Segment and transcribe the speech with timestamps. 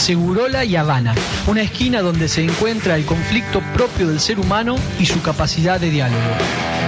[0.00, 1.14] Segurola y Habana,
[1.46, 5.90] una esquina donde se encuentra el conflicto propio del ser humano y su capacidad de
[5.90, 6.79] diálogo.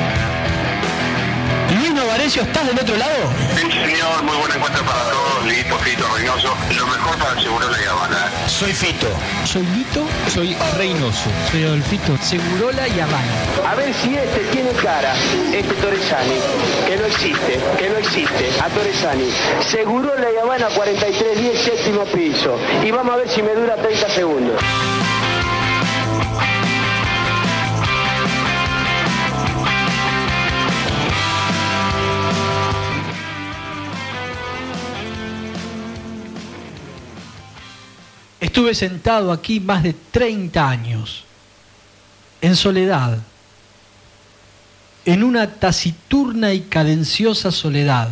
[2.33, 3.31] Novarecio, ¿estás del otro lado?
[3.57, 7.85] Sí, señor, muy buen encuentro para todos, Lito, Fito, Reynoso, lo mejor para Segurola y
[7.85, 8.31] Habana.
[8.47, 9.09] Soy Fito.
[9.45, 10.07] Soy Lito.
[10.33, 11.31] Soy Reynoso.
[11.51, 12.17] Soy Adolfito.
[12.23, 13.69] Segurola y Habana.
[13.69, 15.15] A ver si este tiene cara,
[15.53, 16.39] este Torresani,
[16.87, 19.29] que no existe, que no existe, a Torresani.
[19.69, 22.59] Segurola y Habana 4310, séptimo piso.
[22.83, 24.57] Y vamos a ver si me dura 30 segundos.
[38.53, 41.25] Estuve sentado aquí más de 30 años,
[42.43, 43.19] en soledad,
[45.07, 48.11] en una taciturna y cadenciosa soledad,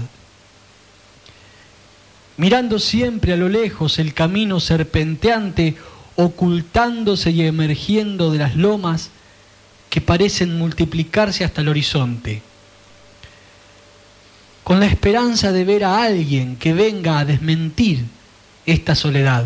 [2.39, 5.77] mirando siempre a lo lejos el camino serpenteante
[6.17, 9.11] ocultándose y emergiendo de las lomas
[9.91, 12.41] que parecen multiplicarse hasta el horizonte,
[14.65, 18.07] con la esperanza de ver a alguien que venga a desmentir
[18.65, 19.45] esta soledad.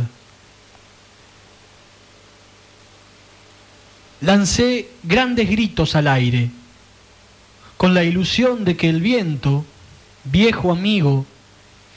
[4.25, 6.51] Lancé grandes gritos al aire,
[7.77, 9.65] con la ilusión de que el viento,
[10.25, 11.27] viejo amigo,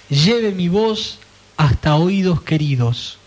[0.09, 1.19] lleve mi voz
[1.55, 3.17] hasta oídos queridos.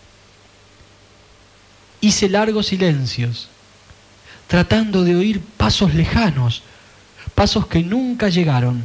[1.99, 3.49] Hice largos silencios,
[4.47, 6.61] tratando de oír pasos lejanos,
[7.35, 8.83] pasos que nunca llegaron.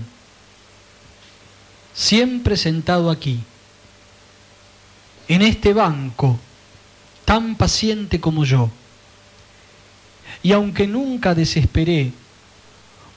[1.95, 3.41] Siempre sentado aquí,
[5.28, 6.39] en este banco,
[7.25, 8.70] tan paciente como yo.
[10.47, 12.12] Y aunque nunca desesperé,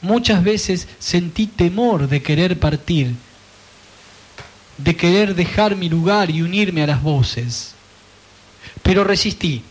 [0.02, 3.14] muchas veces sentí temor de querer partir,
[4.80, 7.76] de querer dejar mi lugar y unirme a las voces.
[8.82, 9.62] Pero resistí.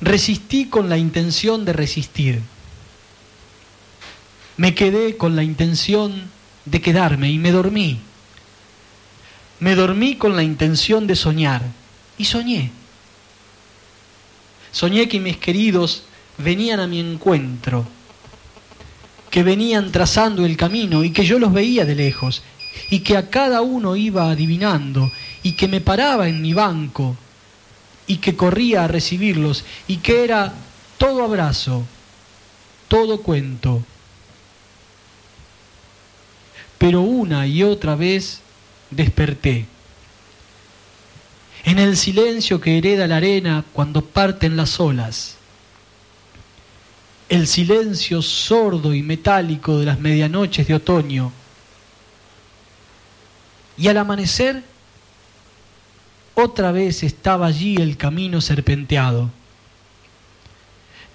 [0.00, 2.40] Resistí con la intención de resistir.
[4.56, 6.30] Me quedé con la intención
[6.66, 7.98] de quedarme y me dormí.
[9.58, 11.62] Me dormí con la intención de soñar
[12.16, 12.83] y soñé.
[14.74, 16.02] Soñé que mis queridos
[16.36, 17.86] venían a mi encuentro,
[19.30, 22.42] que venían trazando el camino y que yo los veía de lejos
[22.90, 25.12] y que a cada uno iba adivinando
[25.44, 27.16] y que me paraba en mi banco
[28.08, 30.52] y que corría a recibirlos y que era
[30.98, 31.84] todo abrazo,
[32.88, 33.80] todo cuento.
[36.78, 38.40] Pero una y otra vez
[38.90, 39.66] desperté
[41.64, 45.36] en el silencio que hereda la arena cuando parten las olas,
[47.30, 51.32] el silencio sordo y metálico de las medianoches de otoño,
[53.78, 54.62] y al amanecer
[56.34, 59.30] otra vez estaba allí el camino serpenteado,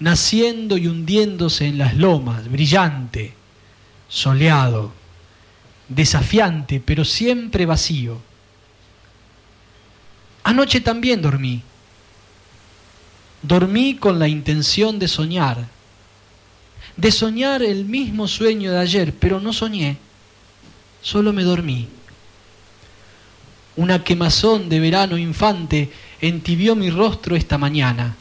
[0.00, 3.34] naciendo y hundiéndose en las lomas, brillante,
[4.08, 4.92] soleado,
[5.88, 8.29] desafiante, pero siempre vacío
[10.42, 11.62] Anoche también dormí.
[13.42, 15.66] Dormí con la intención de soñar,
[16.96, 19.96] de soñar el mismo sueño de ayer, pero no soñé,
[21.00, 21.88] solo me dormí.
[23.76, 25.90] Una quemazón de verano infante
[26.20, 28.16] entibió mi rostro esta mañana.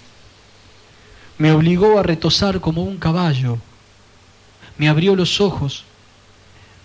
[1.37, 3.57] Me obligó a retosar como un caballo.
[4.77, 5.83] Me abrió los ojos.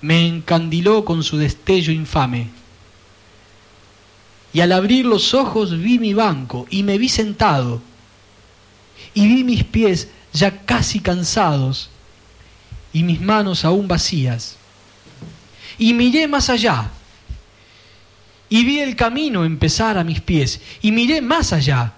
[0.00, 2.63] Me encandiló con su destello infame
[4.54, 7.82] y al abrir los ojos vi mi banco y me vi sentado.
[9.12, 11.90] Y vi mis pies ya casi cansados
[12.92, 14.56] y mis manos aún vacías.
[15.76, 16.88] Y miré más allá.
[18.48, 20.60] Y vi el camino empezar a mis pies.
[20.80, 21.94] Y miré más allá.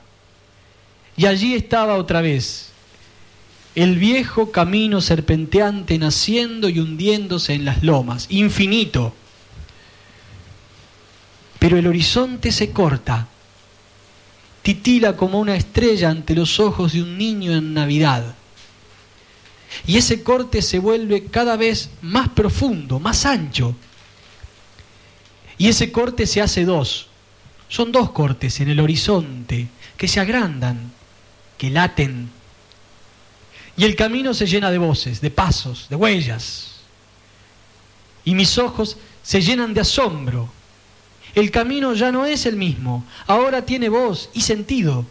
[1.15, 2.73] Y allí estaba otra vez
[3.75, 9.15] el viejo camino serpenteante naciendo y hundiéndose en las lomas, infinito
[11.67, 13.27] pero el horizonte se corta,
[14.63, 18.37] titila como una estrella ante los ojos de un niño en Navidad.
[19.85, 23.75] Y ese corte se vuelve cada vez más profundo, más ancho.
[25.59, 27.09] Y ese corte se hace dos.
[27.69, 30.93] Son dos cortes en el horizonte que se agrandan,
[31.59, 32.31] que laten.
[33.77, 36.77] Y el camino se llena de voces, de pasos, de huellas.
[38.25, 40.55] Y mis ojos se llenan de asombro
[41.37, 45.05] el camino ya no es el mismo, ahora tiene voz y sentido.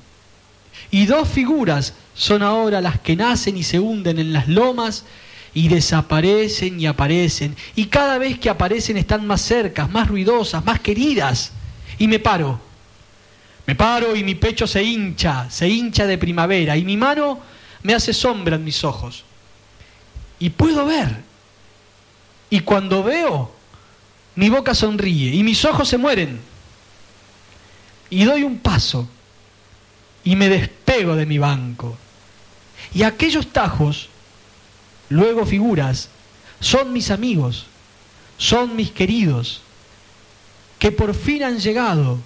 [0.89, 5.06] Y dos figuras son ahora las que nacen y se hunden en las lomas
[5.54, 7.56] y desaparecen y aparecen.
[7.75, 11.51] Y cada vez que aparecen están más cercas, más ruidosas, más queridas.
[12.00, 12.60] Y me paro.
[13.68, 17.39] Me paro y mi pecho se hincha, se hincha de primavera, y mi mano
[17.83, 19.24] me hace sombra en mis ojos.
[20.39, 21.18] Y puedo ver.
[22.50, 23.55] Y cuando veo,
[24.35, 26.39] mi boca sonríe y mis ojos se mueren.
[28.09, 29.07] Y doy un paso
[30.23, 31.97] y me despego de mi banco.
[32.93, 34.09] Y aquellos tajos,
[35.09, 36.09] luego figuras,
[36.59, 37.65] son mis amigos,
[38.37, 39.61] son mis queridos,
[40.79, 42.19] que por fin han llegado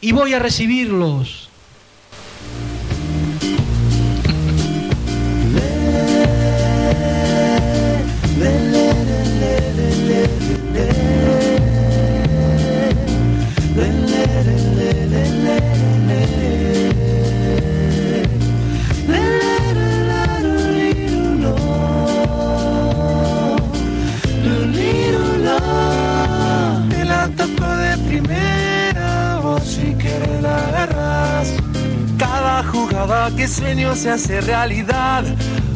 [0.00, 1.41] y voy a recibirlos.
[33.36, 35.24] Que sueño se hace realidad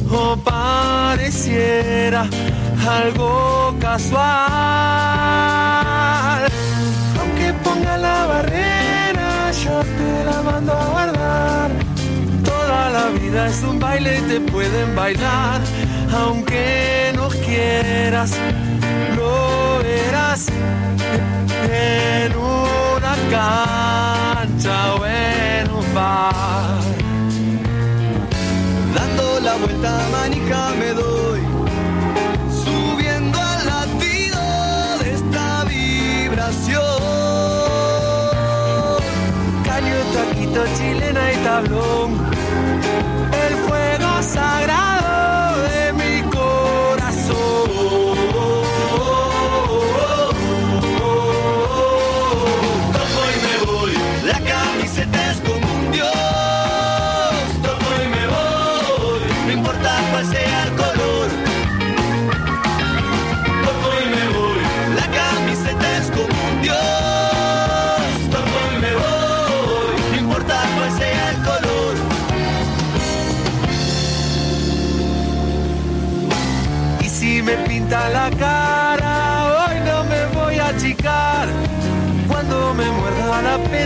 [0.09, 2.29] o pareciera
[2.89, 4.23] algo casual.
[7.19, 11.71] Aunque ponga la barrera, yo te la mando a guardar.
[12.45, 15.61] Toda la vida es un baile y te pueden bailar.
[16.15, 18.39] Aunque no quieras,
[19.17, 20.47] lo verás
[21.73, 26.96] en una cancha o en un bar
[29.59, 31.41] la vuelta manija me doy,
[32.65, 34.41] subiendo al latido
[35.03, 36.83] de esta vibración.
[39.65, 42.09] Caño, taquito, chilena y tablón,
[43.47, 44.86] el fuego sagrado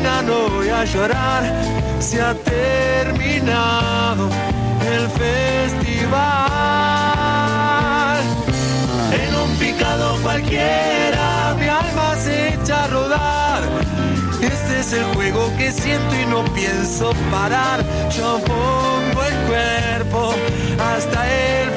[0.03, 1.43] no voy a llorar.
[1.99, 4.29] Se ha terminado
[4.95, 6.21] el festival.
[9.13, 13.63] En un picado cualquiera mi alma se echa a rodar.
[14.41, 17.81] Este es el juego que siento y no pienso parar.
[18.17, 20.35] Yo pongo el cuerpo
[20.79, 21.70] hasta el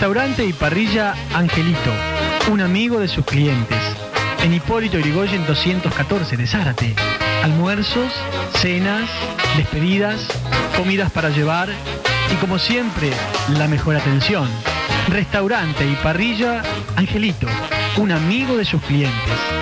[0.00, 1.92] Restaurante y parrilla Angelito,
[2.50, 3.76] un amigo de sus clientes.
[4.42, 6.94] En Hipólito Yrigoyen 214 de Zárate.
[7.42, 8.10] Almuerzos,
[8.54, 9.10] cenas,
[9.58, 10.26] despedidas,
[10.74, 11.68] comidas para llevar
[12.32, 13.10] y como siempre,
[13.58, 14.48] la mejor atención.
[15.08, 16.62] Restaurante y parrilla
[16.96, 17.46] Angelito,
[17.98, 19.59] un amigo de sus clientes.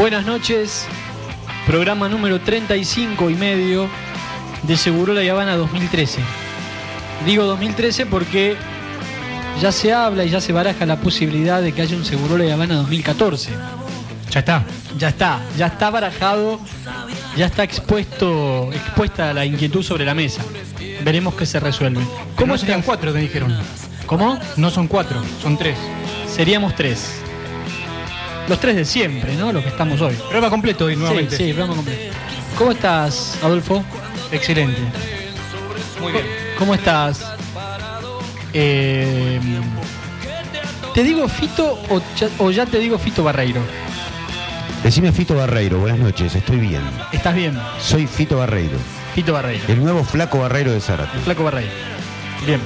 [0.00, 0.86] Buenas noches,
[1.66, 3.86] programa número 35 y medio
[4.62, 6.22] de Seguro La Habana 2013.
[7.26, 8.56] Digo 2013 porque
[9.60, 12.50] ya se habla y ya se baraja la posibilidad de que haya un Seguro La
[12.50, 13.50] Habana 2014.
[14.30, 14.64] Ya está.
[14.96, 16.58] Ya está, ya está barajado,
[17.36, 20.42] ya está expuesto, expuesta la inquietud sobre la mesa.
[21.04, 22.00] Veremos qué se resuelve.
[22.00, 23.54] ¿Cómo ¿Cómo serían cuatro, me dijeron?
[24.06, 24.38] ¿Cómo?
[24.56, 25.76] No son cuatro, son tres.
[26.26, 27.20] Seríamos tres.
[28.48, 29.52] Los tres de siempre, ¿no?
[29.52, 30.14] Los que estamos hoy.
[30.28, 31.36] Prueba completo hoy nuevamente.
[31.36, 32.14] Sí, sí, programa completo.
[32.58, 33.84] ¿Cómo estás, Adolfo?
[34.32, 34.80] Excelente.
[36.00, 36.24] Muy bien.
[36.58, 37.24] ¿Cómo estás?
[38.52, 39.40] Eh,
[40.94, 43.60] ¿Te digo Fito o ya, o ya te digo Fito Barreiro?
[44.82, 46.82] Decime Fito Barreiro, buenas noches, estoy bien.
[47.12, 47.56] ¿Estás bien?
[47.80, 48.76] Soy Fito Barreiro,
[49.14, 49.62] Fito Barreiro.
[49.68, 51.16] el nuevo flaco Barreiro de Zárate.
[51.18, 51.70] El flaco Barreiro.
[52.46, 52.60] Bien.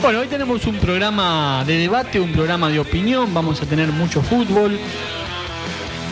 [0.00, 4.22] Bueno, hoy tenemos un programa de debate, un programa de opinión, vamos a tener mucho
[4.22, 4.78] fútbol,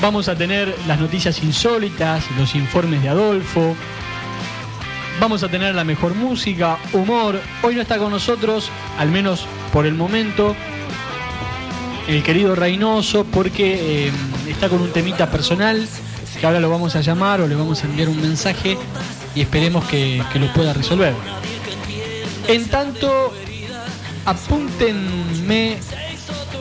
[0.02, 3.76] vamos a tener las noticias insólitas, los informes de Adolfo,
[5.20, 7.40] vamos a tener la mejor música, humor.
[7.62, 10.56] Hoy no está con nosotros, al menos por el momento,
[12.08, 14.12] el querido Reynoso, porque eh,
[14.48, 15.86] está con un temita personal,
[16.40, 18.76] que ahora lo vamos a llamar o le vamos a enviar un mensaje
[19.34, 21.14] y esperemos que, que lo pueda resolver.
[22.48, 23.32] En tanto,
[24.26, 25.78] apúntenme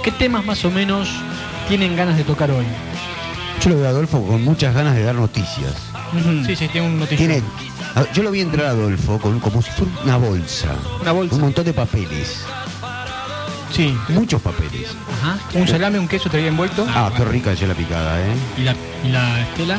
[0.03, 1.10] qué temas más o menos
[1.67, 2.65] tienen ganas de tocar hoy.
[3.62, 5.74] Yo lo veo a Adolfo con muchas ganas de dar noticias.
[6.45, 7.34] Sí, sí, tiene un noticiero.
[7.34, 7.48] Tiene,
[8.13, 10.75] yo lo vi entrar a Adolfo con, como si fuera una bolsa.
[11.01, 11.36] Una bolsa.
[11.36, 12.45] Un montón de papeles.
[13.72, 13.98] Sí.
[14.10, 14.95] Muchos papeles.
[15.22, 15.38] Ajá.
[15.53, 16.86] Un salame, un queso traía envuelto.
[16.88, 18.36] Ah, qué rica es la picada, ¿eh?
[18.57, 19.77] ¿Y la, y la estela?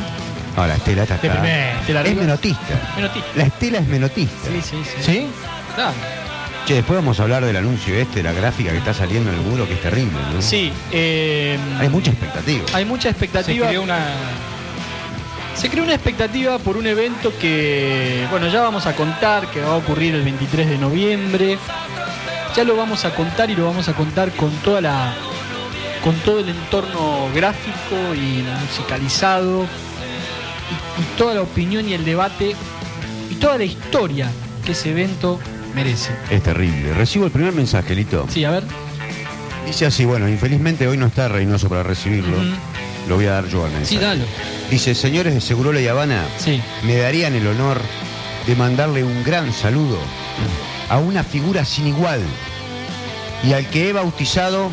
[0.57, 1.31] Ah, la Estela está acá.
[1.33, 1.75] primer.
[1.77, 2.93] Estela Es menotista.
[2.95, 3.27] Menotista.
[3.35, 4.49] La Estela es menotista.
[4.49, 5.03] Sí, sí, sí.
[5.03, 5.27] ¿Sí?
[5.75, 5.93] Claro.
[6.67, 9.41] Che, después vamos a hablar del anuncio este, la gráfica que está saliendo en el
[9.45, 10.41] muro, que es terrible, ¿no?
[10.41, 12.65] Sí, eh, Hay mucha expectativa.
[12.73, 13.67] hay mucha Se expectativa.
[13.69, 13.99] creó una.
[15.55, 19.73] Se creó una expectativa por un evento que, bueno, ya vamos a contar, que va
[19.73, 21.57] a ocurrir el 23 de noviembre.
[22.53, 25.13] Ya lo vamos a contar y lo vamos a contar con toda la
[26.03, 32.55] con todo el entorno gráfico y musicalizado y, y toda la opinión y el debate
[33.31, 34.29] y toda la historia
[34.65, 35.39] que ese evento
[35.77, 36.09] merece.
[36.31, 36.93] Es terrible.
[36.95, 38.25] Recibo el primer mensaje, Lito.
[38.33, 38.63] Sí, a ver.
[39.65, 42.35] Dice así, bueno, infelizmente hoy no está Reynoso para recibirlo.
[43.07, 43.95] Lo voy a dar yo al mensaje.
[43.95, 44.23] Sí, dalo.
[44.71, 46.59] Dice, señores de Segurola y Habana, Sí.
[46.83, 47.79] me darían el honor
[48.47, 49.97] de mandarle un gran saludo
[50.89, 52.21] a una figura sin igual
[53.47, 54.69] y al que he bautizado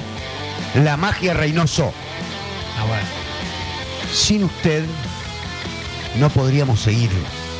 [0.74, 1.92] la magia Reynoso.
[2.78, 3.04] Ah, bueno.
[4.12, 4.84] Sin usted
[6.18, 7.10] no podríamos seguir,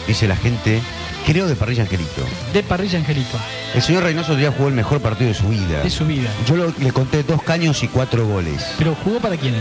[0.07, 0.81] dice la gente,
[1.25, 2.23] creo de Parrilla Angelito.
[2.53, 3.39] De Parrilla Angelito.
[3.75, 5.81] El señor Reynoso ya jugó el mejor partido de su vida.
[5.83, 6.29] De su vida.
[6.47, 8.65] Yo lo- le conté dos caños y cuatro goles.
[8.79, 9.55] Pero jugó para quién?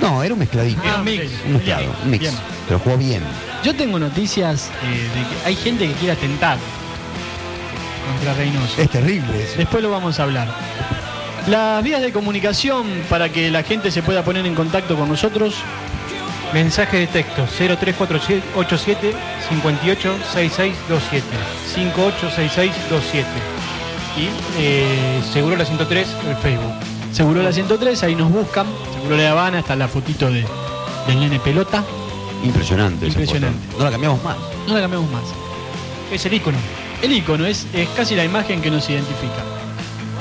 [0.00, 0.80] No, era un mezcladito.
[0.86, 1.24] Ah, un mix.
[1.46, 2.20] Un mezclado, Bien, un mix.
[2.22, 2.34] bien.
[2.66, 3.22] Pero jugó bien.
[3.64, 6.56] Yo tengo noticias eh, de que hay gente que quiere atentar
[8.12, 8.80] contra Reynoso.
[8.80, 9.54] Es terrible eso.
[9.58, 10.48] Después lo vamos a hablar.
[11.48, 15.54] Las vías de comunicación para que la gente se pueda poner en contacto con nosotros.
[16.52, 19.14] Mensaje de texto 0347
[19.48, 21.26] 586627
[21.74, 23.26] 586627
[24.16, 24.28] y
[24.58, 26.72] eh, seguro la 103 el Facebook.
[27.12, 28.66] Seguro la 103, ahí nos buscan.
[28.94, 30.44] Seguro la Habana, está la fotito de,
[31.06, 31.84] del nene pelota.
[32.44, 33.06] Impresionante.
[33.06, 33.58] esa Impresionante.
[33.68, 33.78] foto.
[33.78, 34.36] No la cambiamos más.
[34.66, 35.22] No la cambiamos más.
[36.12, 36.58] Es el icono.
[37.02, 39.42] El icono es, es casi la imagen que nos identifica.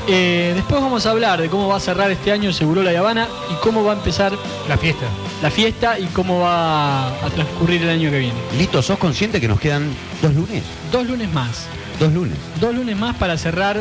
[0.10, 3.28] Eh, después vamos a hablar de cómo va a cerrar este año Seguro la Habana
[3.52, 4.32] y cómo va a empezar
[4.70, 5.06] La fiesta.
[5.42, 8.40] la fiesta y cómo va a transcurrir el año que viene.
[8.58, 9.90] Lito, ¿sos consciente que nos quedan
[10.22, 10.64] dos lunes?
[10.94, 11.68] Dos lunes más.
[12.00, 12.38] Dos lunes.
[12.62, 13.78] Dos lunes más para cerrar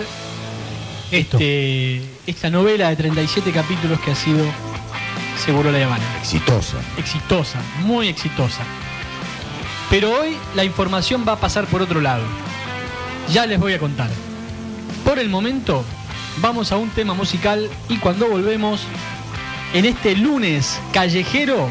[1.12, 1.37] Esto.
[1.37, 4.45] este, esta novela de 37 capítulos que ha sido
[5.45, 6.04] Seguro la Habana.
[6.18, 6.76] Exitosa.
[6.99, 8.62] Exitosa, muy exitosa.
[9.90, 12.25] Pero hoy la información va a pasar por otro lado.
[13.33, 14.11] Ya les voy a contar.
[15.04, 15.85] Por el momento,
[16.40, 18.83] vamos a un tema musical y cuando volvemos,
[19.75, 21.69] en este lunes callejero,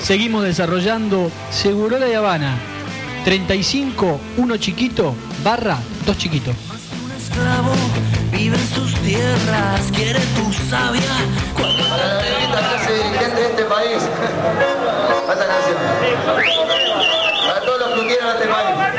[0.00, 2.56] seguimos desarrollando Segurola de Habana
[3.24, 6.52] 35 1 chiquito barra 2 chiquito.
[7.18, 7.72] esclavo
[8.32, 11.02] vive en sus tierras, quiere tu sabia.
[11.54, 11.84] Cuando
[12.94, 13.98] dirigente de este país.
[15.30, 15.76] Esta canción.
[17.46, 18.89] Para todos los que quieran a este país.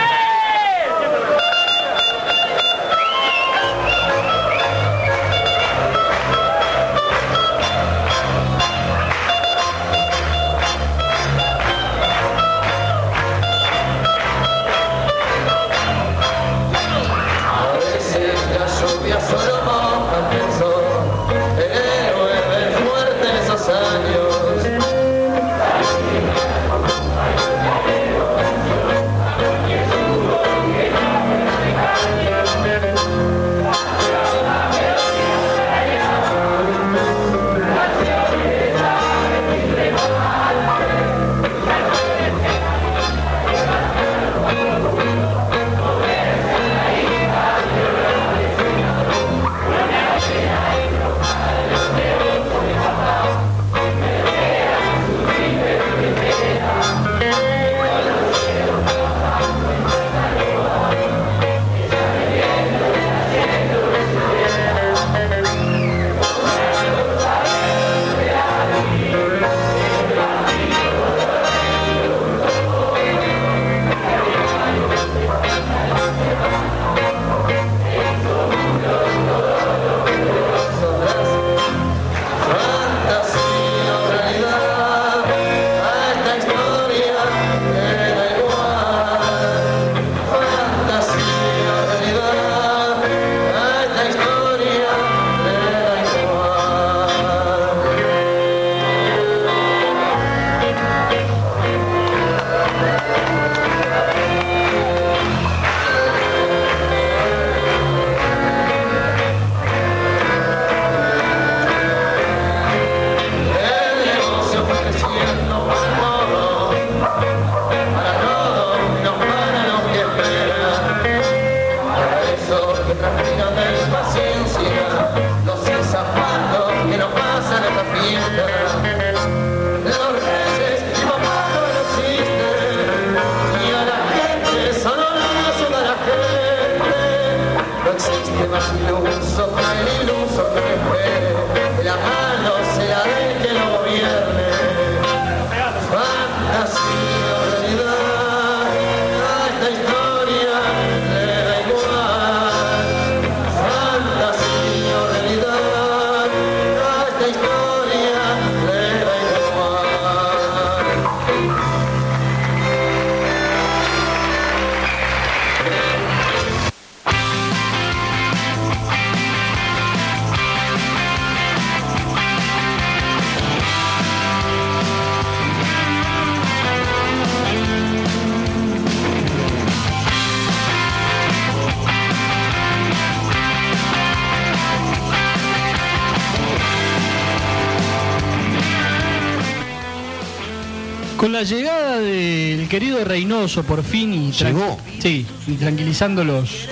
[191.41, 194.77] La llegada del querido Reynoso por fin y Llegó.
[194.99, 196.67] sí, y tranquilizando los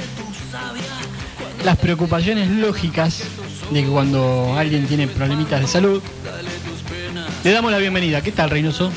[1.65, 3.23] las preocupaciones lógicas
[3.71, 6.03] de que cuando alguien tiene problemitas de salud,
[7.43, 8.21] le damos la bienvenida.
[8.21, 8.91] ¿Qué tal, Reynoso?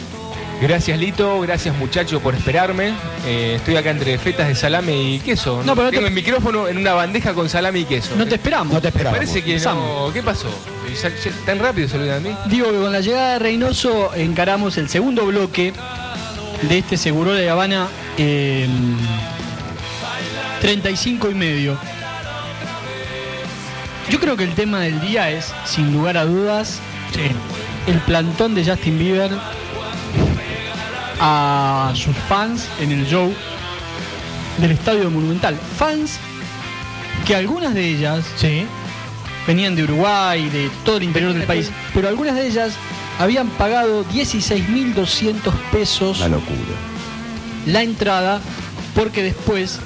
[0.60, 2.92] Gracias Lito, gracias muchacho por esperarme.
[3.26, 5.62] Eh, estoy acá entre fetas de salame y queso.
[5.64, 8.14] No, pero no Tengo te- el micrófono en una bandeja con salame y queso.
[8.18, 8.74] No te esperamos.
[8.74, 9.26] No te esperábamos.
[9.26, 10.10] Parece que no.
[10.12, 10.48] ¿Qué pasó?
[11.46, 12.36] ¿Tan rápido saludan a mí?
[12.46, 15.72] Digo que con la llegada de Reynoso encaramos el segundo bloque
[16.62, 18.68] de este Seguro de Habana eh,
[20.60, 21.78] 35 y medio.
[24.10, 26.80] Yo creo que el tema del día es, sin lugar a dudas,
[27.86, 29.30] el plantón de Justin Bieber
[31.20, 33.32] a sus fans en el show
[34.58, 35.56] del Estadio Monumental.
[35.78, 36.18] Fans
[37.26, 38.66] que algunas de ellas Sí.
[39.46, 42.72] Venían de Uruguay, de todo el interior del país, pero algunas de ellas
[43.18, 46.56] habían pagado 16.200 pesos La locura.
[47.66, 48.40] la entrada
[48.94, 49.78] porque después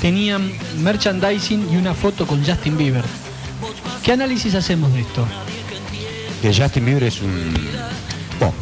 [0.00, 3.04] tenían merchandising y una foto con Justin Bieber.
[4.02, 5.26] ¿Qué análisis hacemos de esto?
[6.42, 7.54] Que Justin Bieber es un.
[8.40, 8.54] Bueno,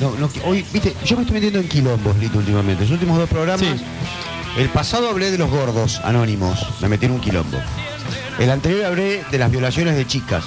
[0.00, 2.82] no, no, hoy, viste, yo me estoy metiendo en quilombos, Lito, últimamente.
[2.84, 3.66] Los últimos dos programas.
[3.66, 3.84] Sí.
[4.56, 7.58] El pasado hablé de los gordos anónimos, me metí en un quilombo.
[8.38, 10.44] El anterior hablé de las violaciones de chicas,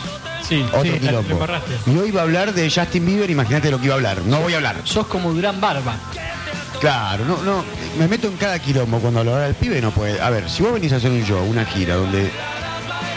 [0.47, 1.45] Sí, otro Sí, quilombo.
[1.85, 4.17] Y hoy iba a hablar de Justin Bieber, imagínate lo que iba a hablar.
[4.25, 4.77] No voy a hablar.
[4.83, 5.95] sos como Durán Barba.
[6.79, 7.63] Claro, no, no,
[7.99, 9.33] me meto en cada quilombo cuando hablo.
[9.33, 10.19] Ahora el pibe no puede.
[10.19, 12.31] A ver, si vos venís a hacer un show, una gira donde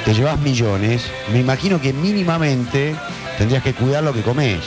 [0.05, 2.95] te llevas millones, me imagino que mínimamente
[3.39, 4.61] tendrías que cuidar lo que comes.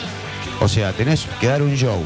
[0.60, 2.02] O sea, tenés que dar un show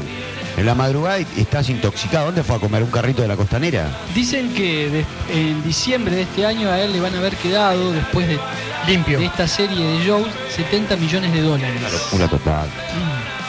[0.60, 2.26] en la madrugada y estás intoxicado.
[2.26, 3.88] ¿Dónde fue a comer un carrito de la costanera?
[4.14, 7.92] Dicen que de- en diciembre de este año a él le van a haber quedado,
[7.92, 8.38] después de,
[8.86, 9.18] Limpio.
[9.18, 11.80] de esta serie de shows, 70 millones de dólares.
[12.12, 12.68] Una total.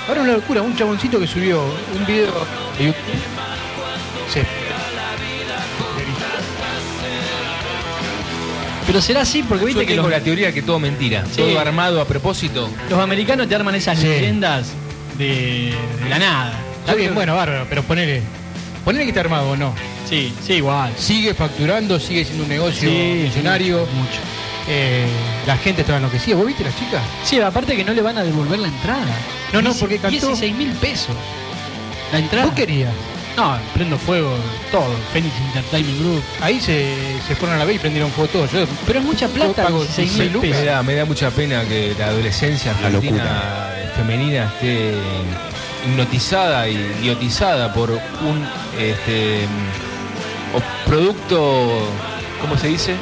[0.08, 1.62] Ahora una locura, un chaboncito que subió
[1.98, 2.34] un video
[2.78, 2.96] de YouTube.
[4.34, 4.40] Sí.
[8.88, 11.24] Pero será así porque Yo viste que tengo los, la teoría que todo mentira.
[11.30, 11.38] Sí.
[11.38, 12.70] Todo armado a propósito.
[12.90, 14.08] los americanos te arman esas Sí.
[14.08, 14.68] leyendas
[15.18, 16.54] de, de la nada.
[16.82, 18.22] Está bien, bueno, bárbaro, pero ponele.
[18.84, 19.74] Ponele que está armado o no.
[20.10, 20.92] Sí, sí, igual.
[20.98, 23.80] Sigue facturando, sigue siendo un negocio Sí, millonario.
[23.80, 24.20] Mucho.
[24.68, 25.06] Eh,
[25.48, 26.36] la gente estaba enloquecida.
[26.36, 27.02] ¿Vos viste las chicas?
[27.24, 29.06] Sí, aparte que no le van a devolver la entrada.
[29.54, 31.16] No, no, porque cantó- 16 mil pesos.
[32.12, 32.46] La entrada.
[32.48, 32.92] ¿Vos querías?
[33.38, 34.36] No, prendo fuego
[34.72, 34.94] todo.
[35.14, 36.24] Phoenix Entertainment Group.
[36.42, 36.94] Ahí se,
[37.28, 38.46] se fueron a la vez y prendieron fuego todo.
[38.48, 40.60] Yo, Pero es mucha plata, pago 16 16 mil lucas.
[40.62, 44.92] Me da, me da mucha pena que la adolescencia La argentina femenina esté
[45.86, 48.48] hipnotizada y idiotizada por un
[48.80, 49.46] este,
[50.86, 51.88] producto,
[52.42, 52.96] ¿cómo se dice?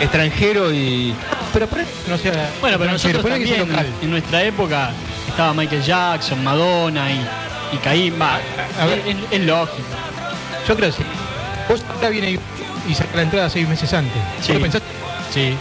[0.00, 1.14] Extranjero y
[1.52, 2.50] pero por ahí no sea.
[2.60, 3.92] Bueno, pero nosotros ponele que sea también, local.
[4.02, 4.90] en nuestra época
[5.28, 7.20] estaba Michael Jackson, Madonna y,
[7.72, 8.14] y Caín.
[8.20, 8.38] Va,
[8.80, 9.02] a ver.
[9.06, 9.82] es, es lógico.
[10.68, 11.02] Yo creo que sí.
[11.68, 12.38] Vos ahora viene
[12.88, 14.20] y saca la entrada seis meses antes.
[14.42, 14.52] Sí.
[14.52, 14.82] ¿Vos pensás
[15.32, 15.54] Sí.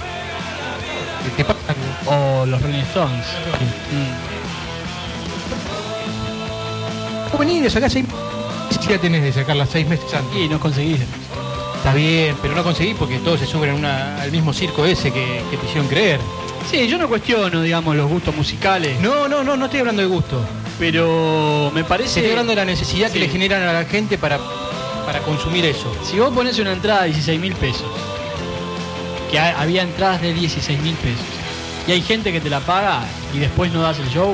[1.36, 2.42] te algo?
[2.42, 3.26] O los Rolling Stones.
[3.60, 3.74] Venís
[7.62, 8.06] le sacás seis
[8.88, 10.38] ya tenés de sacarla seis meses antes.
[10.38, 11.00] Y no conseguís.
[11.78, 15.42] Está bien, pero no conseguís porque todos se suben una- al mismo circo ese que,
[15.52, 16.20] que te hicieron creer.
[16.72, 19.00] Sí, yo no cuestiono, digamos, los gustos musicales.
[19.02, 20.40] No, no, no, no estoy hablando de gusto.
[20.80, 22.20] Pero me parece.
[22.20, 24.40] Estoy hablando de la necesidad que le generan a la gente para,
[25.06, 25.92] para consumir eso.
[26.10, 27.88] Si vos pones una entrada de 16 mil pesos,
[29.32, 31.26] que ha- había entradas de 16 mil pesos,
[31.88, 33.02] y hay gente que te la paga
[33.34, 34.34] y después no das el show,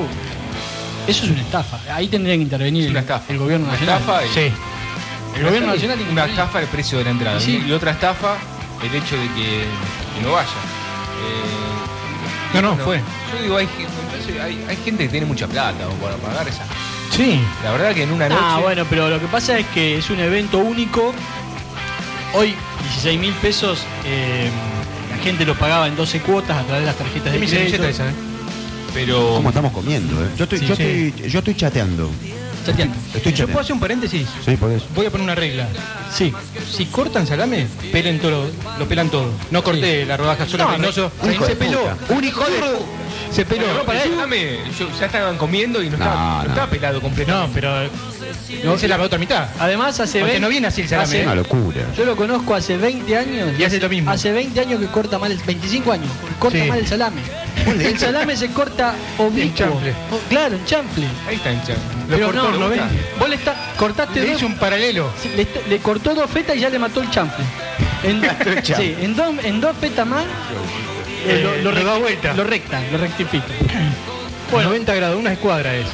[1.06, 1.78] eso es una estafa.
[1.94, 3.32] Ahí tendría que intervenir una el, estafa.
[3.32, 4.00] el gobierno Una nacional.
[4.00, 4.52] estafa y- Sí.
[5.36, 7.40] El gobierno nacional tiene que una estafa el precio de la entrada.
[7.40, 7.64] Y sí.
[7.66, 8.36] Y otra estafa
[8.82, 9.64] el hecho de que,
[10.16, 10.48] que no vaya.
[10.48, 13.00] Eh, No, no, bueno, fue.
[13.36, 13.68] Yo digo, hay,
[14.84, 16.64] gente que tiene mucha plata como para pagar esa.
[17.10, 17.40] Sí.
[17.64, 18.40] La verdad que en una noche.
[18.44, 21.12] Ah, bueno, pero lo que pasa es que es un evento único.
[22.32, 24.48] Hoy, 16 mil pesos, eh,
[25.10, 27.82] la gente lo pagaba en 12 cuotas a través de las tarjetas de mi crédito.
[28.94, 29.34] Pero.
[29.34, 30.24] ¿Cómo estamos comiendo?
[30.24, 30.28] eh?
[30.36, 30.82] Yo, estoy, Sí, yo, sí.
[30.82, 32.10] Estoy, yo estoy chateando.
[32.64, 32.94] Chateando.
[32.96, 33.52] Estoy ¿Yo chateando.
[33.52, 34.26] puedo hacer un paréntesis?
[34.44, 34.86] Sí, por eso.
[34.94, 35.68] Voy a poner una regla.
[36.14, 36.32] Sí.
[36.72, 38.46] Si cortan salame, pelen todo,
[38.78, 39.30] lo pelan todo.
[39.50, 41.80] No corté la rodaja sola, No, hijo se de peló.
[42.08, 42.60] Un hijo de
[43.32, 43.64] Se peló.
[43.66, 46.48] Pero para yo- ya estaban comiendo y no, No, estaba, no no.
[46.50, 47.32] estaba pelado completo.
[47.32, 47.90] No, pero
[48.64, 49.48] no, esa es la otra mitad.
[49.58, 51.22] Además, hace Porque 20 no viene así el salame, hace-.
[51.24, 51.80] Una locura.
[51.96, 53.48] Yo lo conozco hace 20 años.
[53.58, 54.10] Y hace lo mismo.
[54.10, 56.08] Hace 20 años que corta mal el 25 años.
[56.38, 56.68] Corta Sí.
[56.68, 57.20] mal el salame.
[57.66, 59.42] El salame se corta oblicuo.
[59.42, 59.90] En chanfle.
[60.10, 61.06] O- claro, en chanfle.
[61.28, 61.74] Ahí está, hincha.
[62.10, 62.84] Pero cortó, no, ¿le no gusta?
[62.86, 63.00] ven.
[63.18, 65.10] Vos le está, cortaste Le dos, hizo un paralelo.
[65.68, 67.44] le, cortó dos fetas y ya le mató el chanfle.
[68.02, 68.20] En,
[68.64, 70.24] sí, en dos, en dos fetas más
[71.26, 72.34] eh, Eh, lo da vuelta.
[72.34, 73.46] Lo recta, lo rectifica.
[74.50, 75.86] Bueno, 90 grados, una escuadra es.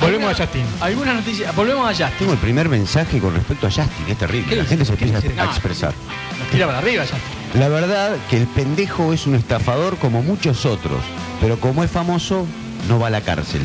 [0.00, 0.64] Volvemos a Justin.
[0.80, 1.54] Algunas noticias.
[1.54, 2.18] Volvemos a Justin.
[2.18, 4.56] Tengo el primer mensaje con respecto a Justin, es terrible.
[4.56, 5.92] La gente se empieza a expresar.
[6.38, 7.60] Nos tira para arriba Justin.
[7.60, 11.00] La verdad que el pendejo es un estafador como muchos otros,
[11.40, 12.46] pero como es famoso,
[12.88, 13.62] no va a la cárcel.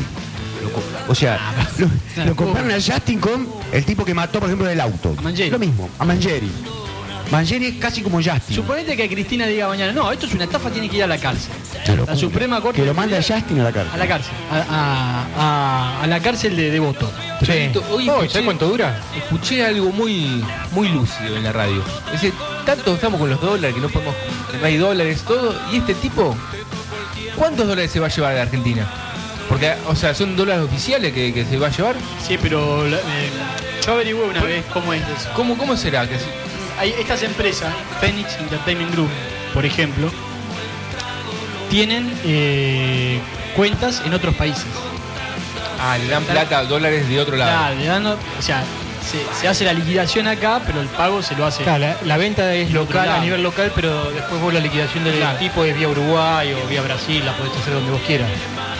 [1.08, 1.38] O sea,
[1.78, 5.14] lo, lo comparan a Justin con el tipo que mató, por ejemplo, el auto.
[5.18, 5.30] A.
[5.50, 6.50] Lo mismo, a Mangieri.
[7.30, 8.56] Mangieri es casi como Justin.
[8.56, 11.18] Suponete que Cristina diga mañana, no, esto es una estafa, tiene que ir a la
[11.18, 11.52] cárcel.
[12.06, 13.92] La Suprema Corte Que lo manda a Justin a la cárcel.
[13.94, 14.32] A la cárcel.
[14.50, 15.26] A, a-
[16.00, 17.10] a- a la cárcel de devoto.
[17.44, 17.70] Sí.
[17.90, 19.00] Hoy Oh, ¿Sabes cuánto dura?
[19.16, 21.82] Escuché algo muy, muy lúcido en la radio.
[22.12, 22.32] Dice,
[22.66, 24.14] tanto estamos con los dólares que no podemos,
[24.50, 26.36] que no hay dólares, todo, y este tipo,
[27.36, 28.86] ¿cuántos dólares se va a llevar de Argentina?
[29.48, 31.94] Porque, o sea, son dólares oficiales que, que se va a llevar.
[32.26, 33.30] Sí, pero la- eh,
[33.86, 35.30] yo averigüé una vez cómo es eso.
[35.34, 36.08] ¿Cómo, cómo será?
[36.08, 36.16] Que
[36.80, 39.10] Hay estas empresas, Phoenix Entertainment Group,
[39.52, 40.10] por ejemplo,
[41.68, 43.20] tienen eh,
[43.54, 44.64] cuentas en otros países.
[45.78, 47.50] ah, le dan plata, dólares de otro lado.
[47.50, 48.62] Claro, le dan- o sea,
[49.06, 51.64] se, se hace la liquidación acá, pero el pago se lo hace.
[51.64, 55.18] Claro, la, la venta es local, a nivel local, pero después vos la liquidación del
[55.18, 55.38] Claro.
[55.38, 58.28] tipo es vía Uruguay o vía Brasil, la podés hacer donde vos quieras.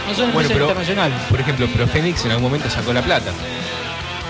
[0.08, 1.18] No son Bueno, pero, internacionales.
[1.28, 3.30] por ejemplo, pero Fénix en algún momento sacó la plata.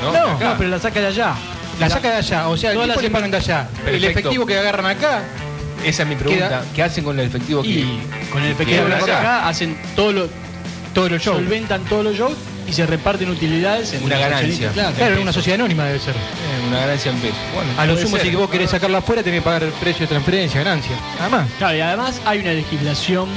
[0.03, 0.45] No, No, Acá.
[0.51, 1.35] No, pero la saca de allá.
[1.81, 3.69] La saca de allá, o sea, el Todas tipo las le pagan de allá.
[3.79, 4.07] El Perfecto.
[4.21, 5.23] efectivo que agarran acá,
[5.85, 6.47] Esa es mi pregunta.
[6.49, 9.19] Queda- ¿Qué hacen con el efectivo que Y con el efectivo que allá.
[9.19, 10.29] acá hacen todo lo,
[10.93, 11.39] todos los shows.
[11.39, 12.37] solventan todos los shows
[12.69, 14.71] y se reparten utilidades en Una ganancia.
[14.73, 16.15] Claro, Claro, en una sociedad anónima debe ser.
[16.15, 17.37] Eh, una ganancia en pesos?
[17.55, 18.27] Bueno, A lo sumo, ser.
[18.27, 20.95] si vos querés sacarla afuera, tenés que pagar el precio de transferencia, ganancia.
[21.17, 21.49] Nada más.
[21.59, 23.29] Claro, y además hay una legislación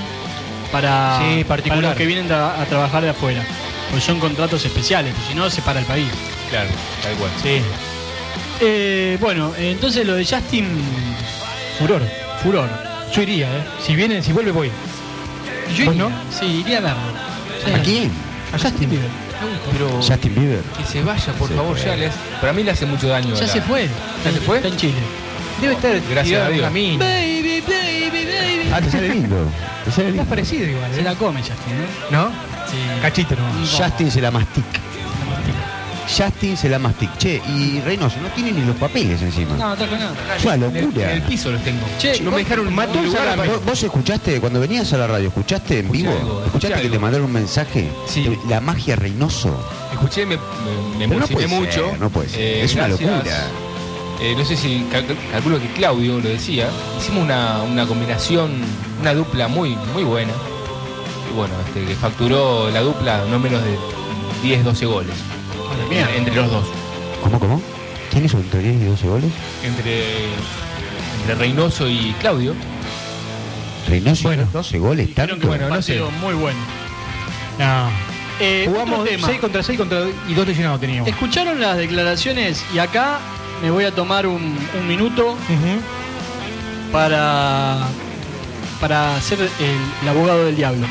[0.71, 1.83] para, Sí, para particular.
[1.83, 3.43] los que vienen tra- a trabajar de afuera.
[3.89, 6.07] Porque son contratos especiales, porque si no se para el país.
[6.49, 6.69] Claro,
[7.01, 7.31] tal cual.
[7.41, 7.61] Sí.
[8.65, 10.65] Eh, bueno, entonces lo de Justin
[11.79, 12.01] Furor.
[12.41, 12.69] Furor.
[13.13, 13.63] Yo iría, ¿eh?
[13.85, 14.71] Si viene, si vuelve, voy.
[15.75, 16.11] Yo ¿Vos iría, no?
[16.31, 17.01] Sí, iría a verlo.
[17.65, 17.71] Sí.
[17.73, 18.11] ¿A quién?
[18.53, 19.09] A Justin Bieber.
[19.73, 20.61] Pero Justin Bieber.
[20.77, 21.85] que se vaya, por Se favor, fue.
[21.85, 23.33] ya les, para mí le hace mucho daño.
[23.35, 23.89] Ya la- se fue.
[24.23, 24.57] ¿Ya se fue?
[24.57, 24.93] Está en Chile.
[25.61, 26.65] Debe estar Gracias a en Dios.
[26.71, 27.61] Baby, baby,
[28.25, 28.69] baby.
[28.73, 29.35] Ah, te sale lindo.
[29.85, 31.03] Te sale Estás parecido igual, Se ¿eh?
[31.03, 31.75] la come Justin,
[32.11, 32.23] ¿no?
[32.23, 32.29] ¿No?
[32.71, 32.77] Sí.
[33.01, 33.67] Cachito no.
[33.67, 34.79] Justin se la mastica.
[36.15, 37.17] Justin se la mastica.
[37.17, 39.55] Che, y Reynoso no tiene ni los papeles encima.
[39.57, 40.13] No, con nada.
[40.37, 41.03] Es una En el, locura.
[41.11, 41.81] en el piso los tengo.
[41.99, 43.37] Che, no me dejaron mató un lugar salame.
[43.43, 46.11] para- ¿Vos, vos escuchaste, cuando venías a la radio, escuchaste en Escuché vivo?
[46.13, 46.93] algo, escuché ¿Escuchaste que algo.
[46.93, 47.89] te mandaron un mensaje?
[48.07, 48.37] Sí.
[48.47, 49.55] La magia Reynoso.
[49.91, 51.89] Escuché, me, me, me Pero no emocioné puede mucho.
[51.89, 52.41] ser, no puede ser.
[52.41, 53.23] Eh, Es una locura.
[54.21, 56.69] Eh, no sé si cal- calculo que Claudio lo decía.
[56.99, 58.51] Hicimos una, una combinación,
[59.01, 60.31] una dupla muy, muy buena.
[61.29, 63.75] Y bueno, este, que facturó la dupla no menos de
[64.43, 65.15] 10, 12 goles.
[65.89, 66.07] Mira.
[66.15, 66.65] Entre los dos.
[67.21, 67.61] ¿Cómo, cómo?
[68.11, 69.31] ¿Quién hizo entre 10 y 12 goles?
[69.63, 70.03] Entre,
[71.21, 72.53] entre Reynoso y Claudio.
[73.87, 74.43] Reynoso Bueno.
[74.43, 75.37] hizo 12 goles, tanto.
[75.39, 75.99] que Bueno, no sé.
[76.21, 76.59] muy bueno.
[77.59, 77.89] No.
[78.39, 79.27] Eh, Jugamos otro tema.
[79.27, 81.07] 6 contra 6 contra, y 2 lesionados teníamos.
[81.09, 82.63] ¿Escucharon las declaraciones?
[82.73, 83.19] Y acá
[83.61, 86.91] me voy a tomar un, un minuto Ujú.
[86.91, 87.79] para,
[88.81, 89.49] para ser el,
[90.01, 90.85] el abogado del diablo.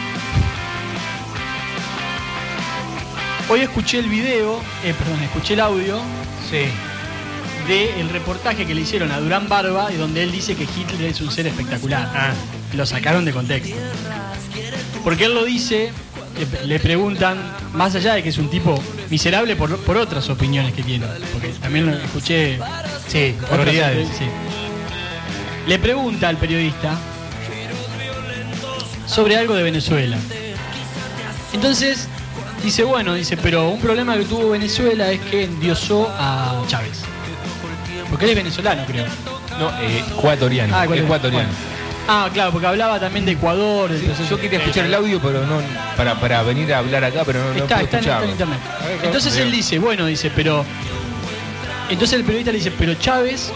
[3.52, 6.00] Hoy escuché el video, eh, perdón, escuché el audio
[6.48, 6.64] Sí.
[7.68, 11.20] del reportaje que le hicieron a Durán Barba y donde él dice que Hitler es
[11.20, 12.10] un ser espectacular.
[12.14, 12.32] Ah.
[12.74, 13.76] Lo sacaron de contexto.
[15.04, 15.92] Porque él lo dice,
[16.62, 17.36] le, le preguntan,
[17.74, 21.48] más allá de que es un tipo miserable por, por otras opiniones que tiene, porque
[21.48, 22.58] también lo escuché
[23.06, 23.34] Sí,
[24.16, 24.24] sí.
[25.66, 26.98] Le pregunta al periodista
[29.06, 30.16] sobre algo de Venezuela.
[31.52, 32.08] Entonces
[32.62, 37.00] dice, bueno, dice, pero un problema que tuvo Venezuela es que endiosó a Chávez.
[38.10, 39.06] Porque él es venezolano, creo.
[39.58, 40.74] No, eh, ecuatoriano.
[40.76, 41.04] Ah, ecuatoriano.
[41.06, 41.48] ecuatoriano.
[41.48, 41.72] Bueno.
[42.08, 43.90] Ah, claro, porque hablaba también de Ecuador.
[43.96, 45.60] Sí, proceso- yo quería escuchar el audio, pero no
[45.96, 48.30] para, para venir a hablar acá, pero no, no Está, puedo está, en, está en
[48.30, 48.30] escucharlo.
[48.30, 48.58] internet.
[48.82, 50.64] A ver, Entonces él dice, bueno, dice, pero.
[51.88, 53.52] Entonces el periodista le dice, pero Chávez,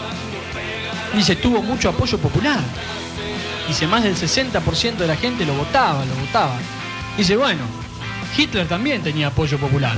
[1.13, 2.59] dice, tuvo mucho apoyo popular.
[3.67, 6.55] Dice, más del 60% de la gente lo votaba, lo votaba.
[7.17, 7.59] Dice, bueno,
[8.35, 9.95] Hitler también tenía apoyo popular.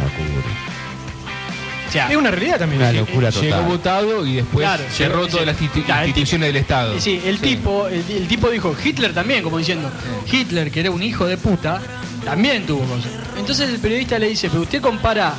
[1.87, 2.81] O sea, Es una realidad también.
[2.81, 3.63] Una locura Llegó total.
[3.65, 6.99] votado y después Claro, cerró todas las institu- Claro, el instituciones del Estado.
[6.99, 9.89] Sí, el tipo, el, el tipo dijo, Hitler también, como diciendo,
[10.31, 11.81] Hitler, que era un hijo de puta,
[12.23, 13.09] también tuvo cosas.
[13.37, 15.33] Entonces el periodista le dice, pero usted compara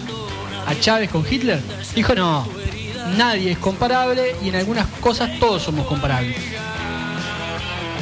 [0.66, 1.60] a Chávez con Hitler.
[1.94, 2.48] Dijo, no,
[3.16, 6.36] nadie es comparable y en algunas cosas todos somos comparables.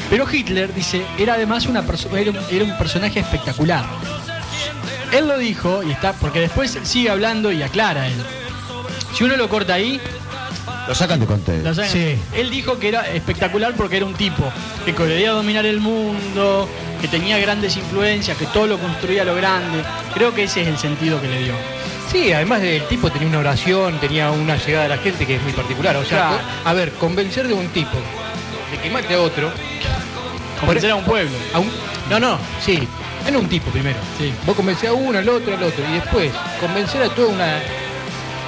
[0.08, 3.84] Pero Hitler, dice, era además una era, un, era un personaje espectacular.
[5.12, 8.14] Él lo dijo, y está, porque después sigue hablando y aclara él.
[9.14, 10.00] Si uno lo corta ahí,
[10.86, 11.74] Lo sacan de contexto.
[11.84, 12.18] Sí.
[12.34, 14.42] Él dijo que era espectacular porque era un tipo
[14.86, 16.66] que quería dominar el mundo,
[17.02, 19.82] que tenía grandes influencias, que todo lo construía a lo grande.
[20.14, 21.52] Creo que ese es el sentido que le dio.
[22.10, 25.42] Sí, además del tipo tenía una oración, tenía una llegada a la gente que es
[25.42, 25.94] muy particular.
[25.96, 26.38] O sea, Claro.
[26.64, 27.96] a ver, convencer de un tipo
[28.72, 29.50] de que mate a otro.
[30.60, 31.36] Convencer a un pueblo.
[31.52, 31.70] a un-
[32.08, 32.88] no, no, sí.
[33.28, 33.98] En un tipo primero.
[34.18, 34.32] Sí.
[34.46, 35.84] Vos convencés a uno, al otro, al otro.
[35.90, 37.60] Y después convencer a toda una,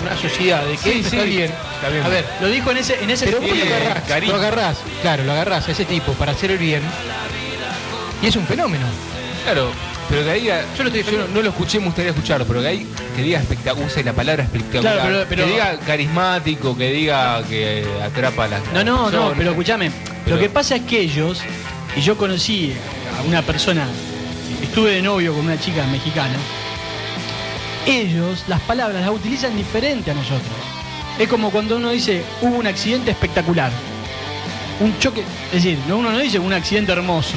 [0.03, 1.53] una sociedad de que Sí, esto sí, está bien.
[1.75, 2.03] está bien.
[2.05, 4.33] A ver, Lo dijo en ese, en ese pero vos lo agarrás, cariño.
[4.33, 6.83] lo agarrás, claro, lo agarrás a ese tipo para hacer el bien.
[8.23, 8.87] Y es un fenómeno.
[9.45, 9.71] Claro,
[10.09, 12.67] pero que diga, Yo lo estoy- no, no lo escuché, me gustaría escucharlo, pero que,
[12.69, 16.91] ahí, que diga espectacular, use la palabra espectacular, Claro, pero- pero- que diga carismático, que
[16.91, 19.91] diga que atrapa a las No, no, no, pero escúchame.
[20.27, 21.41] Lo que pasa es que ellos,
[21.97, 22.73] y yo conocí
[23.19, 23.87] a una persona,
[24.71, 26.37] estuve de novio con una chica mexicana,
[27.87, 30.47] ellos las palabras las utilizan diferente a nosotros.
[31.19, 33.73] Es como cuando uno dice, hubo un accidente espectacular.
[34.79, 37.35] Un choque, es decir, no, uno no dice un accidente hermoso.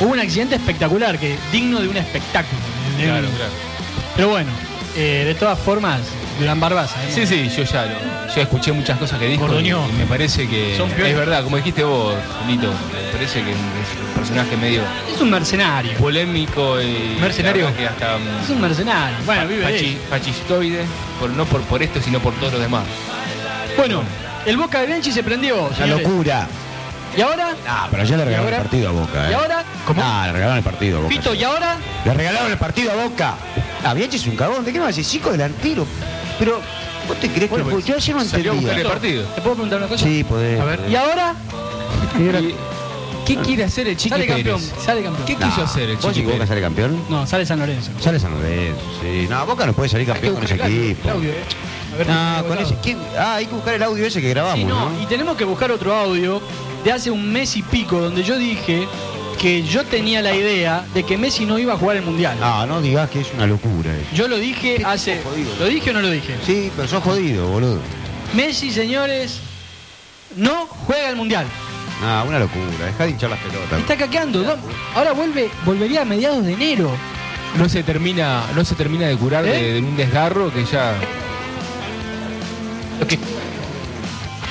[0.00, 2.60] Hubo un accidente espectacular, que digno de un espectáculo.
[2.98, 3.52] de Claro, un- claro.
[4.16, 4.50] Pero bueno,
[4.96, 6.00] eh, de todas formas,
[6.38, 7.02] Durán Barbaza.
[7.04, 7.10] ¿eh?
[7.10, 10.76] Sí, sí, yo ya lo, yo escuché muchas cosas que dijo y, me parece que
[10.76, 12.14] Son es verdad, como dijiste vos,
[12.46, 14.82] Lito, me parece que es un personaje medio
[15.14, 15.92] Es un mercenario.
[15.98, 17.66] polémico y Mercenario.
[17.66, 19.16] la que hasta mm, Es un mercenario.
[19.24, 19.98] Bueno, vive eso.
[20.10, 20.84] fascistoide,
[21.20, 22.84] por, no por, por esto, sino por todos los demás.
[23.76, 24.02] Bueno,
[24.46, 25.72] el Boca de Bianchi se prendió.
[25.74, 26.02] Señores.
[26.06, 26.46] locura.
[27.16, 27.54] ¿Y ahora?
[27.68, 29.26] Ah, pero ya le regalaron el partido a Boca.
[29.28, 29.30] ¿eh?
[29.30, 29.64] ¿Y ahora?
[29.86, 30.02] ¿Cómo?
[30.04, 31.14] Ah, le regalaron el partido a Boca.
[31.14, 31.76] Pito, ¿y ahora?
[32.04, 33.34] Le regalaron el partido a Boca.
[33.84, 34.64] Ah, Bianchi es un cagón.
[34.64, 35.04] ¿De qué me vas a decir?
[35.04, 35.86] Cinco delantero.
[36.38, 36.60] Pero,
[37.08, 38.92] ¿vos te crees Bueno, que pues, Yo ayer no salió a buscar el entendía.
[39.00, 39.24] partido.
[39.34, 40.04] ¿Te puedo preguntar una cosa?
[40.04, 40.60] Sí, podés.
[40.60, 40.92] A ver, podés.
[40.92, 41.34] ¿Y ahora?
[42.18, 42.54] Y-
[43.24, 44.36] ¿Qué quiere hacer el Chiqui Sale Pérez?
[44.44, 44.60] campeón.
[44.84, 45.26] Sale campeón.
[45.26, 46.48] ¿Qué Nah, quiso hacer el ¿Vos Chiqui Boca Pérez?
[46.48, 47.02] sale campeón?
[47.08, 47.90] No, sale San Lorenzo.
[47.98, 49.26] Sale San Lorenzo, sí.
[49.30, 51.08] No, Boca no puede salir campeón con ese el equipo.
[51.10, 51.34] audio, eh.
[51.94, 52.74] A ver, No, si con tengo ese.
[52.74, 52.98] el ¿quién?
[53.18, 55.02] Ah, hay que buscar el audio ese que grabamos, Sí, no, ¿no?
[55.02, 56.42] y tenemos que buscar otro audio
[56.84, 58.86] de hace un mes y pico donde yo dije
[59.34, 62.36] que yo tenía la idea de que Messi no iba a jugar el Mundial.
[62.40, 63.92] No, no digas que es una locura.
[63.94, 64.06] eso.
[64.14, 65.20] Yo lo dije hace...
[65.22, 65.54] jodido.
[65.58, 66.36] ¿Lo dije o no lo dije?
[66.44, 67.80] Sí, pero sos jodido, boludo.
[68.34, 69.40] Messi, señores,
[70.36, 71.46] no juega el Mundial.
[72.02, 72.86] Ah, una locura.
[72.86, 73.78] Dejá de hinchar las pelotas.
[73.80, 74.42] Está caqueando.
[74.42, 74.54] ¿no?
[74.94, 76.90] Ahora vuelve, volvería a mediados de enero.
[77.56, 79.50] No se termina, no se termina de curar ¿Eh?
[79.52, 80.94] de, de un desgarro que ya.
[83.02, 83.12] Ok.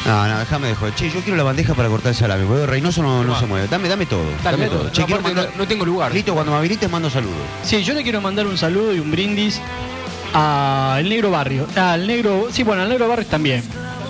[0.05, 0.93] No, no, déjame de joder.
[0.95, 3.67] Che, yo quiero la bandeja para cortar el salame, Reynoso no, no se mueve.
[3.69, 4.23] Dame, dame todo.
[4.43, 4.83] Dame, Dale, todo.
[4.85, 6.13] no, Che, No, quiero aparte, mandar- no, no tengo lugar.
[6.13, 7.35] Listo, cuando me habilites mando saludos.
[7.63, 9.61] Sí, yo le quiero mandar un saludo y un brindis
[10.33, 11.67] al Negro Barrio.
[11.75, 13.63] Al Negro, sí, bueno, al Negro Barrio también.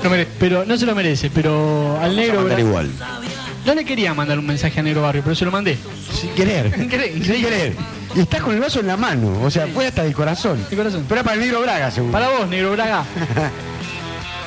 [0.04, 2.90] No merece, pero no se lo merece, pero al Vamos a Negro mandar Bra- igual.
[3.66, 5.78] No le quería mandar un mensaje a Negro Barrio, pero se lo mandé.
[6.12, 6.74] Sin querer.
[6.78, 7.76] Sin querer, Sin querer.
[8.16, 9.42] Y estás con el vaso en la mano.
[9.42, 10.66] O sea, fue hasta del corazón.
[10.70, 12.12] Pero era para el negro Braga, seguro.
[12.12, 13.06] Para vos, Negro Braga.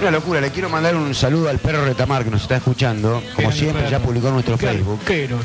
[0.00, 0.40] Una locura.
[0.40, 3.22] Le quiero mandar un saludo al perro Retamar que nos está escuchando.
[3.34, 5.00] Como siempre, ya publicó en nuestro Qué Facebook.
[5.00, 5.38] perro.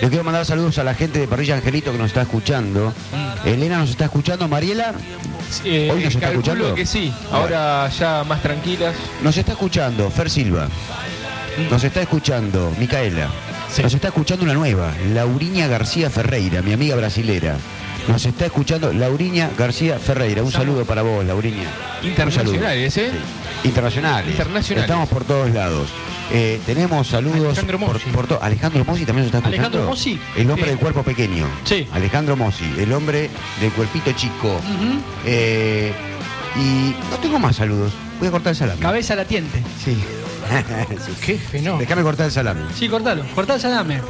[0.00, 2.92] Le quiero mandar saludos a la gente de Parrilla Angelito que nos está escuchando.
[3.44, 3.48] Mm.
[3.48, 4.48] Elena nos está escuchando.
[4.48, 4.92] Mariela
[5.64, 6.74] Eh, ¿Hoy nos está escuchando?
[6.74, 7.12] que sí.
[7.30, 8.94] Ahora ya más tranquilas.
[9.22, 10.10] nos está escuchando.
[10.10, 10.68] Fer Silva.
[11.70, 12.72] Nos está escuchando.
[12.78, 13.28] Micaela.
[13.82, 14.92] Nos está escuchando una nueva.
[15.14, 17.56] Lauriña García Ferreira, mi amiga brasilera.
[18.08, 20.42] Nos está escuchando Lauriña García Ferreira.
[20.42, 21.68] Un saludo para vos, Lauriña.
[22.02, 23.10] Internacionales, ¿eh?
[23.12, 23.18] Sí.
[23.66, 24.30] Internacionales.
[24.30, 24.88] Internacionales.
[24.90, 25.88] Estamos por todos lados.
[26.32, 28.10] Eh, tenemos saludos Alejandro Mossi.
[28.10, 29.66] por Alejandro Mossi también nos está escuchando.
[29.78, 30.20] ¿Alejandro Mossi?
[30.36, 30.70] El hombre Sí.
[30.70, 31.46] del cuerpo pequeño.
[31.64, 31.86] Sí.
[31.92, 34.60] Alejandro Mossi, el hombre del cuerpito chico.
[35.24, 35.92] Eh,
[36.56, 37.92] y no tengo más saludos.
[38.18, 38.80] Voy a cortar el salame.
[38.80, 39.62] Cabeza latiente.
[39.84, 39.96] Sí.
[41.24, 41.78] Qué fenómeno.
[41.78, 42.60] Déjame cortar el salame.
[42.74, 43.24] Sí, cortalo.
[43.34, 44.00] Cortá el salame.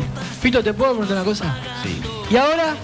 [0.40, 1.56] Fito, ¿te puedo preguntar una cosa?
[1.82, 2.00] Sí.
[2.30, 2.76] Y ahora,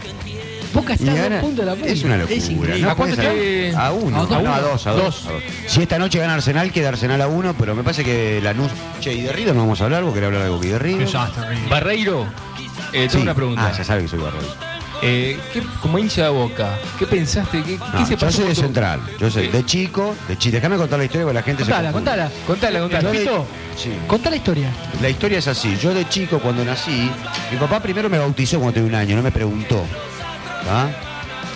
[0.72, 1.88] Boca está Y a dos ahora puntos de la punta.
[1.92, 2.35] es una locura.
[2.37, 2.78] increíble.
[2.80, 2.90] ¿no?
[2.90, 3.87] ¿A cuánto está?
[3.87, 4.16] A uno.
[4.16, 4.32] A dos.
[4.32, 5.02] A, no, a dos, a dos.
[5.04, 5.26] Dos.
[5.26, 5.42] a dos.
[5.66, 8.70] Si esta noche gana Arsenal, queda Arsenal a uno, pero me parece que Lanús...
[9.00, 11.08] Che, y de no vamos a hablar, vos querés hablar algo de River.
[11.68, 12.26] Barreiro,
[12.92, 13.18] eh, tengo Sí.
[13.18, 13.66] una pregunta.
[13.66, 14.46] Ah, ya sabe que soy Barreiro.
[15.04, 17.61] Eh, ¿qué- como hincha de boca, ¿qué pensaste?
[17.64, 18.37] ¿Qué, No, qué se yo pasó?
[18.38, 19.00] soy de tu- Central.
[19.18, 20.54] Yo soy de chico, de chico.
[20.54, 22.30] Déjame contar la historia porque la gente Contala, se contala.
[22.46, 23.12] Contala, contala.
[23.12, 23.90] Yo Fito, Sí.
[24.06, 24.68] contá la historia.
[25.00, 25.76] La historia es así.
[25.82, 27.11] Yo de chico, cuando nací,
[27.50, 29.85] mi papá primero me bautizó cuando tenía un año, no me preguntó.
[30.68, 30.88] ¿Ah?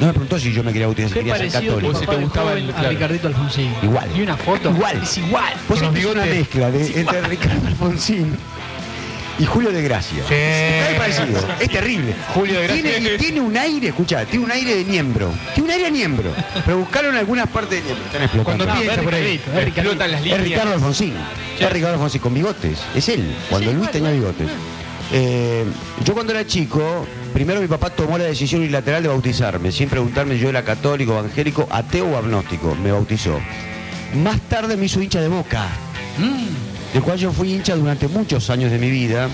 [0.00, 1.98] No me preguntó si yo me quería bautizar, quería ser católico.
[1.98, 2.88] si te gustaba el- a claro.
[2.90, 3.72] Ricardito Alfonsín.
[3.82, 4.08] Igual.
[4.14, 4.70] Y una foto.
[4.70, 5.00] Igual.
[5.02, 5.54] Es igual.
[5.68, 8.36] Vos es una mezcla de, entre Ricardo Alfonsín
[9.38, 10.22] y Julio de Gracia.
[10.28, 10.34] Sí.
[10.34, 11.40] Es parecido.
[11.60, 12.14] Es terrible.
[12.34, 13.16] Julio de Gracia.
[13.18, 15.30] Tiene, un aire, escucha, tiene un aire de miembro.
[15.54, 16.30] Tiene un aire de miembro.
[16.66, 18.04] Pero buscaron en algunas partes de miembro.
[18.04, 18.64] Están explotando.
[18.66, 19.40] Cuando piensa es por ahí.
[19.56, 19.66] Es.
[19.68, 20.42] Explotan las Es líneas.
[20.42, 21.14] Ricardo Alfonsín.
[21.58, 22.78] Es Ricardo Alfonsín con bigotes.
[22.94, 24.48] Es él, cuando Sí, Luis igual, tenía bigotes.
[25.12, 25.64] Eh,
[26.04, 30.36] yo cuando era chico, primero mi papá tomó la decisión unilateral de bautizarme, sin preguntarme
[30.36, 32.74] si yo era católico, evangélico, ateo o agnóstico.
[32.74, 33.38] Me bautizó.
[34.14, 35.66] Más tarde me hizo hincha de boca,
[36.16, 36.94] Mm.
[36.94, 39.28] del cual yo fui hincha durante muchos años de mi vida.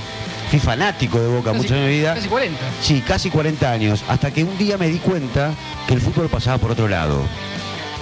[0.51, 2.15] Fui fanático de Boca Casi- muchos años de mi vida.
[2.17, 2.61] Casi 40.
[2.83, 4.03] Sí, casi 40 años.
[4.09, 5.53] Hasta que un día me di cuenta
[5.87, 7.23] que el fútbol pasaba por otro lado.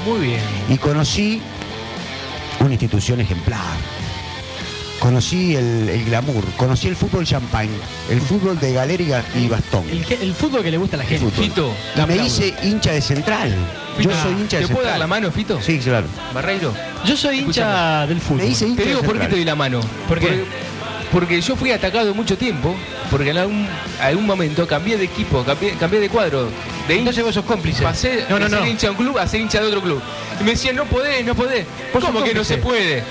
[0.06, 0.40] Muy bien.
[0.70, 1.42] Y conocí
[2.60, 3.60] una institución ejemplar.
[5.00, 7.70] Conocí el, el glamour, conocí el fútbol champagne,
[8.10, 9.84] el fútbol de galera y bastón.
[9.90, 11.30] El, fútbol que le gusta a la gente.
[11.30, 12.26] Fito, Y me aplaudo.
[12.26, 13.54] hice hincha de central.
[13.98, 14.68] Yo soy hincha de ¿Te central.
[14.76, 15.58] puedo dar la mano, Fito?
[15.62, 16.06] Sí, claro.
[16.34, 16.74] Barreiro.
[17.06, 18.42] Yo soy hincha del fútbol.
[18.42, 19.38] Me hice hincha Te digo de por qué te central.
[19.40, 19.80] doy la mano.
[20.06, 20.26] ¿Por qué?
[20.26, 20.44] Porque,
[21.12, 22.76] porque yo fui atacado mucho tiempo,
[23.10, 23.66] porque en algún,
[24.02, 26.44] algún momento cambié de equipo, cambié, cambié de cuadro.
[26.86, 27.82] De hincha, Entonces vos sos cómplice.
[27.82, 28.66] pasé No, no, de ser no.
[28.66, 30.02] hincha de un club a ser hincha de otro club.
[30.40, 31.64] Y me decían, no podés, no podés.
[31.90, 33.02] ¿Cómo que no se puede?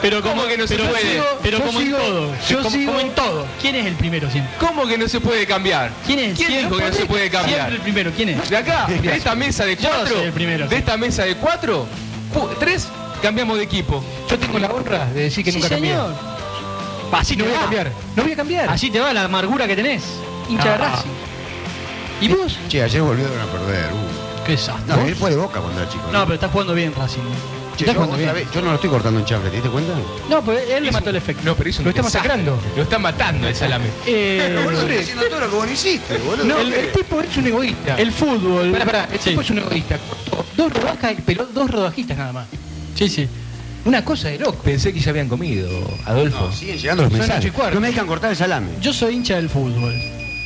[0.00, 1.02] Pero ¿Cómo que no se pero puede?
[1.14, 2.32] sigo- pero Yo como sigo- en todo.
[2.48, 3.46] yo como, sigo- como en todo.
[3.60, 4.54] ¿Quién es el primero siempre?
[4.60, 5.90] ¿Cómo que no se puede cambiar?
[6.06, 6.24] ¿Quién es?
[6.36, 7.56] ¿Quién Siempre- dijo que no se puede cambiar?
[7.58, 8.12] Siempre el primero.
[8.14, 8.48] ¿Quién es?
[8.48, 11.34] De acá, de esta mesa de Yo cuatro, soy el primero, de esta mesa de
[11.36, 11.86] cuatro,
[12.60, 12.86] tres
[13.22, 14.04] cambiamos de equipo.
[14.30, 15.90] Yo tengo la honra de decir que Sí, nunca cambié.
[15.90, 16.14] señor.
[17.10, 17.92] Así No voy a cambiar.
[18.16, 18.68] No voy a cambiar.
[18.70, 20.04] Así te va la amargura que tenés.
[20.48, 20.78] Hincha de Ah.
[20.78, 21.10] Racing.
[22.20, 22.58] ¿Y vos?
[22.68, 23.92] Che, ayer volvieron a perder.
[23.92, 24.44] uh.
[24.44, 24.94] Qué desastre.
[24.94, 26.04] No, él fue de boca cuando era chico.
[26.12, 27.20] No, pero está jugando bien Racing.
[27.78, 28.44] Che, está yo, jugando otra bien.
[28.46, 29.92] vez- yo no lo estoy cortando en chafre, ¿te diste cuenta?
[30.28, 31.42] No, pero él le mató el efecto.
[31.44, 32.28] No, pero hizo un Lo está desastre.
[32.28, 32.60] masacrando.
[32.76, 33.86] Lo está matando el salame.
[34.06, 36.44] Eh, haciendo todo lo que vos no hiciste, boludo.
[36.44, 37.96] No, el, el tipo es un egoísta.
[37.96, 38.72] el fútbol.
[38.72, 39.30] Pará, pará, el Sí.
[39.30, 39.98] tipo es un egoísta.
[40.56, 42.46] Dos rodajas, pero dos rodajistas nada más.
[42.96, 43.28] Sí, sí.
[43.84, 44.60] Una cosa de loco.
[44.64, 45.68] Pensé que ya habían comido,
[46.04, 46.46] Adolfo.
[46.46, 47.44] No, siguen llegando los Son mensajes.
[47.44, 47.74] ocho y cuarto.
[47.76, 48.70] No me dejan cortar el salame.
[48.82, 49.94] Yo soy hincha del fútbol.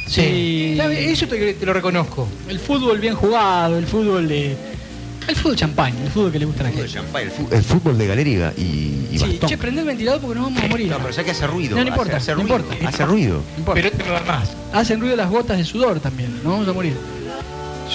[0.07, 0.73] Sí.
[0.79, 2.29] Está Eso te, te lo reconozco.
[2.49, 4.55] El fútbol bien jugado, el fútbol de.
[5.29, 6.85] El fútbol champagne, el fútbol que le gusta a la gente.
[7.21, 9.49] El fútbol, el fútbol de galera y, y Sí, bastón.
[9.49, 10.91] che, prende el ventilador porque nos vamos a morir.
[10.91, 11.77] No, pero sé que hace ruido.
[11.77, 12.59] No, no importa, hace, hace no ruido.
[12.59, 12.89] importa.
[12.89, 13.35] Hace ruido.
[13.53, 13.75] No importa.
[13.75, 14.51] Pero este me va más.
[14.73, 16.95] Hacen ruido las gotas de sudor también, nos vamos a morir.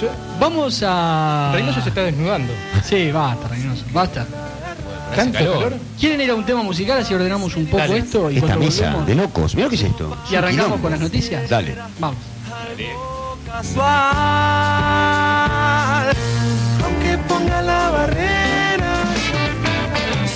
[0.00, 0.10] Yo-
[0.40, 1.50] vamos a.
[1.54, 2.52] Reynoso se está desnudando.
[2.84, 4.26] Sí, basta, Reynoso, basta.
[5.16, 5.54] ¿Tanto calor.
[5.64, 5.78] calor?
[5.98, 7.98] ¿Quieren ir a un tema musical así ordenamos un poco Dale.
[7.98, 8.30] esto?
[8.30, 9.54] Y Esta mesa volvemos- de locos.
[9.54, 10.16] Mira lo que es esto.
[10.30, 10.82] Y arrancamos Quilombo.
[10.82, 11.48] con las noticias.
[11.48, 11.74] Dale.
[11.98, 12.18] Vamos.
[12.68, 12.88] aunque
[17.28, 18.92] ponga la barrera.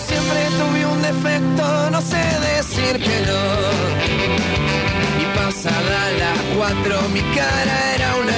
[0.07, 2.23] Siempre tuve un defecto, no sé
[2.55, 3.43] decir que no.
[5.23, 8.29] Y pasada las cuatro mi cara era un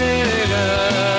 [0.00, 1.13] no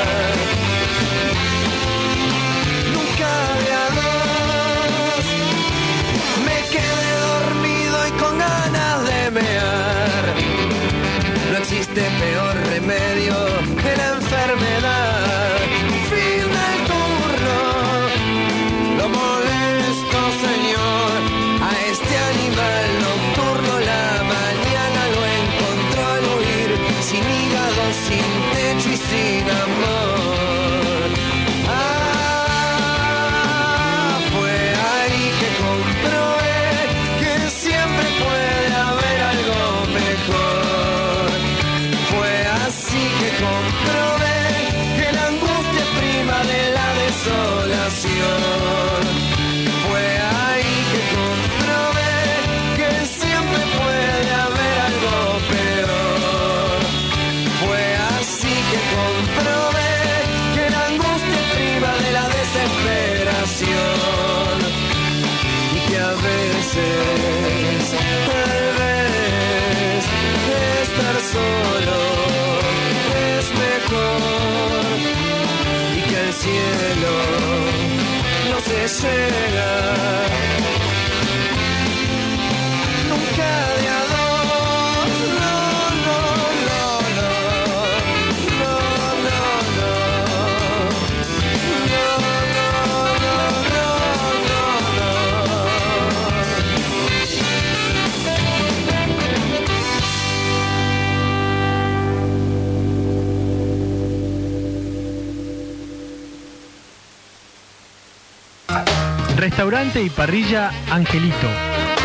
[109.55, 111.47] Restaurante y parrilla Angelito,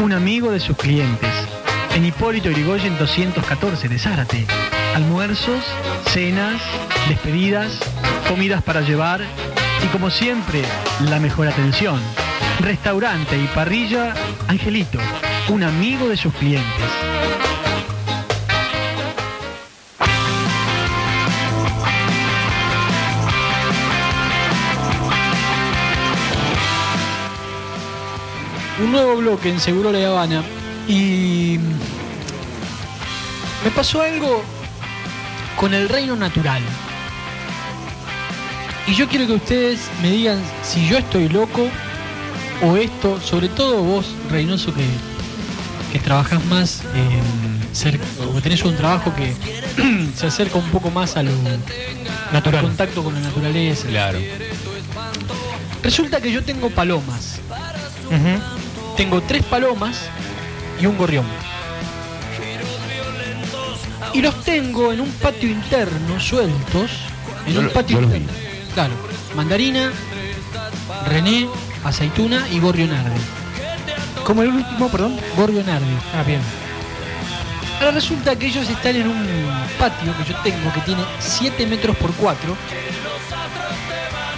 [0.04, 1.32] un amigo de sus clientes.
[1.96, 4.46] En Hipólito Yrigoyen 214 de Zárate.
[4.94, 5.64] Almuerzos,
[6.12, 6.62] cenas,
[7.08, 7.76] despedidas,
[8.28, 9.22] comidas para llevar
[9.82, 10.62] y como siempre,
[11.08, 12.00] la mejor atención.
[12.60, 14.14] Restaurante y parrilla
[14.46, 15.00] Angelito,
[15.48, 16.86] un amigo de sus clientes.
[28.82, 30.42] Un nuevo bloque en Seguro La Habana
[30.88, 31.58] y
[33.64, 34.42] me pasó algo
[35.56, 36.62] con el reino natural.
[38.86, 41.68] Y yo quiero que ustedes me digan si yo estoy loco
[42.62, 44.86] o esto, sobre todo vos, Reynoso, que,
[45.92, 47.50] que trabajas más en
[48.34, 49.32] o tenés un trabajo que
[50.16, 51.30] se acerca un poco más a lo
[52.32, 53.86] natural, contacto con la naturaleza.
[53.88, 54.18] Claro.
[55.82, 57.40] Resulta que yo tengo palomas.
[59.00, 59.96] Tengo tres palomas
[60.78, 61.24] y un gorrión.
[64.12, 66.90] Y los tengo en un patio interno, sueltos.
[67.46, 68.28] En Yo un lo- patio interno.
[68.74, 68.92] Claro.
[69.34, 69.90] Mandarina,
[71.06, 71.48] René,
[71.82, 73.20] aceituna y gorrionardi.
[74.22, 75.16] Como el último, perdón.
[75.34, 75.96] Gorrionardi.
[76.14, 76.42] Ah, bien.
[77.78, 79.26] Ahora resulta que ellos están en un
[79.78, 82.54] patio que yo tengo que tiene 7 metros por 4,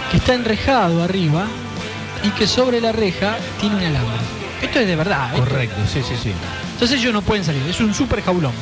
[0.09, 1.47] que está enrejado arriba
[2.23, 4.42] y que sobre la reja tiene un alambre.
[4.63, 5.29] Esto es de verdad.
[5.33, 6.31] esto- Correcto, sí, sí, sí.
[6.73, 7.61] Entonces ellos no pueden salir.
[7.69, 8.53] Es un super jaulón.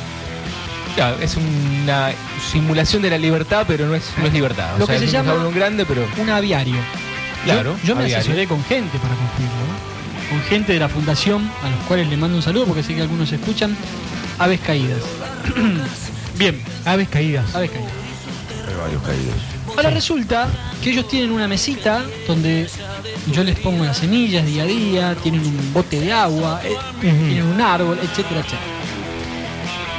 [0.94, 2.10] Claro, es una
[2.52, 4.74] simulación de la libertad, pero no es, no es libertad.
[4.76, 6.74] O Lo sea, que se es llama- un jaulón grande, pero Un aviario.
[6.74, 8.18] Yo- Claro, Yo, me aviario.
[8.18, 9.56] asesoré con gente para construirlo.
[9.56, 10.28] ¿no?
[10.30, 13.02] Con gente de la fundación, a los cuales le mando un saludo porque sé que
[13.02, 13.76] algunos escuchan.
[14.38, 14.98] Aves caídas.
[16.38, 17.54] Bien, Aves caídas.
[17.54, 17.92] aves caídas.
[18.68, 19.34] Hay varios caídos.
[19.76, 20.48] Ahora resulta
[20.82, 22.68] que ellos tienen una mesita donde
[23.32, 27.44] yo les pongo las semillas día a día, tienen un bote de agua, eh, tienen
[27.46, 28.60] un árbol, etcétera, etcétera.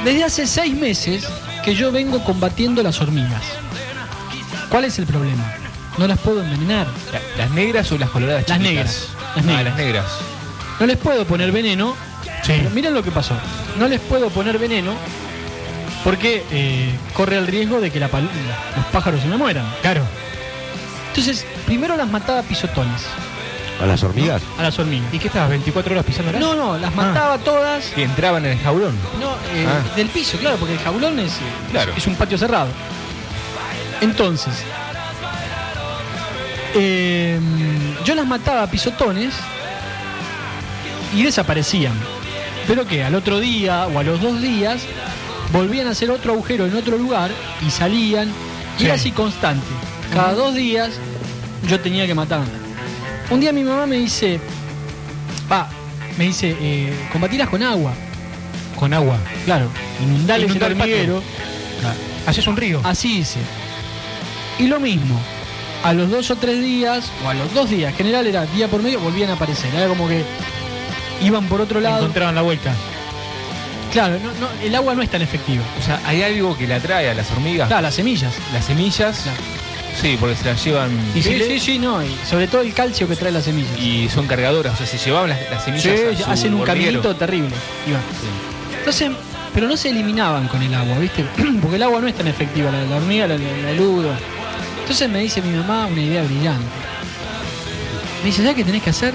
[0.04, 1.26] Desde hace seis meses
[1.64, 3.42] que yo vengo combatiendo las hormigas.
[4.68, 5.54] ¿Cuál es el problema?
[5.98, 6.86] No las puedo envenenar.
[7.12, 9.64] la- ¿las negras o las coloradas Las negras, las Ah, negras.
[9.64, 10.04] las negras.
[10.80, 11.94] No les puedo poner veneno.
[12.74, 13.34] Miren lo que pasó.
[13.78, 14.92] No les puedo poner veneno
[16.04, 19.66] porque eh, corre el riesgo de que la los pájaros se me mueran.
[19.82, 20.02] Claro.
[21.08, 23.02] Entonces, primero las mataba a pisotones,
[23.82, 24.42] ¿A las hormigas?
[24.58, 25.12] a las hormigas.
[25.14, 25.50] ¿Y qué estabas?
[25.50, 26.40] ¿24 horas pisándolas?
[26.40, 27.86] No, no, las mataba todas.
[27.86, 28.94] Que entraban en el jaulón.
[29.20, 29.96] No, eh, Ah.
[29.96, 31.32] del piso, claro, porque el jaulón es,
[31.70, 31.92] Claro.
[31.96, 32.68] es un patio cerrado.
[34.00, 34.54] Entonces,
[36.74, 37.38] eh,
[38.04, 39.34] yo las mataba a pisotones
[41.14, 41.94] y desaparecían.
[42.66, 44.82] Pero que al otro día o a los dos días
[45.54, 47.30] volvían a hacer otro agujero en otro lugar
[47.66, 48.30] y salían.
[48.78, 49.64] Y era así constante.
[50.12, 50.90] Cada dos días
[51.68, 52.42] yo tenía que matar.
[53.30, 54.40] Un día mi mamá me dice,
[55.50, 55.68] va,
[56.18, 57.94] me dice, eh, combatilas con agua.
[58.78, 59.16] Con agua.
[59.44, 59.68] Claro,
[60.02, 61.22] inundales Inundar el hormiguero.
[62.26, 62.80] Haces un río.
[62.82, 63.38] Así hice.
[64.58, 65.20] Y lo mismo,
[65.84, 68.68] a los dos o tres días, o a los dos días, en general era día
[68.68, 69.72] por medio, volvían a aparecer.
[69.74, 70.24] Era como que
[71.22, 71.98] iban por otro lado.
[71.98, 72.74] Encontraban la vuelta.
[73.94, 75.62] Claro, no, no, el agua no es tan efectiva.
[75.80, 77.68] O sea, hay algo que le atrae a las hormigas.
[77.68, 78.34] Claro, las semillas.
[78.52, 79.20] Las semillas.
[79.22, 79.38] Claro.
[80.02, 80.90] Sí, porque se las llevan.
[81.14, 83.78] Y sí, sí, sí, sí, no, y sobre todo el calcio que trae las semillas.
[83.78, 85.84] Y son cargadoras, o sea, se llevaban las, las semillas.
[86.16, 87.00] Sí, a su hacen un hormiguero.
[87.00, 87.50] caminito terrible.
[87.86, 88.02] Iban.
[88.80, 89.10] Entonces,
[89.54, 91.24] pero no se eliminaban con el agua, ¿viste?
[91.62, 94.10] Porque el agua no es tan efectiva, la, la hormiga la, la, la eludo.
[94.80, 96.66] Entonces me dice mi mamá una idea brillante.
[98.20, 99.14] Me dice, ¿sabes qué tenés que hacer?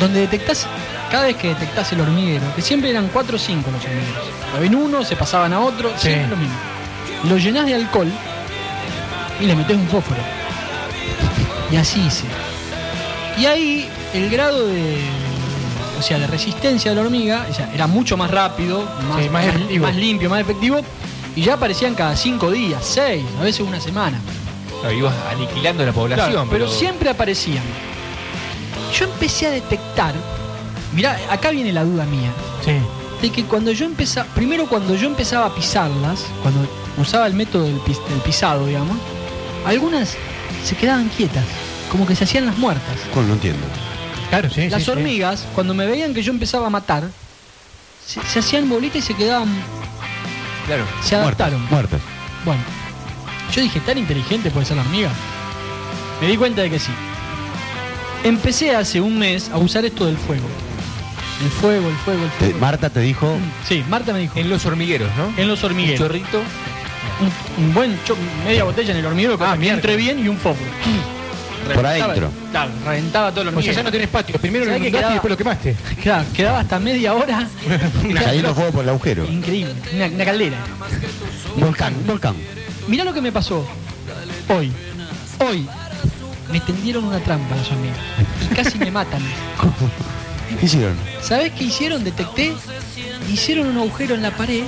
[0.00, 0.66] Donde detectás,
[1.12, 4.24] cada vez que detectás el hormiguero, que siempre eran cuatro o cinco los hormigueros.
[4.60, 6.08] Ven uno, se pasaban a otro, Sí.
[6.08, 6.54] siempre lo mismo.
[7.28, 8.10] Lo llenás de alcohol
[9.40, 10.20] y le metés un fósforo.
[11.70, 12.24] Y así hice.
[13.38, 14.96] Y ahí el grado de,
[15.98, 18.84] o sea, de resistencia de la hormiga ya era mucho más rápido,
[19.30, 20.80] más, Sí, más limpio, más efectivo.
[21.36, 24.18] Y ya aparecían cada cinco días, seis, a veces una semana.
[24.80, 26.30] Claro, ibas aniquilando la población.
[26.32, 27.62] Claro, pero siempre aparecían.
[28.98, 30.12] Yo empecé a detectar,
[30.92, 32.30] mirá, acá viene la duda mía,
[32.64, 32.72] Sí.
[33.20, 36.66] de que cuando yo empezaba, primero cuando yo empezaba a pisarlas, cuando
[36.98, 38.96] usaba el método del, pis- del pisado, digamos,
[39.66, 40.16] algunas
[40.64, 41.44] se quedaban quietas.
[41.90, 42.96] como que se hacían las muertas.
[43.12, 43.26] ¿Cómo?
[43.26, 43.60] No entiendo.
[44.30, 44.70] Claro, sí.
[44.70, 44.90] Las sí, sí.
[44.92, 47.06] hormigas, cuando me veían que yo empezaba a matar,
[48.06, 49.48] se, se hacían bolitas y se quedaban,
[50.66, 50.84] Claro.
[51.02, 51.60] se adaptaron.
[51.70, 52.00] Muertas.
[52.46, 52.62] Bueno,
[53.54, 55.10] yo dije, tan inteligente puede ser la hormiga.
[56.22, 56.92] Me di cuenta de que sí.
[58.24, 60.46] Empecé hace un mes a usar esto del fuego.
[61.42, 62.58] El fuego, el fuego, el fuego.
[62.58, 63.36] Marta te dijo,
[63.68, 64.38] Sí, Marta me dijo.
[64.38, 65.32] En los hormigueros, ¿no?
[65.36, 65.98] En los Un hormigueros.
[65.98, 66.40] chorrito.
[67.58, 70.28] Un, un buen cho- media botella en el hormiguero que Ah, me entre bien y
[70.28, 70.70] un fósforo.
[71.74, 72.28] Por adentro.
[72.50, 74.36] Claro, reventaba todo el O sea, ya no tenés patio.
[74.40, 75.76] Primero lo ¿Sabés que inundaste y quedaba- después lo quemaste.
[76.02, 77.48] Claro, quedaba hasta media hora.
[78.22, 79.24] saliendo fuego por el agujero.
[79.26, 80.56] Increíble, una, una caldera.
[81.56, 82.34] Volcán, volcán.
[82.88, 83.64] Mirá lo que me pasó
[84.48, 84.72] hoy.
[85.38, 85.66] Hoy
[86.52, 87.98] me tendieron una trampa las hormigas.
[88.50, 89.22] Y casi me matan.
[90.58, 90.96] ¿Qué hicieron?
[91.22, 92.04] ¿Sabés qué hicieron?
[92.04, 92.52] Detecté.
[93.32, 94.62] Hicieron un agujero en la pared.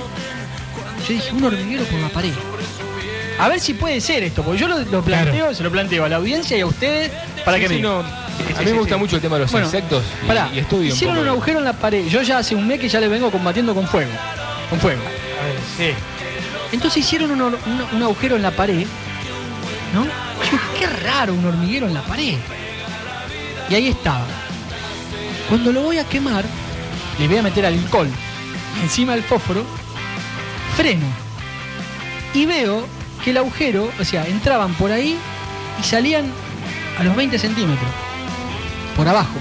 [1.07, 2.31] Yo dije, un hormiguero por la pared.
[3.39, 6.09] A ver si puede ser esto, porque yo lo, lo planteo, se lo planteo a
[6.09, 7.11] la audiencia y a ustedes
[7.43, 8.03] para Sí, que sí, no, A
[8.63, 10.95] mí me gusta mucho el tema de los Bueno, insectos y, Pará, y estudio un
[10.95, 12.07] hicieron poco un de- agujero en la pared.
[12.07, 14.11] Yo ya hace un mes que ya le vengo combatiendo con fuego.
[14.69, 15.01] Con fuego.
[15.77, 15.89] Sí.
[16.71, 18.87] Entonces hicieron un, hor- un- un agujero en la pared,
[19.93, 20.05] ¿no?
[20.05, 22.35] Yo qué raro un hormiguero en la pared.
[23.69, 24.25] Y ahí estaba.
[25.49, 26.43] Cuando lo voy a quemar,
[27.19, 28.07] le voy a meter alcohol
[28.81, 29.63] encima del fósforo,
[30.75, 31.05] freno.
[32.33, 32.85] Y veo
[33.23, 35.17] que el agujero, o sea, entraban por ahí
[35.79, 36.25] y salían
[36.99, 37.89] a los 20 centímetros.
[38.95, 39.35] Por abajo.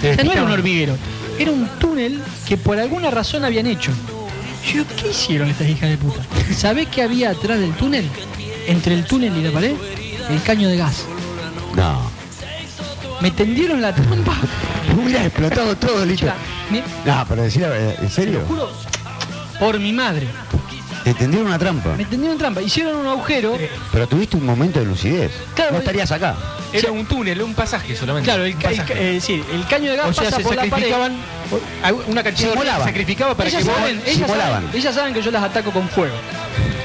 [0.00, 0.96] Te O sea, no era un hormiguero,
[1.38, 3.92] era un túnel que por alguna razón habían hecho.
[4.72, 6.22] Yo ¿qué hicieron estas hijas de puta?
[6.54, 8.08] ¿Sabés qué había atrás del túnel?
[8.66, 9.74] Entre el túnel y la pared,
[10.28, 11.04] el caño de gas.
[11.74, 12.10] No.
[13.20, 14.36] Me tendieron la trampa.
[14.96, 16.26] Hubiera explotado todo, Lito.
[16.70, 18.40] Me- No, pero decir la verdad, ¿en te serio?
[18.40, 18.70] lo juro,
[19.58, 20.26] por mi madre.
[21.04, 21.94] Te tendieron una trampa.
[21.96, 22.60] Me tendieron trampa.
[22.60, 23.56] Hicieron un agujero.
[23.92, 25.30] Pero tuviste un momento de lucidez.
[25.54, 26.34] Claro, no estarías acá.
[26.72, 28.26] Era un túnel, un pasaje solamente.
[28.28, 30.54] Claro, el, ca- el eh, sí, el caño de gas O sea, pasa se por
[30.56, 30.70] la pared.
[30.92, 31.16] sacrificaban
[32.08, 32.80] una cantidad de Simulaban.
[32.82, 33.78] se sacrificaba para ellas, que vos...
[33.78, 34.62] saben, ellas, simulaban.
[34.64, 36.14] saben, ellas saben que yo las ataco con fuego.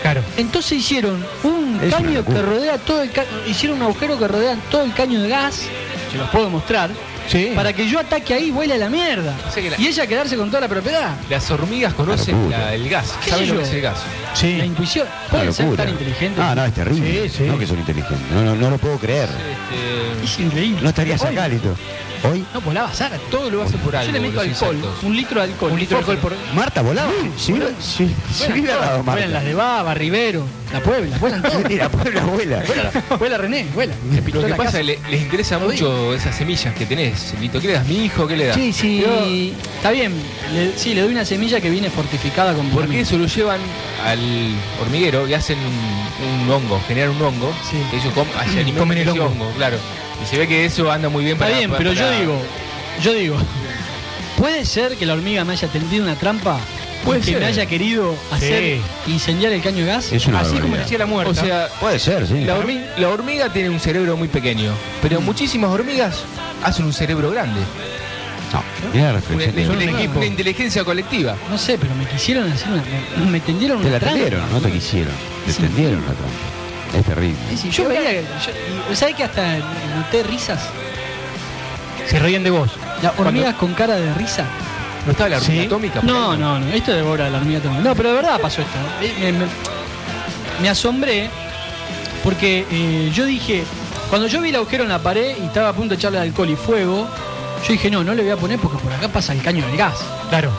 [0.04, 0.22] Claro.
[0.38, 4.56] Entonces hicieron un Es caño que rodea todo el ca- hicieron un agujero que rodea
[4.72, 5.64] todo el caño de gas,
[6.12, 6.92] se los puedo mostrar,
[7.28, 7.52] Sí.
[7.56, 9.36] para que yo ataque ahí y vuele a la mierda.
[9.48, 11.16] O sea que la- Y ella quedarse con toda la propiedad.
[11.30, 12.58] Las hormigas conocen locura.
[12.58, 13.70] la- el gas, ¿Qué saben sé lo que yo?
[13.70, 13.98] es el gas.
[14.34, 14.58] Sí.
[14.58, 15.08] La intuición.
[15.08, 15.84] Una Pueden ser locura.
[15.86, 16.38] tan inteligentes.
[16.38, 17.30] No, no, es terrible.
[17.30, 17.44] Sí, sí.
[17.44, 18.32] No que son inteligentes.
[18.32, 19.30] No, no, no lo puedo creer.
[19.30, 20.82] Este, Es increíble.
[20.82, 21.76] No estarías acá, Lito.
[22.24, 23.18] Hoy, No, volaba Sara.
[23.30, 24.12] todo lo hace por Yo algo.
[24.14, 25.04] le meto alcohol, insectos.
[25.04, 25.72] un litro de alcohol.
[25.74, 26.34] Un litro de alcohol por...
[26.56, 27.12] Marta volaba.
[27.38, 29.48] Si hubiera, si, si hubiera dado Vuelan las Marta.
[29.50, 31.68] de Baba, Rivero, la Puebla, vuelan todas.
[31.68, 32.64] Mira, Puebla vuela.
[32.66, 33.94] vuela, vuela René, vuela.
[34.34, 37.60] Lo que la pasa les interesa mucho esas semillas que tenés, Lito.
[37.60, 37.88] ¿Qué le das?
[37.88, 38.26] ¿Mi hijo?
[38.28, 38.56] ¿Qué le das?
[38.56, 39.54] Sí, sí.
[39.78, 40.14] Está bien.
[40.54, 43.60] Le- sí, le doy una semilla que viene fortificada con Porque eso lo llevan
[44.06, 44.20] al
[44.82, 47.54] hormiguero y hacen un, un hongo, generan un hongo.
[47.70, 47.78] Sí.
[47.92, 49.52] que ellos com- se alimentan Comen el hongo.
[49.58, 49.78] claro.
[50.24, 51.58] Y se ve que eso anda muy bien Está para.
[51.58, 52.42] bien, para- pero yo digo,
[53.02, 53.38] yo digo,
[54.38, 56.58] ¿puede ser que la hormiga me haya tendido una trampa?
[57.04, 57.40] Puede que ser.
[57.42, 60.10] me haya querido hacer incendiar el caño de gas.
[60.14, 61.32] Es una Así como decía la muerta.
[61.32, 62.46] O sea, Puede ser, sí.
[62.46, 64.72] la, hormi- la hormiga tiene un cerebro muy pequeño,
[65.02, 65.26] pero Mm.
[65.26, 66.24] muchísimas hormigas
[66.64, 67.60] hacen un cerebro grande.
[68.54, 68.64] No,
[68.94, 69.20] mira la
[70.16, 71.36] una inteligencia colectiva.
[71.50, 72.84] No sé, pero me quisieron hacer una.
[73.26, 74.20] Me, me tendieron Te una la trampa.
[74.20, 75.14] tendieron, no te quisieron.
[75.46, 75.62] Te Sí.
[75.64, 76.63] tendieron la trampa.
[76.94, 77.38] Es terrible.
[77.58, 78.22] Sí, yo veía que.
[78.90, 79.58] yo- ¿Sabés que hasta
[79.96, 80.60] noté risas?
[82.08, 82.70] Se reían de vos.
[83.02, 84.46] Las hormigas con cara de risa.
[85.06, 85.66] ¿No estaba la hormiga Sí.
[85.68, 86.00] atómica?
[86.04, 86.38] No, ahí?
[86.38, 86.68] no, no.
[86.68, 87.82] Esto es de obra de la hormiga atómica.
[87.82, 88.74] No, pero de verdad pasó esto.
[89.02, 89.46] Eh, Me, me-
[90.62, 91.30] me asombré
[92.24, 93.64] porque eh, yo dije.
[94.10, 96.48] Cuando yo vi el agujero en la pared y estaba a punto de echarle alcohol
[96.48, 97.08] y fuego,
[97.66, 99.76] yo dije, no, no le voy a poner porque por acá pasa el caño del
[99.76, 99.96] gas.
[100.30, 100.52] Claro.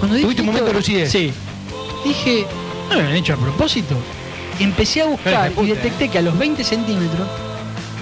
[0.00, 1.12] Cuando dije Tuviste un momento de lucidez.
[1.12, 1.32] Sí.
[2.04, 2.44] Dije,
[2.88, 3.94] no lo habían hecho a propósito.
[4.58, 7.28] Empecé a buscar y detecté que a los 20 centímetros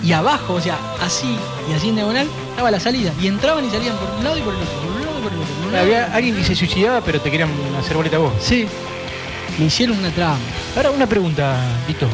[0.03, 1.37] y abajo, o sea, así
[1.71, 3.13] y así en diagonal, estaba la salida.
[3.21, 5.23] Y entraban y salían por un lado y por el otro, por un lado y
[5.23, 5.55] por el otro.
[5.55, 6.17] por un lado el Había otro.
[6.17, 8.33] alguien que se suicidaba, pero te querían hacer boleta a vos.
[8.41, 8.67] Sí.
[9.59, 10.39] Me hicieron una trampa.
[10.77, 12.07] Ahora, una pregunta, Vito.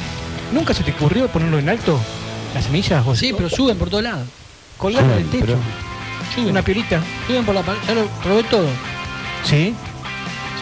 [0.53, 1.99] ¿Nunca se te ocurrió ponerlo en alto?
[2.55, 3.05] ¿Las semillas?
[3.05, 3.18] vos?
[3.18, 4.26] Sí, pero suben por todos lados.
[4.78, 5.47] Colgarlo del Suben, techo.
[5.47, 6.51] pero- Suben.
[6.51, 7.01] Una piolita.
[7.26, 7.78] Suben por la pared.
[7.86, 8.66] Ya lo probé todo.
[9.45, 9.74] Sí.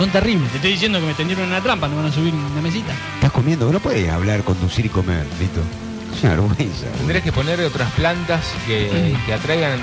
[0.01, 0.49] Son terribles.
[0.51, 2.91] Te estoy diciendo que me tendieron una trampa, no van a subir una mesita.
[3.17, 5.61] Estás comiendo, no puedes hablar, conducir y comer, Lito.
[6.17, 6.87] Es una vergüenza.
[6.97, 9.79] Tendrías que poner otras plantas que, que atraigan,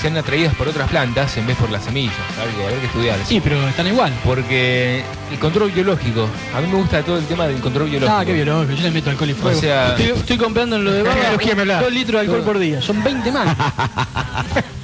[0.00, 2.14] sean atraídas por otras plantas en vez por las semillas.
[2.40, 3.18] Algo, habrá que estudiar.
[3.26, 4.10] Sí, pero están igual.
[4.24, 8.18] Porque el control biológico, a mí me gusta todo el tema del control biológico.
[8.18, 9.58] Ah, qué biológico, yo le meto alcohol y fuego.
[9.58, 11.90] O sea- estoy, estoy comprando en lo de Baba biología me habla.
[11.90, 12.80] litros de alcohol por día.
[12.80, 13.54] Son 20 más.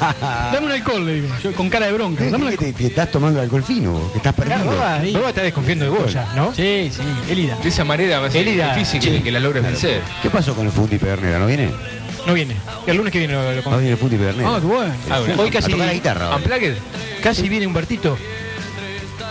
[0.52, 1.28] Dame un alcohol, le digo.
[1.42, 2.24] Yo con cara de bronca.
[2.24, 4.58] Dame un ¿Qué te, que estás tomando alcohol fino, vos, que estás perdido.
[5.02, 5.12] Sí.
[5.12, 6.54] Baba está desconfiando de vos ya, ¿no?
[6.54, 7.56] Sí, sí, Elida.
[7.62, 10.00] De esa manera va a ser Elida, difícil que, que la logres vencer.
[10.22, 11.38] ¿Qué pasó con el Fundi Pedernera?
[11.38, 11.70] ¿No viene?
[12.26, 12.56] No viene.
[12.86, 14.54] El lunes que viene lo, lo a venir el Futi Pernero.
[14.54, 14.94] Ah, qué bueno.
[15.10, 15.42] Ah, bueno.
[15.42, 16.36] Hoy A casi, tocar la guitarra.
[16.36, 16.74] Unplugged.
[17.22, 18.16] casi viene Humbertito.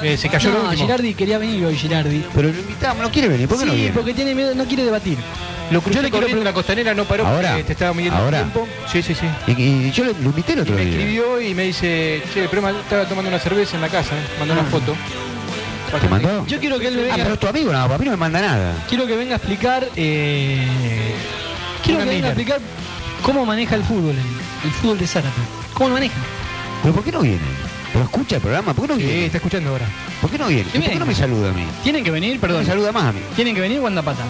[0.03, 0.83] Eh, se cayó el No, último.
[0.83, 2.23] Girardi quería venir hoy, Girardi.
[2.35, 3.47] Pero lo invitamos, no quiere venir.
[3.47, 3.93] ¿Por qué no sí, viene?
[3.93, 5.17] porque tiene miedo, no quiere debatir.
[5.71, 8.19] Lo crucé Yo le quiero en la costanera, no paró Ahora, porque te estaba midiendo
[8.19, 8.37] el ahora.
[8.39, 8.67] tiempo.
[8.91, 9.25] Sí, sí, sí.
[9.47, 10.91] Y, y yo lo invité el Y otro me día.
[10.99, 14.21] escribió y me dice, che, pero estaba tomando una cerveza en la casa, ¿eh?
[14.39, 14.67] mandó una Ah.
[14.69, 14.93] foto.
[16.01, 16.45] ¿Te mandó?
[16.47, 18.17] Yo quiero que él me Ah, venga, pero tu amigo no, para mí no me
[18.17, 18.73] manda nada.
[18.89, 20.67] quiero que venga a explicar, eh,
[21.83, 22.59] quiero Una que venga a explicar
[23.21, 25.39] cómo maneja el fútbol, el, el fútbol de Zárate.
[25.75, 26.15] ¿Cómo lo maneja?
[26.81, 27.37] ¿Pero por qué no viene?
[27.93, 28.73] ¿Pero escucha el programa?
[28.73, 29.25] ¿Por qué no Sí, viene?
[29.27, 29.85] está escuchando ahora.
[30.19, 30.63] ¿Por qué no viene?
[30.69, 31.63] Que ¿Y ¿Por qué no me saluda a mí?
[31.83, 32.59] Tienen que venir, No perdón.
[32.61, 33.19] me saluda más a mí.
[33.35, 34.23] Tienen que venir Guandapata.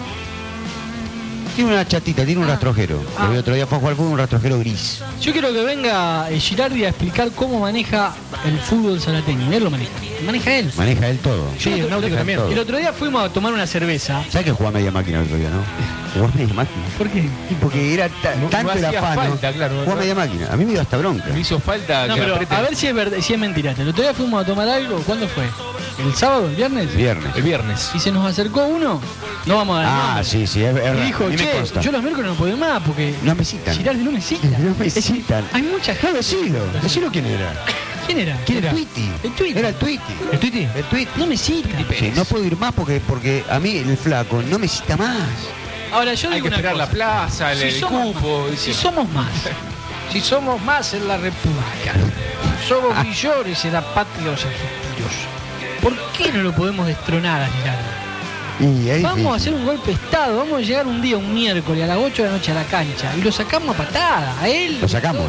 [1.56, 3.00] Tiene una chatita, tiene un rastrojero.
[3.16, 3.26] Ah.
[3.26, 5.00] Lo vi otro día fue a jugar fútbol, un rastrojero gris.
[5.20, 8.12] Yo quiero que venga eh, Girardi a explicar cómo maneja
[8.44, 9.50] el fútbol zarateño.
[9.52, 9.90] Él lo maneja.
[10.24, 10.72] Maneja él.
[10.76, 11.46] Maneja él todo.
[11.58, 12.38] Sí, el náutico también.
[12.38, 12.50] todo.
[12.52, 14.22] El otro día fuimos a tomar una cerveza.
[14.30, 15.62] ¿Sabes que jugaba media máquina el otro día, no?
[16.14, 16.82] Jugaba media máquina.
[16.98, 17.28] ¿Por qué?
[17.60, 19.22] Porque era ta- No- tanto no el afano.
[19.30, 20.48] falta, claro, Jugaba no- media máquina.
[20.52, 21.26] A mí me dio hasta bronca.
[21.32, 23.74] Me hizo falta No, que pero a ver si es, verdad, si es mentira.
[23.78, 24.98] El otro día fuimos a tomar algo.
[24.98, 25.44] ¿Cuándo fue?
[25.98, 26.48] ¿El sábado?
[26.48, 26.94] ¿El viernes?
[26.96, 27.36] Viernes.
[27.36, 27.90] el viernes.
[27.94, 29.00] Y se nos acercó uno.
[29.46, 30.24] No vamos a dar Ah, nombre.
[30.24, 31.02] sí, sí, es verdad.
[31.02, 33.76] Y dijo, che, yo los miércoles no puedo más porque No me citan.
[33.76, 34.48] Girardi no me cita.
[34.58, 35.44] No me citan.
[35.52, 36.16] Hay mucha No, gente.
[36.16, 36.58] decilo.
[36.82, 37.52] Decilo quién era.
[38.06, 38.36] ¿Quién era?
[38.44, 38.72] ¿Quién el era?
[38.72, 39.10] Twitty.
[39.22, 39.58] El Twitty.
[39.58, 40.12] Era el Twitty.
[40.32, 40.68] ¿El Twitty?
[40.74, 41.10] El Twitty.
[41.20, 41.68] No me cita.
[41.98, 45.16] Sí, no puedo ir más porque, porque a mí el flaco no me cita más.
[45.92, 46.94] Ahora yo Hay digo que una esperar la cosa.
[46.94, 48.46] plaza, el, Si el somos cupo.
[48.50, 49.28] más, si somos más,
[50.12, 51.92] si somos más en la República,
[52.68, 55.12] somos millones en la patria de los argentinos,
[55.80, 57.48] ¿por qué no lo podemos destronar a?
[58.60, 61.82] Y Vamos a hacer un golpe de Estado, vamos a llegar un día, un miércoles,
[61.84, 64.48] a las 8 de la noche a la cancha y lo sacamos a patada, a
[64.48, 64.78] él.
[64.80, 65.26] Lo sacamos.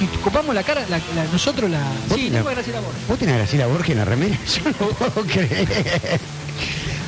[0.00, 1.78] Y copamos la cara, la- la- nosotros la...
[2.08, 3.06] ¿Vos Sí, tengo que Graciela Borges.
[3.08, 4.36] ¿Vos tenés a Graciela Borges en la remera?
[4.46, 6.20] Yo no puedo creer.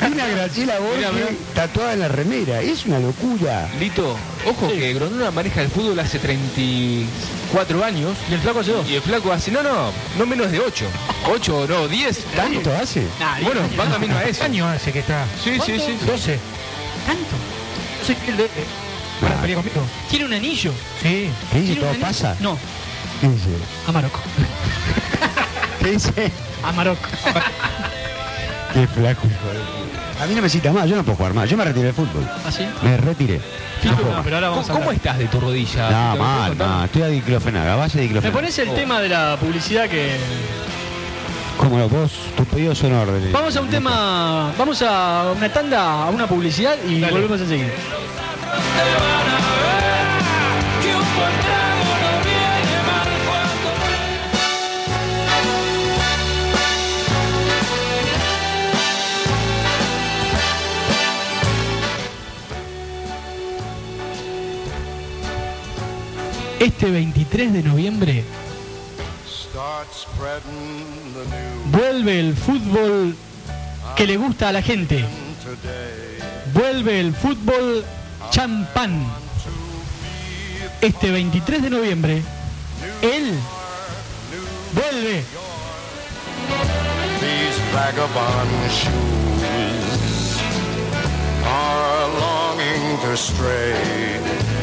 [0.07, 1.27] Una Graciela Borges mira.
[1.55, 2.61] tatuada en la remera.
[2.61, 3.69] Es una locura.
[3.81, 4.17] Lito,
[4.47, 8.15] ojo que Grondona maneja el fútbol hace 34 años.
[8.31, 8.89] Y el flaco hace dos.
[8.89, 10.85] Y el flaco hace, no, no, no menos de 8.
[11.33, 12.19] 8 no, 10.
[12.37, 13.03] ¿Tanto hace?
[13.19, 13.95] Nah, Bueno, va años.
[13.95, 14.45] camino a eso.
[14.45, 15.25] años hace que está.
[15.43, 15.87] Sí, sí, ¿Cuánto?
[15.87, 15.99] sí.
[16.07, 16.39] 12.
[17.07, 17.23] ¿Tanto?
[18.01, 18.49] No sé qué le.
[19.21, 19.39] ¿Para Ah.
[19.41, 19.63] conmigo?
[20.11, 20.73] ¿Tiene un anillo?
[21.03, 21.31] Sí.
[21.53, 21.73] ¿Qué dice?
[21.73, 22.07] ¿Tiene ¿Todo anillo?
[22.07, 22.37] pasa?
[22.41, 22.59] No,
[23.21, 23.49] ¿Qué dice?
[23.87, 24.21] a Marocco.
[25.81, 26.33] ¿Qué dice?
[26.65, 27.09] A Marocco.
[28.75, 30.23] Qué flaco, hijo de puta.
[30.23, 31.49] A mí no me cita más, yo no puedo jugar más.
[31.49, 32.29] Yo me retiré del fútbol.
[32.47, 32.67] ¿Así?
[32.83, 33.41] Me retiré.
[33.85, 34.25] No, No puedo no, más.
[34.25, 34.97] pero ahora vamos ¿Cómo, a cómo hablar.
[35.07, 35.91] estás de tu rodilla?
[35.91, 36.85] No, ¿Te- te- mal, mal.
[36.87, 38.35] Estoy a diclofenac, a base de ¿Me diclofenac.
[38.35, 38.73] pones el Oh.
[38.75, 40.17] tema de la publicidad que...
[41.59, 42.13] ¿Cómo lo vos?
[42.37, 43.33] Tus pedidos son órdenes.
[43.33, 47.73] Vamos a un tema, vamos a una tanda, a una publicidad y volvemos a seguir.
[66.59, 68.25] Este 23 de noviembre
[71.71, 73.15] vuelve el fútbol
[73.95, 75.05] que le gusta a la gente.
[76.53, 77.85] Vuelve el fútbol
[78.37, 79.03] champán.
[80.83, 82.23] Este 23 de noviembre,
[83.01, 83.33] él
[84.75, 85.25] vuelve.
[87.21, 87.59] These
[88.69, 90.37] shoes
[91.47, 94.56] are longing to stray.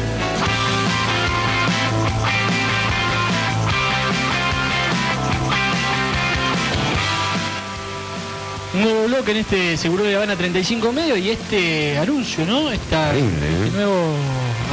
[8.74, 12.72] Un nuevo bloque en este Seguro de Habana 35 medio y este anuncio, ¿no?
[12.74, 13.64] Increíble, ¿eh?
[13.66, 14.16] este nuevo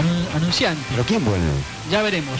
[0.02, 0.82] anu- anunciante.
[0.90, 1.46] ¿Pero quién vuelve?
[1.92, 2.40] Ya veremos.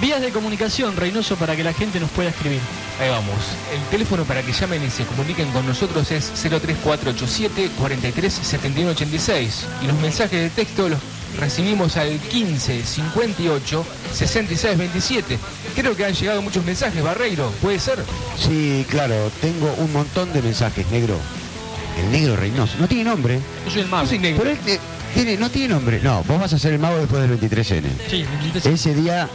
[0.00, 2.58] Vías de comunicación, Reynoso, para que la gente nos pueda escribir.
[3.00, 3.34] Ahí vamos.
[3.72, 9.66] El teléfono para que llamen y se comuniquen con nosotros es 03487 43 71 86
[9.82, 10.98] y los mensajes de texto los
[11.38, 15.38] recibimos al 15 58 66 27.
[15.74, 18.04] Creo que han llegado muchos mensajes, Barreiro, ¿puede ser?
[18.38, 21.16] Sí, claro, tengo un montón de mensajes, negro.
[21.98, 22.76] El negro Reynoso.
[22.78, 23.38] No tiene nombre.
[23.66, 24.04] Yo soy el mago.
[24.04, 24.42] Yo soy negro.
[24.42, 24.80] Pero él
[25.14, 26.00] tiene, no tiene nombre.
[26.02, 27.84] No, vos vas a ser el mago después del 23N.
[28.08, 28.24] Sí,
[28.64, 29.28] Ese día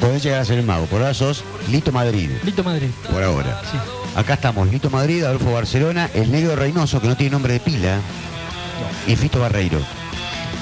[0.00, 0.84] podés llegar a ser el mago.
[0.86, 2.30] Por ahora sos Lito Madrid.
[2.44, 2.88] Lito Madrid.
[3.10, 3.62] Por ahora.
[3.70, 3.78] Sí.
[4.14, 7.98] Acá estamos, Lito Madrid, Adolfo Barcelona, el negro Reynoso, que no tiene nombre de pila,
[9.08, 9.80] y Fito Barreiro.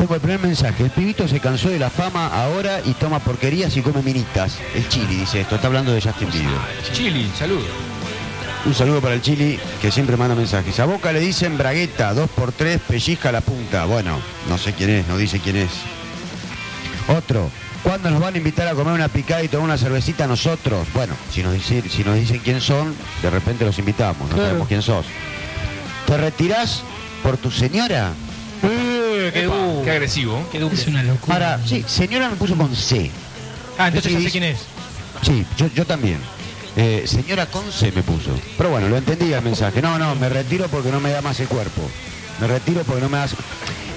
[0.03, 0.83] Tengo el primer mensaje.
[0.83, 4.59] El pibito se cansó de la fama ahora y toma porquerías y come minitas.
[4.75, 6.59] El Chili dice esto, está hablando de Justin Bieber.
[6.93, 7.63] Chili, salud.
[8.67, 10.81] Un saludo para el Chili que siempre manda mensajes.
[10.81, 13.85] A Boca le dicen bragueta, 2x3, pellizca la punta.
[13.85, 15.71] Bueno, no sé quién es, no dice quién es.
[17.07, 17.49] Otro,
[17.85, 20.85] ¿cuándo nos van a invitar a comer una picada y tomar una cervecita nosotros?
[20.95, 22.93] Bueno, si nos, dice- si nos dicen quién son,
[23.23, 24.47] de repente los invitamos, no Claro.
[24.49, 25.07] sabemos quién sos.
[26.09, 26.83] ¿Te retirás
[27.23, 28.11] por tu señora?
[28.63, 29.83] Eh, qué Epa, duro.
[29.85, 30.49] Qué agresivo.
[30.53, 30.75] Qué duro.
[30.75, 31.35] Es una locura.
[31.35, 33.11] Ahora, sí, señora me puso con C.
[33.79, 34.25] Ah, entonces ya Sí.
[34.25, 34.59] sé quién es.
[35.23, 36.19] Sí, yo, yo también.
[36.77, 38.31] Eh, señora Conce me puso.
[38.57, 39.83] Pero bueno, lo entendí el mensaje.
[39.83, 41.83] No, no, me retiro porque no me da más el cuerpo.
[42.41, 43.27] Me retiro porque no me da...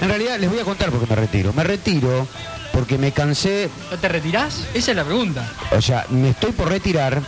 [0.02, 1.54] En realidad les voy a contar por qué me retiro.
[1.54, 2.28] Me retiro
[2.74, 4.66] porque me cansé, ¿No te retirás?
[4.74, 5.50] Esa es la pregunta.
[5.72, 7.22] o sea, me estoy por retirar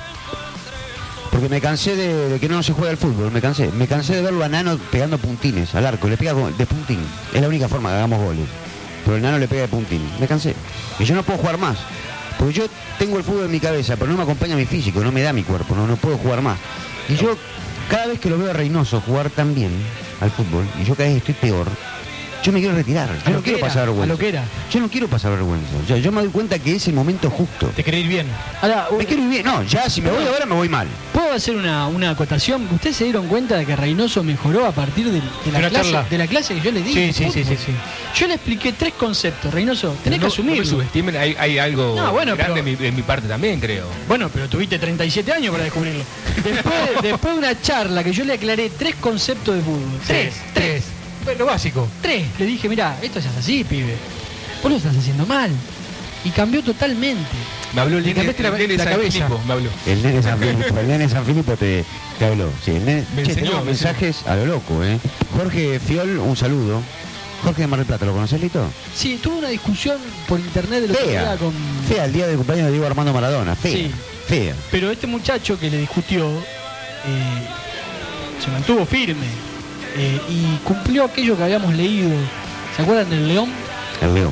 [1.38, 3.70] porque me cansé de, que no se juega el fútbol, me cansé.
[3.72, 7.00] Me cansé de verlo a Nano pegando puntines al arco, le pega de puntín.
[7.32, 8.48] Es la única forma que hagamos goles.
[9.06, 10.02] Pero el Nano le pega de puntín.
[10.20, 10.56] Me cansé.
[10.98, 11.78] Y yo no puedo jugar más.
[12.40, 12.66] Porque yo
[12.98, 15.32] tengo el fútbol en mi cabeza, pero no me acompaña mi físico, no me da
[15.32, 16.58] mi cuerpo, no, no puedo jugar más.
[17.08, 17.38] Y yo,
[17.88, 19.72] cada vez que lo veo a Reynoso jugar tan bien
[20.22, 21.68] al fútbol, y yo cada vez estoy peor,
[22.48, 23.10] yo me quiero retirar.
[23.10, 24.14] Yo lo no que quiero era, pasar a vergüenza.
[24.14, 24.44] lo que era.
[24.72, 25.68] Yo no quiero pasar vergüenza.
[25.84, 27.68] O sea, yo me doy cuenta que es el momento justo.
[27.76, 28.28] Te quería ir bien.
[28.62, 29.46] Ahora, Me quiero ir bien.
[29.46, 30.88] No, ya si me voy ahora me voy mal.
[31.12, 32.68] ¿puedo hacer una, una acotación?
[32.72, 36.06] ¿Ustedes se dieron cuenta de que Reynoso mejoró a partir de, de la, clase, charla.
[36.10, 36.94] de la clase que yo le di?
[36.94, 37.72] Sí, sí, sí, sí, sí.
[38.16, 39.96] Yo le expliqué tres conceptos, Reynoso.
[40.04, 40.58] Tenés no, que asumirlo.
[40.58, 43.28] No me subestimen, hay, hay algo No, bueno, grande pero- de, mi, de mi parte
[43.28, 43.88] también, creo.
[44.08, 46.04] Bueno, pero tuviste 37 años para descubrirlo.
[46.44, 49.82] Después, después de una charla que yo le aclaré tres conceptos de fútbol.
[50.06, 50.84] Tres, tres,
[51.38, 51.88] Lo básico.
[52.02, 52.26] tres.
[52.40, 53.96] Le dije, mira, esto ya es así, pibe.
[54.62, 55.52] Vos lo estás haciendo mal.
[56.24, 57.24] Y cambió totalmente.
[57.74, 59.12] Me habló el nene, la- el nene la San cabeza.
[59.28, 59.70] Filipo, me habló.
[59.86, 61.86] El nene San Filipo, el nene San Filipo te,
[62.18, 62.50] te habló.
[62.64, 63.92] Sí, el nene, Me Che, enseñó, tenemos me enseñó.
[63.94, 65.00] mensajes a lo loco, ¿eh?
[65.36, 66.82] Jorge Fiol, un saludo.
[67.44, 68.66] Jorge de Mar del Plata, ¿lo conoces, Lito?
[68.96, 69.98] Sí, tuvo una discusión
[70.28, 71.22] por internet de lo que Fea.
[71.22, 71.54] era con.
[71.88, 73.56] Fea, el día del cumpleaños de Diego Armando Maradona.
[73.56, 73.72] Fea.
[73.72, 73.92] Sí.
[74.28, 74.56] Fea.
[74.72, 77.48] Pero este muchacho que le discutió eh,
[78.44, 79.28] se mantuvo firme
[79.98, 82.10] eh, y cumplió aquello que habíamos leído.
[82.76, 83.50] ¿Se acuerdan del león?
[84.02, 84.32] El León.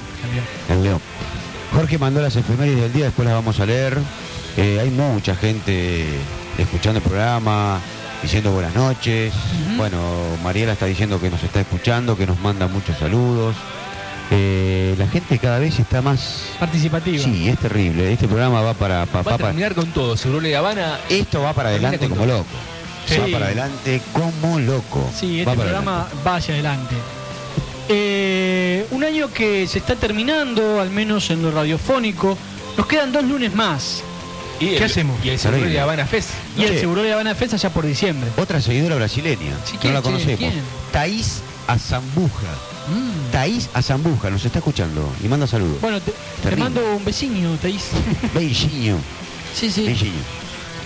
[0.70, 1.02] El León.
[1.74, 3.98] Jorge mandó las efemérides del día, después las vamos a leer.
[4.58, 6.06] Eh, hay mucha gente
[6.58, 7.80] escuchando el programa,
[8.22, 9.34] diciendo buenas noches.
[9.34, 9.78] Ujú.
[9.78, 9.98] Bueno,
[10.44, 13.56] Mariela está diciendo que nos está escuchando, que nos manda muchos saludos.
[14.32, 16.44] Eh, la gente cada vez está más...
[16.60, 17.24] Participativa.
[17.24, 18.12] Sí, es terrible.
[18.14, 19.06] Este programa va para...
[19.06, 21.00] pa- Va a terminar con todo, seguro Le Habana.
[21.10, 22.26] esto va para adelante como todo.
[22.38, 22.46] loco.
[23.08, 23.18] Sí.
[23.20, 25.10] Va para adelante como loco.
[25.18, 26.96] Sí, este programa va hacia adelante.
[27.88, 32.38] Eh, un año que se está terminando, al menos en lo radiofónico.
[32.78, 34.02] Nos quedan dos lunes más.
[34.60, 35.24] Y ¿Qué el- hacemos?
[35.24, 35.74] Y el seguro Terrible.
[35.76, 36.30] Le Habana Fest.
[36.58, 36.80] Y el.
[36.80, 38.30] Seguro de Habana Fest allá por diciembre.
[38.38, 39.54] Otra seguidora brasileña.
[39.66, 40.38] Sí, que ¿quién, no la conocemos.
[40.40, 40.54] quién?
[40.92, 42.48] Thaís Azambuja.
[42.88, 43.32] Mm.
[43.32, 45.80] Thaís Azambuja nos está escuchando y manda saludos.
[45.82, 47.84] Bueno, te, mando un vecino, Thaís.
[48.34, 48.98] Beijinho.
[49.54, 49.86] Sí, sí.
[49.86, 50.14] Beijinho.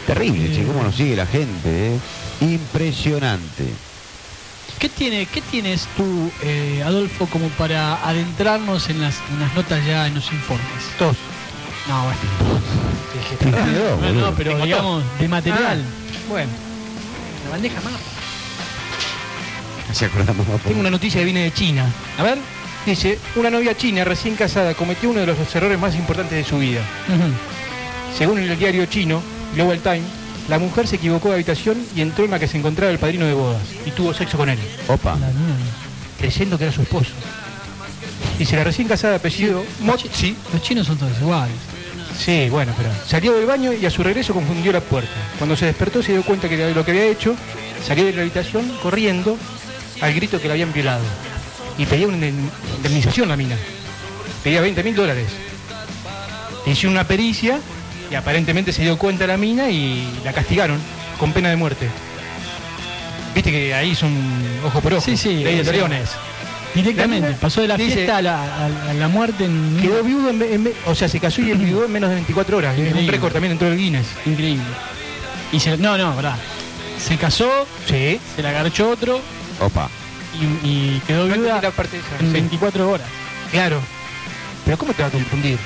[0.10, 2.00] Terrible, che, cómo nos sigue la gente, ¿eh?
[2.42, 3.64] Impresionante.
[4.80, 9.86] ¿Qué, tiene, ¿Qué tienes tú, eh, Adolfo, como para adentrarnos en las, en las notas
[9.86, 10.66] ya en los informes?
[10.98, 11.16] Dos.
[11.88, 12.20] No, bueno.
[14.02, 15.84] No, no, pero digamos, de material.
[16.28, 16.50] Bueno,
[17.44, 17.94] La bandeja más.
[19.96, 21.86] Se acordamos más tengo una noticia que viene de China.
[22.18, 22.40] A ver.
[22.84, 26.58] Dice, una novia china recién casada cometió uno de los errores más importantes de su
[26.58, 26.82] vida.
[28.18, 29.22] Según el diario chino,
[29.56, 30.02] Global Time,
[30.48, 33.26] la mujer se equivocó de habitación y entró en la que se encontraba el padrino
[33.26, 35.18] de bodas y tuvo sexo con él, Opa.
[36.20, 37.12] Creyendo que era su esposo.
[38.38, 41.56] Dice, la recién casada de apellido Mochi, Los chinos son todos iguales.
[42.18, 45.10] sí, bueno, pero salió del baño y a su regreso confundió la puerta.
[45.38, 47.36] Cuando se despertó se dio cuenta que de lo que había hecho,
[47.86, 49.38] salió de la habitación corriendo
[50.02, 51.04] al grito que la habían violado.
[51.78, 53.56] Y pedía una indemn- indemnización la mina.
[54.44, 55.28] Pedía 20 mil dólares.
[56.66, 57.60] Hicieron una pericia
[58.12, 60.80] y aparentemente se dio cuenta la mina y la castigaron
[61.20, 61.88] con pena de muerte.
[63.36, 64.12] Viste que ahí son
[64.66, 65.02] ojo por ojo.
[65.02, 65.72] Sí, sí, ley de sí.
[65.72, 66.10] leones.
[66.74, 67.22] Directamente.
[67.22, 69.78] La mina Pasó de la dice- fiesta a la, a- a la muerte en.
[69.82, 72.74] Quedó viudo, en, en o sea, se casó y enviudó en menos de 24 horas.
[72.74, 73.12] Es un Increíble.
[73.12, 74.08] récord también dentro del Guinness.
[74.26, 74.64] Increíble.
[75.52, 76.36] Y se, no, no, verdad.
[77.00, 78.20] Se casó, Sí.
[78.36, 79.20] se la agarchó otro
[79.62, 79.90] Opa.
[80.64, 82.20] y, y quedó viuda entendí la parte esa.
[82.24, 82.34] en Sí.
[82.34, 83.08] 24 horas.
[83.52, 83.80] Claro.
[84.66, 85.58] Pero ¿cómo te va a confundir?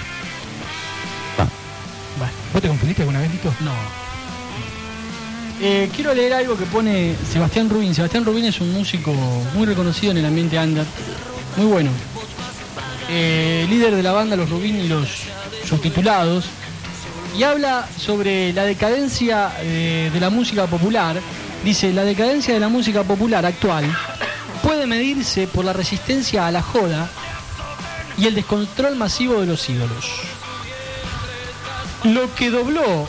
[2.17, 3.53] Bueno, ¿Vos te confundiste alguna vez, Lito?
[3.61, 3.71] no.
[5.61, 7.95] Eh, quiero leer algo que pone Sebastián Rubín.
[7.95, 9.13] Sebastián Rubín es un músico
[9.53, 10.85] muy reconocido en el ambiente under,
[11.55, 11.89] muy bueno.
[13.09, 15.07] Eh, líder de la banda Los Rubín y los
[15.67, 16.45] subtitulados.
[17.37, 21.19] Y habla sobre la decadencia eh, de la música popular.
[21.63, 23.85] Dice, la decadencia de la música popular actual
[24.61, 27.09] puede medirse por la resistencia a la joda
[28.17, 30.09] y el descontrol masivo de los ídolos.
[32.03, 33.07] Lo que dobló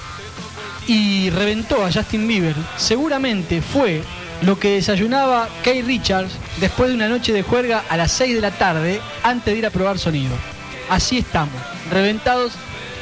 [0.86, 4.02] y reventó a Justin Bieber seguramente fue
[4.42, 8.40] lo que desayunaba Kay Richards después de una noche de juerga a las 6 de
[8.40, 10.34] la tarde antes de ir a probar sonido.
[10.88, 11.54] Así estamos,
[11.90, 12.52] reventados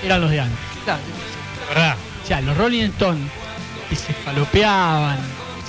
[0.03, 0.59] eran los de antes.
[0.85, 1.01] Claro,
[1.69, 1.97] verdad.
[2.23, 3.31] o sea, los Rolling Stones
[3.89, 5.19] que se falopeaban,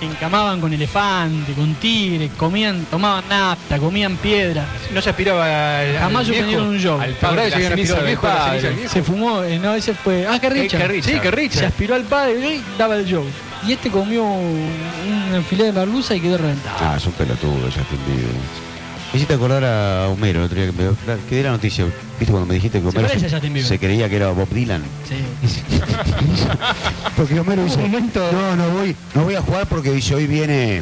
[0.03, 4.65] se encamaban con elefantes, con tigres, comían, tomaban nafta, comían piedra.
[4.93, 6.99] No se aspiraba al, Jamás suspendieron un show.
[6.99, 8.49] al ¿Te acordás padre, que se habían la ceniza aspirado al del viejo, la padre.
[8.51, 8.93] ceniza del viejo?
[8.93, 10.27] Se fumó, eh, no, ese fue.
[10.27, 10.81] Ah, que Richard.
[10.81, 11.13] Que Richard.
[11.13, 11.59] Sí, que Richard.
[11.59, 13.23] Se aspiró al padre y daba el show.
[13.65, 16.75] Y este comió un enfilé de merluza y quedó reventado.
[16.81, 18.62] Ah, son pelotudos, Justin Bieber.
[19.13, 20.89] Me hiciste acordar a Homero el otro día que me
[21.29, 21.85] que di la noticia.
[21.85, 23.63] ¿Viste cuando me dijiste que Homero Bieber.
[23.63, 24.81] se creía que era Bob Dylan?
[25.07, 25.61] Sí.
[27.15, 30.81] Porque Homero dice, no, no voy, no voy a jugar porque dice, hoy viene,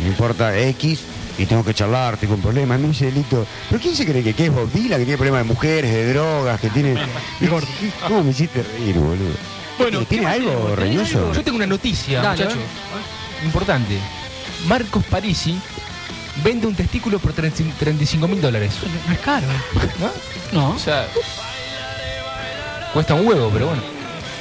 [0.00, 1.00] no importa, X,
[1.36, 2.78] y tengo que charlar, tengo un problema.
[2.78, 5.42] Me dice Lito, ¿pero quién se cree que, que es Bob Dylan, que tiene problemas
[5.42, 6.94] de mujeres, de drogas, que tiene...
[8.08, 9.34] ¿Cómo me hiciste reír, boludo?
[9.78, 11.34] Bueno, ¿tiene ¿qué más algo, Reñoso?
[11.34, 12.64] Yo tengo una noticia, Dale, muchachos.
[13.44, 13.98] Importante.
[14.66, 15.60] Marcos Parisi
[16.42, 18.74] vende un testículo por 35 mil dólares.
[19.06, 19.46] No es caro.
[20.52, 20.60] ¿No?
[20.60, 20.70] No.
[20.70, 21.06] O sea,
[22.92, 23.82] cuesta un huevo, pero bueno.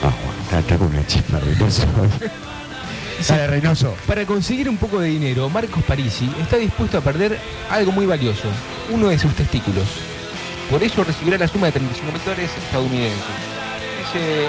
[0.03, 1.83] Ah, Juan, está, está con una chispa, Reynoso.
[3.27, 3.95] Dale, Reynoso.
[4.05, 7.39] Para conseguir un poco de dinero, Marcos Parisi está dispuesto a perder
[7.69, 8.47] algo muy valioso,
[8.91, 9.85] uno de sus testículos.
[10.69, 13.23] Por eso recibirá la suma de 35 mil dólares estadounidenses.
[14.13, 14.47] Dice,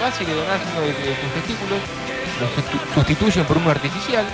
[0.00, 1.80] fácil de donar uno de, de tus testículos,
[2.40, 4.24] lo sustitu- sustituyen por uno artificial.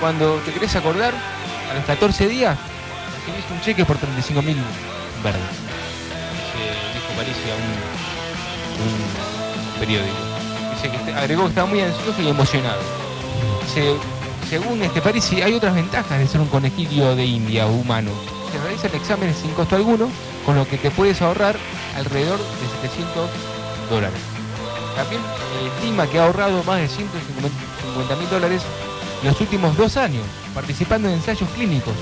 [0.00, 1.14] Cuando te querés acordar,
[1.74, 2.56] a los 14 días,
[3.26, 4.56] recibís un cheque por 35 mil
[5.22, 5.42] verdes.
[6.94, 10.14] Dijo Parisi a un, un periódico.
[10.74, 12.80] Dice que agregó que estaba muy ansioso y emocionado.
[13.72, 13.96] Se-
[14.48, 18.10] según este Parisi, hay otras ventajas de ser un conejillo de India humano.
[18.52, 20.08] Se realizan exámenes sin costo alguno,
[20.46, 21.56] con lo que te puedes ahorrar
[21.96, 23.30] alrededor de 700
[23.90, 24.18] dólares.
[24.94, 25.20] También
[25.76, 28.62] estima que ha ahorrado más de 150 mil dólares
[29.24, 31.94] los últimos dos años, participando en ensayos clínicos,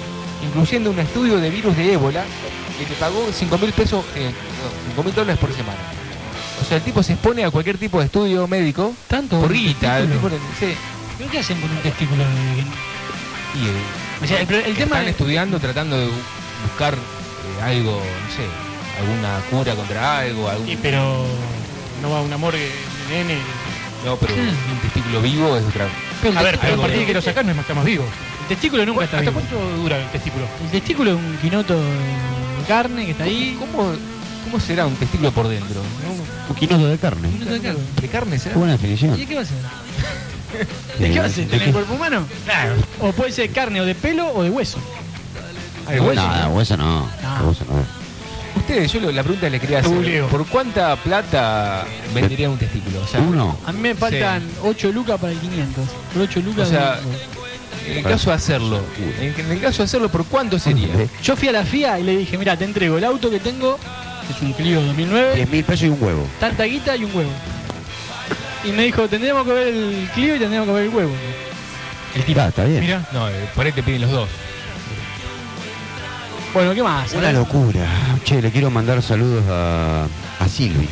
[0.44, 2.24] incluyendo un estudio de virus de ébola
[2.78, 5.78] que te pagó 5 mil pesos, eh, no, 5 mil dólares por semana.
[6.60, 9.40] O sea, el tipo se expone a cualquier tipo de estudio médico Tanto.
[9.40, 10.00] por guita.
[10.58, 10.74] Sí,
[11.18, 12.22] ¿Pero qué hacen con un testículo?
[13.54, 16.10] y, eh, O sea, el, tema están es- estudiando, tratando de bu-
[16.68, 18.46] buscar eh, algo, no sé,
[19.00, 20.66] alguna cura contra algo, algún...
[20.66, 21.24] Sí, pero
[22.00, 22.70] no va a una morgue
[23.10, 23.38] nene.
[24.04, 25.86] No, pero un testículo vivo es otra...
[26.22, 27.56] pero el A ver, pero a Algo partir de de- que lo sacás no es
[27.56, 28.04] más, está más vivo.
[28.42, 29.42] El testículo nunca está ¿Hasta vivo.
[29.42, 30.46] cuánto dura el testículo?
[30.64, 33.56] El testículo es un quinoto de carne que está ahí.
[33.58, 33.92] ¿Cómo,
[34.44, 35.80] ¿Cómo será un testículo por dentro?
[35.80, 36.48] ¿No?
[36.48, 37.28] Un quinoto de carne.
[37.28, 37.80] Un quinoto de carne.
[38.00, 38.52] ¿De carne será?
[38.54, 39.14] Qué buena definición.
[39.16, 39.56] ¿Y de qué va a ser?
[40.98, 41.54] ¿De qué va a ser?
[41.54, 42.26] ¿En el cuerpo humano?
[42.44, 42.74] Claro.
[43.00, 44.78] O puede ser carne o de pelo o de hueso.
[45.86, 46.14] Ah, de hueso.
[46.22, 47.00] Nada, hueso no.
[47.22, 47.48] No.
[47.48, 48.01] Hueso no.
[48.62, 50.28] Ustedes, yo lo- la pregunta que le quería hacer, Googleo.
[50.28, 51.84] ¿por cuánta plata
[52.14, 53.02] venderían un testículo?
[53.02, 53.58] O sea, Uno.
[53.66, 55.84] A mí me faltan 8 lucas para el 500.
[56.12, 56.68] Por 8 lucas.
[56.68, 57.00] O sea,
[57.86, 58.80] en el caso de hacerlo,
[59.20, 60.88] en, en el caso de hacerlo, ¿por cuánto sería?
[61.22, 63.78] Yo fui a la FIA y le dije, mira, te entrego el auto que tengo,
[64.26, 66.26] que es un Clio 2009, 10 mil pesos y un huevo.
[66.38, 67.30] tanta guita y un huevo.
[68.64, 71.12] Y me dijo, tendríamos que ver el Clio y tendríamos que ver el huevo.
[72.14, 72.40] El tipo.
[72.40, 72.80] Ah, está bien.
[72.80, 74.28] Mira, No, eh, por ahí te piden los dos.
[76.54, 77.12] Bueno, ¿qué más?
[77.14, 77.36] A Una ver.
[77.36, 77.86] locura.
[78.24, 80.06] Che, le quiero mandar saludos a,
[80.38, 80.88] a Silvi.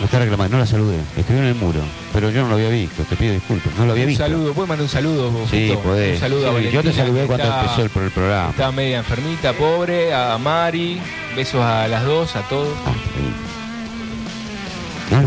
[0.00, 0.98] Me está reclamando, no la saludé.
[1.16, 1.80] Escribió en el muro,
[2.12, 3.02] pero yo no lo había visto.
[3.04, 4.24] Te pido disculpas, no lo había Un visto.
[4.24, 5.30] saludo, ¿puedes mandar un saludo?
[5.30, 5.80] vos, Sí, Fito?
[5.80, 6.14] podés.
[6.14, 6.82] Un saludo a Sí, Valentina.
[6.82, 8.50] yo te saludé cuando está- empezó el, el programa.
[8.50, 11.00] Está media enfermita, pobre, a Mari,
[11.36, 12.68] besos a las dos, a todos.
[12.86, 13.34] Ah, sí.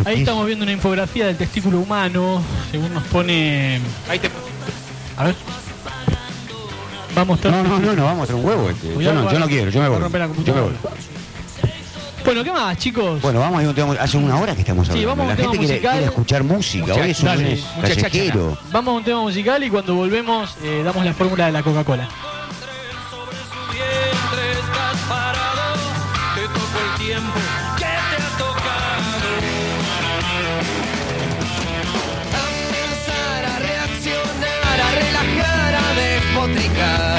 [0.06, 2.42] Ahí estamos viendo una infografía del testículo humano,
[2.72, 3.80] según nos pone...
[4.10, 4.30] ahí te.
[5.18, 5.36] A ver.
[7.18, 7.54] Va a mostrar...
[7.54, 8.94] No, no, no, no, vamos a hacer un huevo este.
[9.04, 10.10] Yo no, yo no quiero, yo me va voy.
[10.46, 10.74] Yo me voy.
[12.26, 13.22] Bueno, ¿qué más, chicos?
[13.22, 13.94] Bueno, vamos a ir un tema.
[13.94, 15.10] Hace una hora que estamos Sí, hablando.
[15.10, 15.92] vamos a un la tema gente musical.
[15.94, 16.86] quiere escuchar música.
[16.88, 17.64] Mucha- Hoy es un dale.
[18.72, 22.10] Vamos a un tema musical y cuando volvemos eh, damos la fórmula de la Coca-Cola.
[36.78, 37.17] Yeah.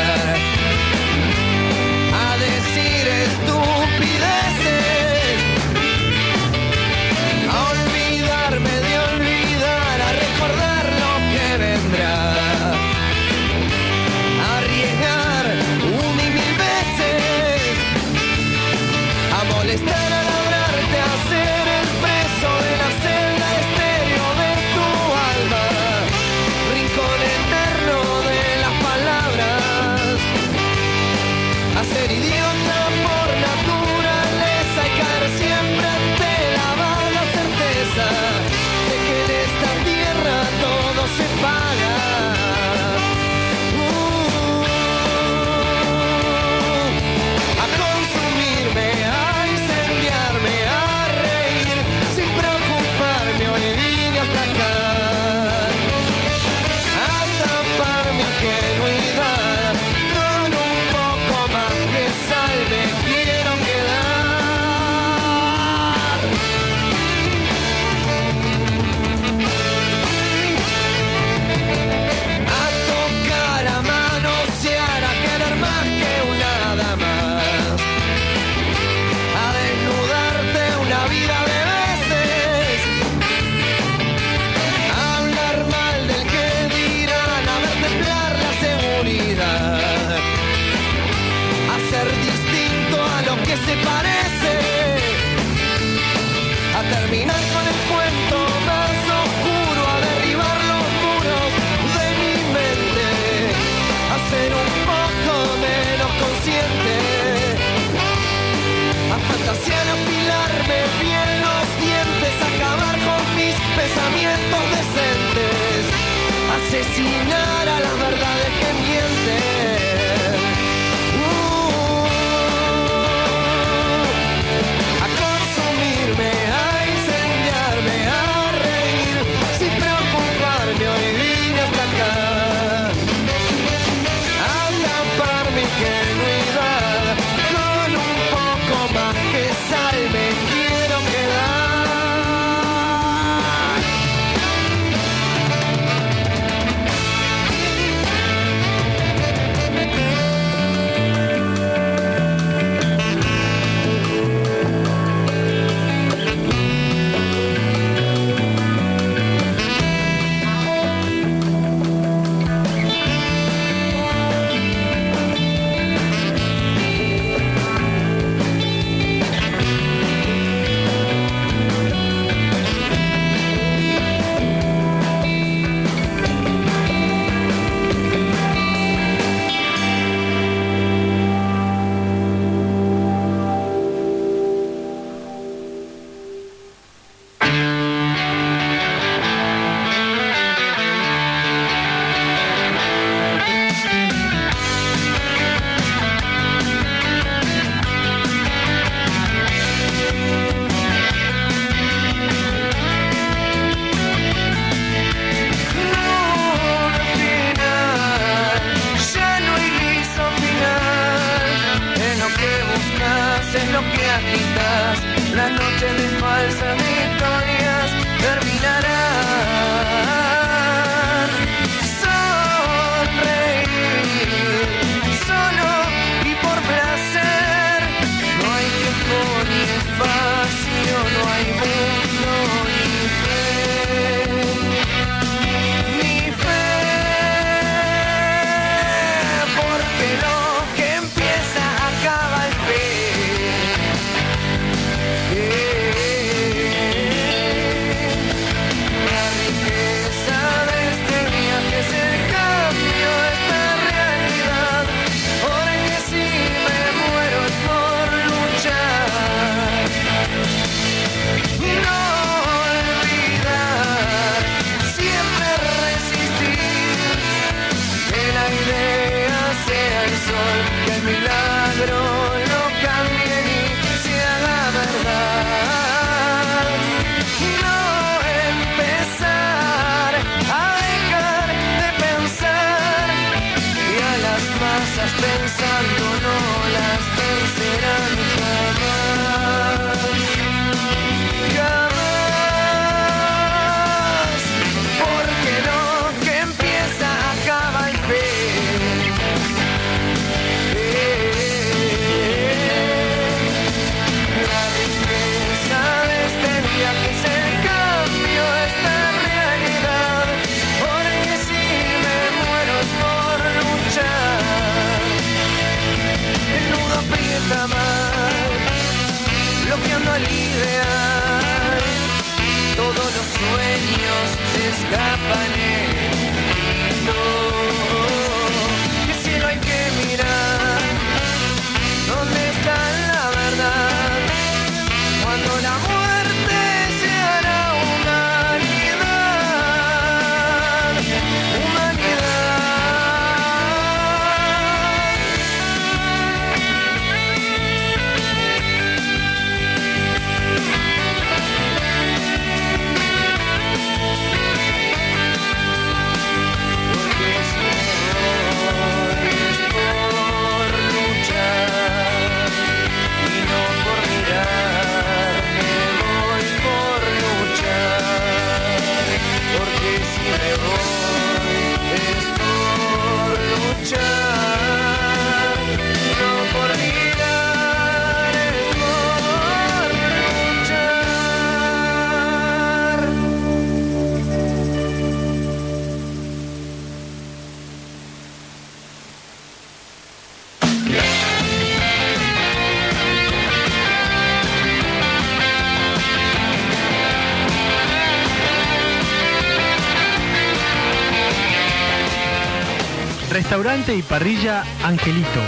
[403.68, 405.42] Restaurante y parrilla Angelito,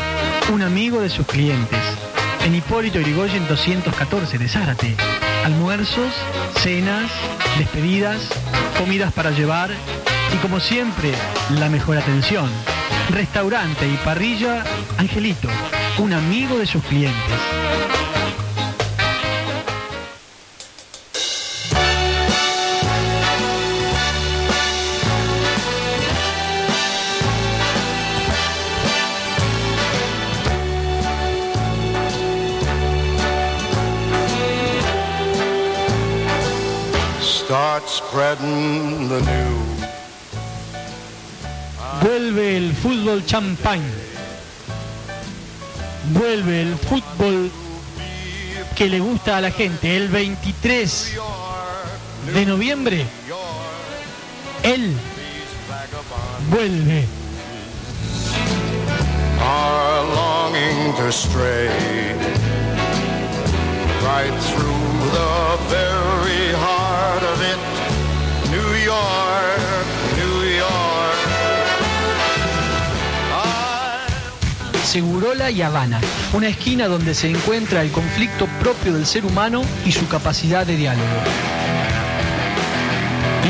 [0.53, 1.81] un amigo de sus clientes.
[2.45, 4.95] En Hipólito Yrigoyen 214 de Zárate.
[5.43, 6.13] Almuerzos,
[6.57, 7.11] cenas,
[7.57, 8.21] despedidas,
[8.77, 9.71] comidas para llevar
[10.35, 11.13] y como siempre,
[11.59, 12.51] la mejor atención.
[13.09, 14.65] Restaurante y parrilla
[14.99, 15.49] Angelito,
[15.97, 17.41] un amigo de sus clientes.
[38.11, 39.87] Spreading the news.
[42.03, 43.81] Vuelve el fútbol champán.
[46.13, 47.53] Vuelve el fútbol
[48.75, 49.97] que le gusta a la gente.
[49.97, 51.13] El 23
[52.35, 53.07] de noviembre,
[54.65, 54.93] él
[56.51, 57.07] vuelve.
[59.43, 61.69] are longing to stray
[64.05, 65.50] right through the
[74.91, 76.01] Segurola y Habana,
[76.33, 80.75] una esquina donde se encuentra el conflicto propio del ser humano y su capacidad de
[80.75, 81.07] diálogo.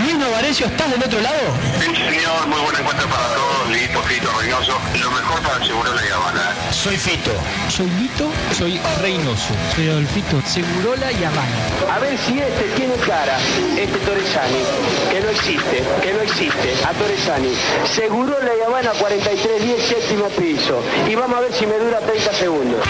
[0.03, 1.39] Luis Novarecio, ¿estás del otro lado?
[1.79, 4.73] Sí, señor, muy buen encuentro para todos, Lito, Fito, Reynoso.
[5.01, 6.55] Lo mejor para Segurola y Habana.
[6.73, 7.31] Soy Fito.
[7.69, 9.55] Soy Lito, Soy Reynoso.
[9.75, 10.43] soy Adolfito.
[10.45, 11.95] Segurola y Habana.
[11.95, 13.39] A ver si este tiene cara,
[13.79, 14.63] este Torresani,
[15.11, 17.55] que no existe, que no existe, a Torresani.
[17.95, 20.83] Seguro la Habana 4310, séptimo piso.
[21.09, 22.81] Y vamos a ver si me dura 30 segundos.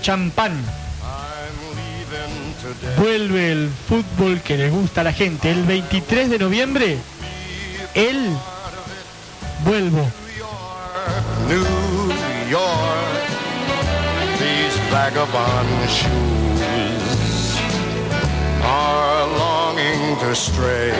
[0.00, 0.52] Champán.
[2.98, 5.50] Vuelve el fútbol que le gusta a la gente.
[5.50, 6.98] El 23 de noviembre,
[7.94, 8.36] él
[9.64, 10.10] vuelvo.
[14.38, 17.60] These vagabond shoes
[18.62, 20.92] are longing to stray.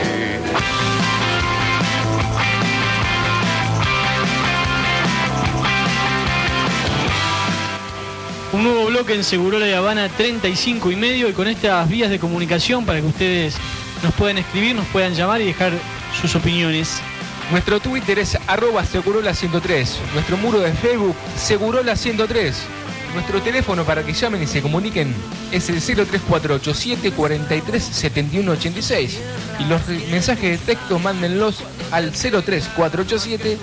[8.53, 12.19] Un nuevo bloque en Segurola de Habana 35 y medio y con estas vías de
[12.19, 13.55] comunicación para que ustedes
[14.03, 15.71] nos puedan escribir, nos puedan llamar y dejar
[16.19, 16.99] sus opiniones.
[17.49, 19.87] Nuestro Twitter es arroba Segurola103.
[20.13, 22.53] Nuestro muro de Facebook, Segurola103.
[23.13, 25.15] Nuestro teléfono para que llamen y se comuniquen
[25.53, 29.19] es el 03487 43 71 86.
[29.59, 33.57] Y los mensajes de texto mándenlos al 03487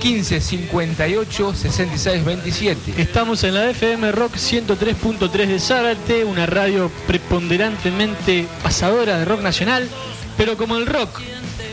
[0.00, 3.02] 15 58 66 27.
[3.02, 9.88] Estamos en la FM Rock 103.3 de Zárate, una radio preponderantemente pasadora de rock nacional,
[10.36, 11.20] pero como el rock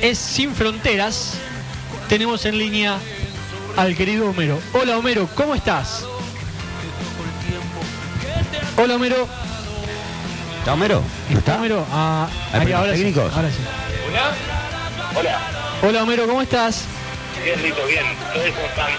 [0.02, 1.36] es sin fronteras,
[2.10, 2.98] tenemos en línea
[3.78, 4.60] al querido Homero.
[4.74, 6.06] Hola Homero, ¿cómo estás?
[8.78, 9.28] Hola Homero.
[10.60, 11.04] ¿Está Homero?
[11.30, 11.56] ¿No está?
[11.58, 13.58] Homero, ah, ¿Hay ahí, problemas ahora sí, ahora sí.
[15.16, 15.40] Hola.
[15.84, 16.86] Hola Homero, ¿cómo estás?
[17.42, 18.06] Bien, Lito, bien.
[18.28, 18.92] ¿Ustedes cómo están?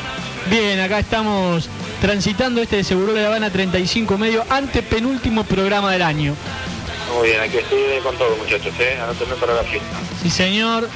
[0.50, 1.68] Bien, acá estamos
[2.00, 6.34] transitando este de Seguro de La Habana 35 medio, antepenúltimo programa del año.
[7.16, 8.98] Muy bien, aquí estoy con todo, muchachos, ¿eh?
[9.02, 9.96] Anótenme para la fiesta.
[10.22, 10.88] Sí, señor.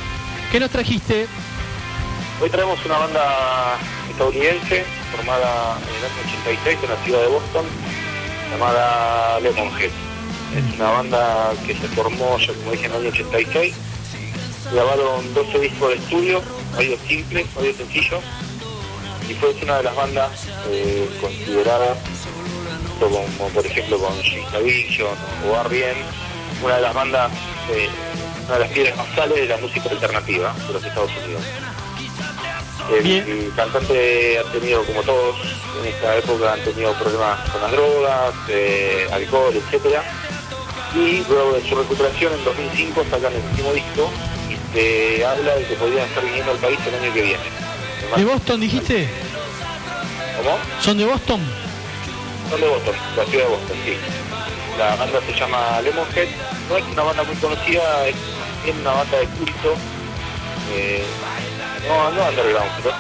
[0.51, 1.27] ¿Qué nos trajiste?
[2.41, 3.79] Hoy traemos una banda
[4.11, 4.85] estadounidense
[5.15, 7.65] formada en el año 86 en la ciudad de Boston,
[8.51, 9.91] llamada Lemonhead.
[10.57, 13.75] Es una banda que se formó, ya como dije, en el año 86.
[14.73, 16.43] Grabaron 12 discos de estudio,
[16.75, 18.21] varios simples, varios sencillos.
[19.29, 20.31] Y fue una de las bandas
[20.71, 21.99] eh, consideradas,
[22.99, 24.15] como por ejemplo con
[24.65, 25.15] Division
[25.47, 26.01] o R.E.M.,
[26.63, 27.31] una de las bandas,
[27.71, 27.89] eh,
[28.47, 31.43] una de las piedras basales de la música alternativa de los Estados Unidos.
[32.91, 33.53] El, Bien.
[33.55, 35.37] cantante ha tenido, como todos
[35.81, 40.03] en esta época, han tenido problemas con las drogas, eh, alcohol, etcétera.
[40.95, 44.11] Y luego de su recuperación en 2005 sacan el último disco
[44.75, 47.45] de habla de que podrían estar viniendo al país el año que viene.
[48.17, 49.09] ¿De Boston dijiste?
[50.37, 50.59] ¿Cómo?
[50.81, 51.41] ¿Son de Boston?
[52.51, 53.97] Son de Boston, la ciudad de Boston, sí.
[54.79, 56.29] La banda se llama Lemonhead,
[56.69, 58.15] no es una banda muy conocida, es,
[58.81, 59.75] una banda de culto.
[60.73, 61.05] Eh,
[61.89, 62.95] no, no underground, pero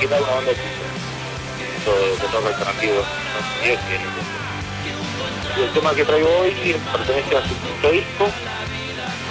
[0.00, 0.92] es una banda de culto.
[1.84, 2.94] De, rock alternativo.
[2.94, 3.66] ¿no?
[3.66, 3.80] Y es,
[5.58, 6.50] el tema que traigo hoy
[6.92, 8.26] pertenece a su disco,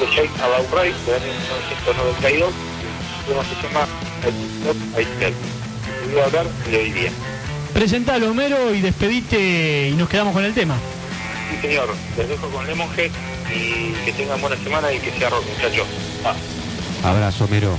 [0.02, 1.34] de Sheikh Abdul Ray del año
[1.86, 2.54] 1992,
[3.30, 3.88] uno se llama
[4.98, 5.34] Aistel.
[6.12, 7.12] Voy a hablar de hoy día.
[7.72, 10.76] Presentalo, Homero, y despedite y nos quedamos con el tema.
[11.52, 11.90] Sí, señor.
[12.18, 13.12] Les dejo con Lemonhead
[13.56, 15.88] y que tengan buena semana y que sea rock, muchachos.
[16.26, 17.08] Ah.
[17.08, 17.78] Abrazo, Homero.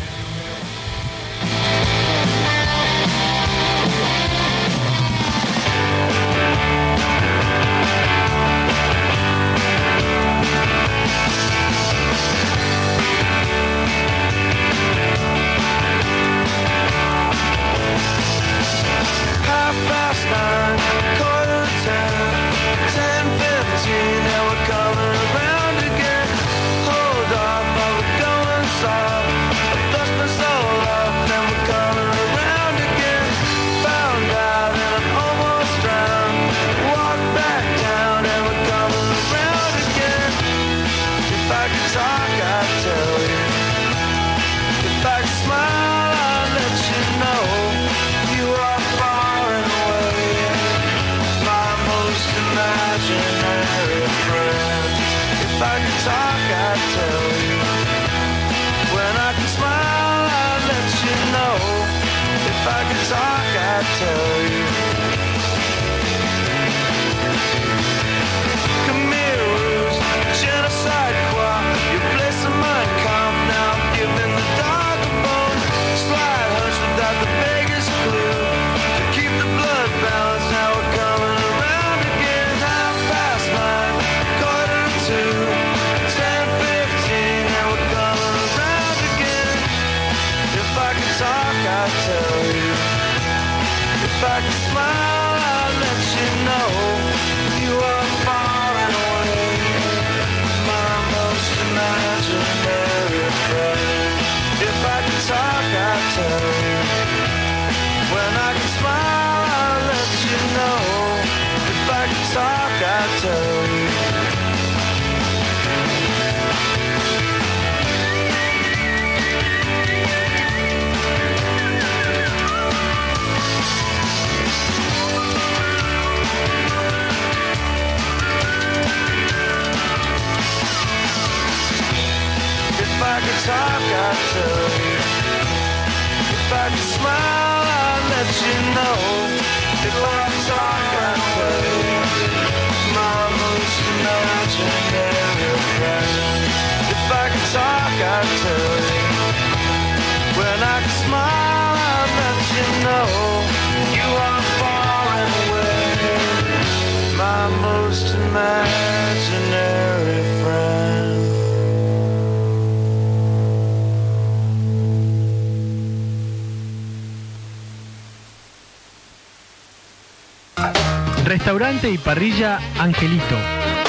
[171.43, 173.37] Restaurante y parrilla Angelito,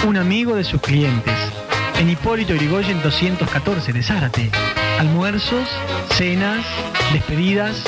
[0.07, 1.35] un amigo de sus clientes.
[1.99, 4.49] En Hipólito Yrigoyen 214 de Zárate.
[4.97, 5.69] Almuerzos,
[6.15, 6.65] cenas,
[7.11, 7.83] despedidas,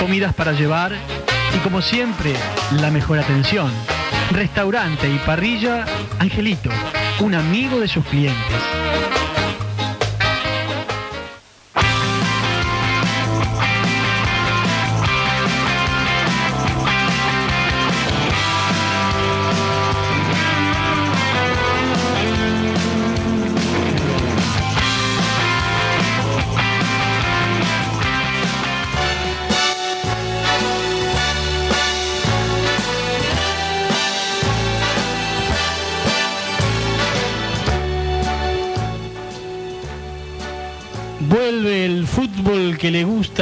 [0.00, 0.92] comidas para llevar
[1.54, 2.32] y como siempre,
[2.80, 3.70] la mejor atención.
[4.30, 5.84] Restaurante y parrilla
[6.18, 6.70] Angelito,
[7.18, 8.56] un amigo de sus clientes.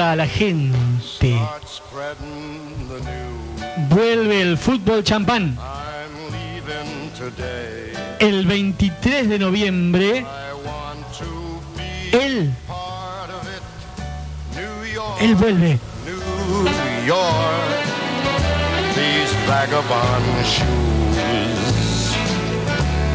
[0.08, 0.78] gusta a la gente.
[3.90, 5.56] Vuelve el fútbol champán.
[8.18, 10.26] El 23 de noviembre,
[12.12, 12.52] él,
[15.20, 15.78] él vuelve.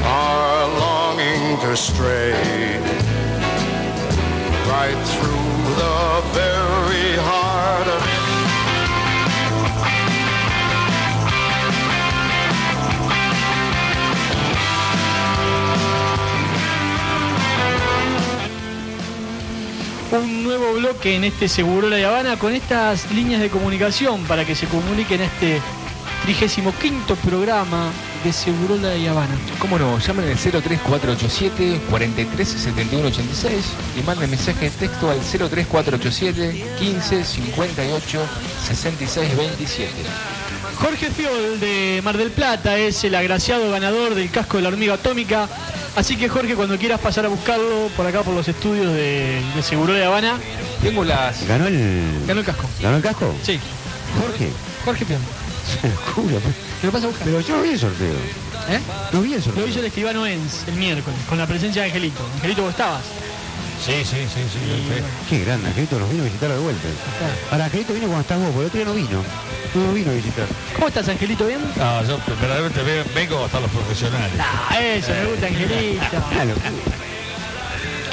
[0.05, 2.33] are longing to stray
[4.67, 5.42] right through
[20.11, 24.53] un nuevo bloque en este Seguro La Habana con estas líneas de comunicación para que
[24.53, 25.59] se comuniquen este
[26.25, 27.91] 35 quinto programa
[28.23, 29.35] de Segurola y Habana.
[29.59, 29.99] ¿Cómo no?
[29.99, 33.65] Llamen al 03487 437186
[33.99, 38.19] y manden mensaje de texto al 03487 15 58
[38.67, 39.91] 66 27.
[40.75, 44.95] Jorge Fiol de Mar del Plata es el agraciado ganador del casco de la hormiga
[44.95, 45.47] atómica.
[45.95, 49.63] Así que Jorge, cuando quieras pasar a buscarlo por acá por los estudios de, de
[49.63, 50.37] Segurola y Habana,
[50.81, 51.45] Tengo las.
[51.47, 52.67] ¿Ganó el, ganó el casco.
[52.81, 53.33] ¿Ganó el casco?
[53.43, 53.59] Sí,
[54.19, 54.49] Jorge.
[54.85, 55.19] Jorge Fiol.
[56.83, 57.25] Lo pasa a buscar.
[57.27, 58.13] Pero yo no vi el sorteo.
[58.69, 58.79] ¿Eh?
[59.11, 59.67] No vi el Lo sorteo.
[59.67, 62.23] hizo el escribano Enz el miércoles, con la presencia de Angelito.
[62.35, 63.01] Angelito, vos estabas.
[63.83, 64.59] Sí, sí, sí, sí.
[64.69, 65.03] lo sé.
[65.29, 66.87] Qué grande, Angelito nos vino a visitar de vuelta.
[67.49, 69.23] Para Angelito vino cuando estás vos, porque el otro día no vino.
[69.87, 70.45] No vino a visitar.
[70.75, 71.45] ¿Cómo estás, Angelito?
[71.47, 71.59] ¿Bien?
[71.75, 74.31] No, yo verdaderamente ve- vengo hasta los profesionales.
[74.39, 76.03] Ah, eso, me gusta, Angelito.
[76.39, 76.53] Ah, lo-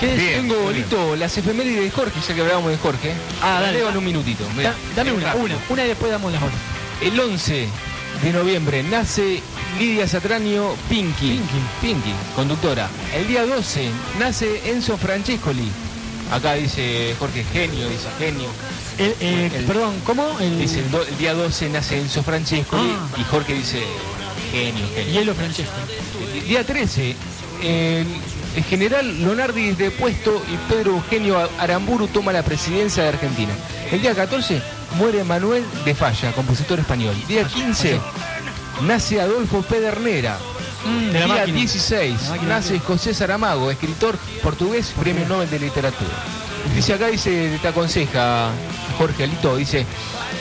[0.01, 0.19] ¿Qué es?
[0.19, 0.49] Bien.
[0.49, 3.13] Tengo, Lito, las efemérides de Jorge, ya que hablábamos de Jorge.
[3.43, 3.85] Ah, dale.
[3.85, 4.45] un minutito.
[4.57, 6.59] Da- dame una, una, una y después damos las otras.
[7.01, 7.67] El 11
[8.23, 9.43] de noviembre nace
[9.79, 11.39] Lidia Satraño Pinky.
[11.39, 11.43] Pinky.
[11.81, 12.89] Pinky, conductora.
[13.15, 15.69] El día 12 nace Enzo Francescoli.
[16.31, 18.49] Acá dice Jorge genio, dice genio.
[18.99, 20.39] El, eh, El- perdón, ¿cómo?
[20.41, 23.09] El, Dice el, do- el día 12 nace Enzo Francescoli Ah.
[23.19, 23.83] y Jorge dice
[24.53, 25.13] genio, genio.
[25.13, 25.73] Hielo Francesco.
[26.35, 27.17] El día 13,
[27.63, 28.07] el,
[28.57, 33.53] el general Leonardi es depuesto y Pedro Eugenio Aramburu toma la presidencia de Argentina.
[33.91, 34.61] El día 14
[34.97, 37.15] muere Manuel de Falla, compositor español.
[37.29, 38.01] Día 15
[38.83, 40.39] nace Adolfo Pedernera.
[40.85, 41.57] Mm, día máquina.
[41.59, 42.49] 16 La máquina.
[42.57, 46.11] nace José Saramago, escritor portugués, premio Nobel de Literatura.
[46.75, 48.51] Dice acá, dice, te aconseja
[48.99, 49.87] Jorge Lito, dice,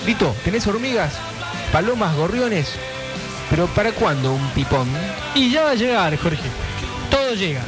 [0.06, 1.14] Lito, ¿tenés hormigas?
[1.72, 2.70] Palomas, gorriones,
[3.50, 4.88] pero ¿para cuándo un pipón?
[5.36, 6.44] Y ya va a llegar, Jorge.
[7.12, 7.62] Todo llega.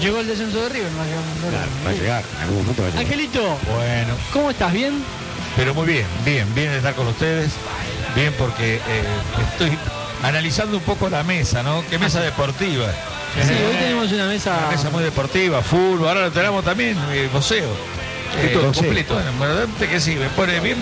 [0.00, 1.68] Llegó el descenso de River, no va a llegar dólar.
[1.86, 3.04] Va a llegar, en algún momento va a llegar.
[3.04, 4.72] Angelito, Bueno, ¿cómo estás?
[4.72, 5.02] ¿Bien?
[5.58, 7.50] Pero muy bien, bien, bien estar con ustedes.
[8.14, 8.80] Bien porque eh,
[9.52, 9.76] estoy
[10.22, 11.82] analizando un poco la mesa, ¿no?
[11.90, 12.86] ¿Qué mesa deportiva?
[13.34, 14.56] Sí, hoy tenemos una mesa.
[14.56, 17.68] Una mesa muy deportiva, fútbol, ahora lo tenemos también, eh, voceo.
[18.40, 18.84] De todo, voceo.
[18.84, 19.14] completo.
[19.14, 20.78] Bueno, verdaderamente que sí, me pone bien.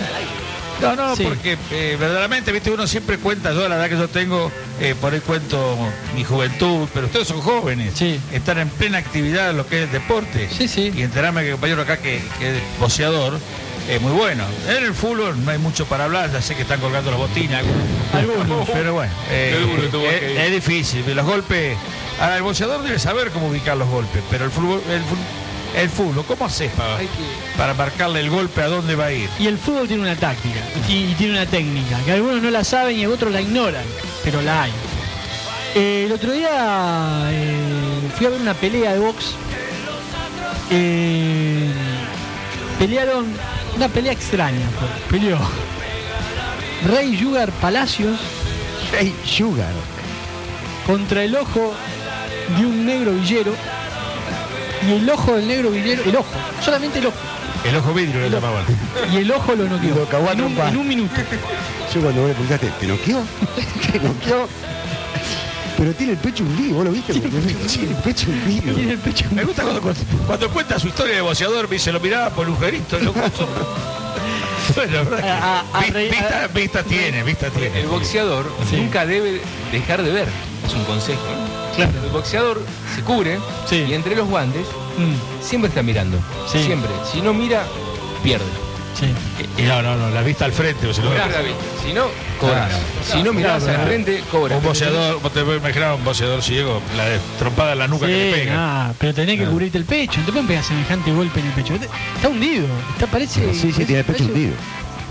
[0.79, 1.23] No, no, Sí.
[1.23, 5.11] porque eh, verdaderamente, viste, uno siempre cuenta, yo la edad que yo tengo, eh, por
[5.11, 5.75] ahí cuento
[6.15, 8.19] mi juventud, pero ustedes son jóvenes, Sí.
[8.31, 10.47] están en plena actividad en lo que es el deporte.
[10.55, 10.91] Sí, sí.
[10.95, 13.39] Y enterarme que el compañero acá que, que es boceador,
[13.87, 14.43] es muy bueno.
[14.67, 17.63] En el fútbol no hay mucho para hablar, ya sé que están colgando las botinas.
[18.13, 18.67] Algunos.
[18.73, 21.03] Pero bueno, eh, tuvo es, difícil.
[21.15, 21.77] Los golpes.
[22.19, 25.87] Ahora, el boxeador debe saber cómo ubicar los golpes, pero el fútbol, el, fútbol- el
[25.89, 26.97] fútbol ¿cómo haces para,
[27.55, 29.29] para marcarle el golpe a dónde va a ir?
[29.37, 30.59] Y el fútbol tiene una táctica
[30.89, 33.83] y, y tiene una técnica, que algunos no la saben y otros la ignoran,
[34.23, 34.71] pero la hay.
[35.75, 39.35] Eh, el otro día eh, fui a ver una pelea de box.
[40.71, 41.69] Eh,
[42.79, 43.27] pelearon
[43.77, 44.59] una pelea extraña.
[44.79, 45.19] fue.
[45.19, 45.37] Peleó
[46.85, 48.19] Rey Sugar Palacios
[48.97, 49.71] Hey, Sugar.
[50.85, 51.73] contra el ojo
[52.57, 53.53] de un negro villero.
[54.87, 56.27] Y el ojo del negro villero, el ojo,
[56.63, 57.17] solamente el ojo.
[57.65, 58.63] El ojo vidrio le llamaban.
[59.11, 59.95] Y el ojo lo noqueó.
[59.95, 61.15] Lo cagó a en, un, en un minuto.
[61.93, 63.21] Yo cuando vos le preguntaste, ¿te noqueó?
[63.91, 64.47] ¿Te noqueó?
[65.77, 67.13] Pero tiene el pecho hundido, ¿vos lo viste?
[67.13, 67.27] Tiene
[67.91, 68.73] el pecho hundido.
[68.75, 69.81] Tiene el pecho Me gusta cuando,
[70.25, 73.19] cuando cuenta su historia de boxeador, me dice, lo miraba por lujerito, loco.
[74.75, 77.81] bueno, A- a vista, vista tiene, vista tiene.
[77.81, 79.41] El boxeador nunca debe
[79.71, 80.27] dejar de ver.
[80.65, 81.21] Es un consejo.
[81.75, 81.91] Claro.
[82.03, 82.61] El boxeador
[82.95, 83.37] se cubre
[83.69, 83.85] Sí.
[83.87, 84.65] y entre los guantes
[84.97, 86.17] Mm, siempre está mirando.
[86.51, 86.63] Sí.
[86.63, 86.89] Siempre.
[87.11, 87.63] Si no mira,
[88.23, 88.43] pierde.
[88.99, 89.13] Sí.
[89.57, 91.63] Y no, no, no, la vista al frente, o si no, Pierde la vista.
[91.85, 92.05] Si no,
[92.39, 92.71] cobras.
[93.05, 93.87] Si no mirás Claro, al claro.
[93.87, 94.57] frente, cobras.
[94.57, 98.05] un boxeador, vos te puedes imaginar un boxeador ciego, la de trompada en la nuca
[98.07, 98.55] que le pega.
[98.55, 99.49] nah, pero tenés que Ah.
[99.49, 101.73] cubrirte el pecho, no te pueden pegar semejante golpe en el pecho.
[101.75, 104.53] Está hundido, está, parece, Sí, sí, tiene el pecho parece, hundido.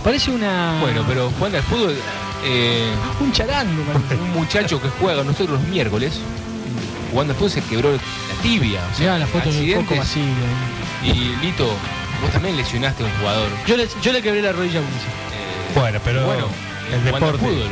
[0.04, 1.96] Parece una Bueno, pero jugando al fútbol,
[2.44, 2.84] eh,
[3.20, 3.82] un charango,
[4.22, 6.20] un muchacho que juega con nosotros los miércoles,
[7.10, 7.98] jugando al fútbol se quebró la
[8.42, 8.80] tibia.
[8.92, 9.88] O sea, Mirá la foto del accidentes.
[9.88, 10.32] Coco Basile.
[11.04, 11.72] Y Lito,
[12.22, 13.48] vos también lesionaste a un jugador.
[13.66, 14.90] Yo le, yo le quebré la rodilla a uno.
[14.90, 16.48] Eh, Bueno, pero bueno,
[16.92, 17.38] el deporte.
[17.38, 17.68] fútbol.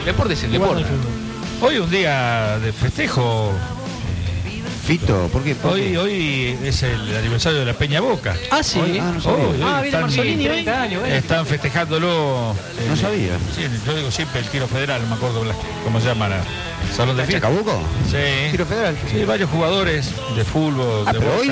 [0.00, 0.84] El deporte es el deporte.
[1.62, 3.52] Hoy un día de festejo.
[4.86, 5.54] Fito, ¿por qué?
[5.54, 5.98] ¿Por Hoy, qué?
[5.98, 8.36] hoy es el aniversario de la Peña Boca.
[8.50, 8.78] Ah, sí.
[8.78, 9.44] Hoy- ah, no sabía.
[9.46, 10.66] Hoy, hoy Ah, viene Marzolini hoy.
[11.10, 12.54] están festejándolo.
[12.86, 13.38] No el- sabía.
[13.56, 15.42] Sí, yo digo siempre el tiro federal, no me acuerdo
[15.84, 16.28] cómo se llama.
[16.28, 16.42] la-
[16.94, 17.48] Salón de fiesta.
[17.48, 17.80] ¿Chacabuco?
[18.10, 18.50] Sí.
[18.50, 18.94] Tiro federal.
[19.10, 21.04] Sí, varios jugadores de fútbol.
[21.06, 21.40] Ah, de pero Boca.
[21.42, 21.50] hoy.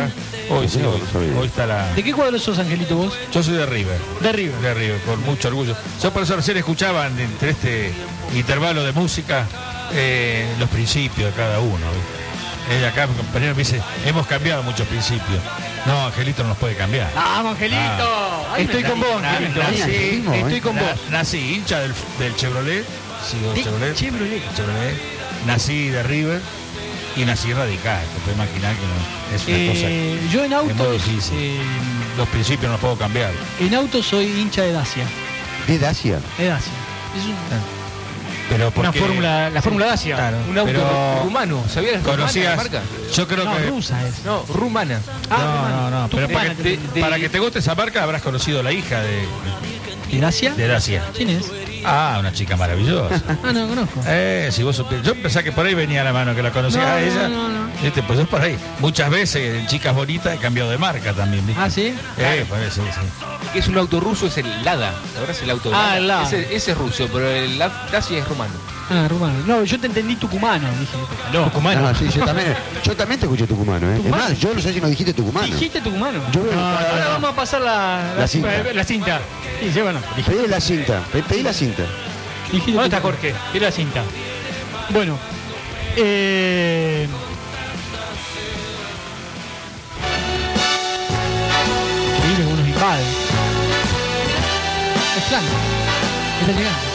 [0.51, 1.91] Hoy sí, No, hoy, no está la.
[1.95, 3.15] ¿De qué cuadro sos, Angelito, vos?
[3.33, 3.97] Yo soy de River.
[4.21, 4.61] De River.
[4.61, 5.75] De River, con mucho orgullo.
[6.03, 7.93] Yo por eso recién escuchaban entre este
[8.37, 9.47] intervalo de música
[9.95, 11.73] eh, los principios de cada uno.
[11.73, 12.22] ¿viste?
[12.71, 15.41] Eh, acá mi compañero me dice, hemos cambiado muchos principios.
[15.85, 17.11] No, Angelito no nos puede cambiar.
[17.15, 18.47] ¡Vamos, Angelito!
[18.57, 19.61] Estoy con vos, Angelito.
[19.63, 20.61] nací, Angelismo, Estoy eh.
[20.61, 20.91] con vos.
[21.11, 22.85] nací hincha del, del Chevrolet,
[23.29, 23.95] sigo De Chevrolet.
[23.97, 24.55] Chevrolet.
[24.57, 24.97] Chevrolet.
[25.47, 26.41] Nací de River
[27.17, 28.01] y nací radical.
[28.15, 29.57] Te puedes imaginar que no, es una
[29.91, 31.37] Eh, yo en cosa muy autos, difícil.
[31.39, 31.61] eh,
[32.17, 33.33] Los principios no los puedo cambiar.
[33.59, 35.05] en autos soy hincha de Dacia.
[35.67, 36.21] ¿De Dacia?
[36.39, 36.73] De Dacia.
[37.19, 37.82] Es un-
[38.48, 40.16] Pero Una porque- fórmula, la fórmula Dacia.
[40.16, 41.62] Claro, Un auto pero rumano.
[41.73, 42.56] ¿Sabías rumana la conocías.
[42.56, 42.82] marca?
[43.14, 43.66] Yo creo no, que.
[43.66, 44.24] rusa es.
[44.24, 45.01] No, rumana.
[45.31, 45.90] Ah, no, rumana.
[45.90, 46.09] no, no.
[46.09, 47.05] Pero para que, te, también.
[47.06, 49.27] para que te guste esa marca habrás conocido la hija de,
[50.10, 50.52] ¿De Dacia?
[50.55, 51.02] de Dacia.
[51.16, 51.47] ¿Quién es?
[51.85, 53.21] Ah, una chica maravillosa.
[53.45, 54.01] Ah, no, conozco.
[54.07, 56.81] Eh, si vos supieras- Yo pensaba que por ahí venía la mano que la conocía
[56.83, 57.29] No, a no, ella.
[57.29, 57.63] no, no.
[57.83, 58.57] Viste, pues es por ahí.
[58.79, 61.61] Muchas veces en chicas bonitas he cambiado de marca también, ¿viste?
[61.63, 61.95] Ah, ¿sí?
[62.19, 63.01] Eh, por eso, sí.
[63.53, 64.93] Que es un auto ruso, es el Lada.
[65.19, 66.23] Ahora es el auto Ah, el Lada.
[66.25, 68.53] Ese, ese es ruso, pero el Dacia es rumano.
[68.94, 69.35] Ah, rumano.
[69.47, 70.69] No, yo te entendí tucumano.
[70.78, 70.93] Dije,
[71.31, 71.44] aló.
[71.44, 71.94] Tucumano.
[71.94, 73.97] Sí, yo también, yo también te escuché tucumano, ¿eh?
[73.97, 74.23] ¿Tucumano?
[74.24, 75.47] Es más, yo no sé si no dijiste tucumano.
[75.47, 76.20] ¿Dijiste tucumano?
[76.32, 78.51] Yo veo- Ahora vamos a pasar la, La cinta.
[78.74, 79.20] La cinta.
[79.60, 80.01] Sí, sí, bueno.
[80.27, 81.85] Pedí la cinta, pe- pedí la cinta.
[82.51, 83.01] Dijiste ¿Dónde está.
[83.01, 83.35] Jorge?
[83.52, 84.02] Tira la cinta.
[84.90, 85.19] Bueno.
[85.97, 87.09] Eh...
[92.16, 93.01] Increíble nos.
[95.16, 95.43] Es plan.
[96.40, 96.91] Está llegando.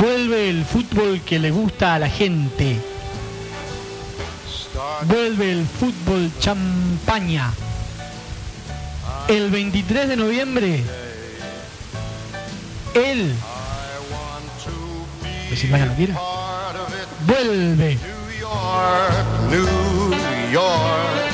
[0.00, 2.80] Vuelve el fútbol que le gusta a la gente.
[5.02, 7.52] Vuelve el fútbol champaña.
[9.28, 10.82] El 23 de noviembre,
[12.94, 13.34] él,
[15.54, 16.14] si Maya no quiere,
[17.26, 17.98] vuelve.
[19.50, 20.10] New
[20.50, 21.30] York,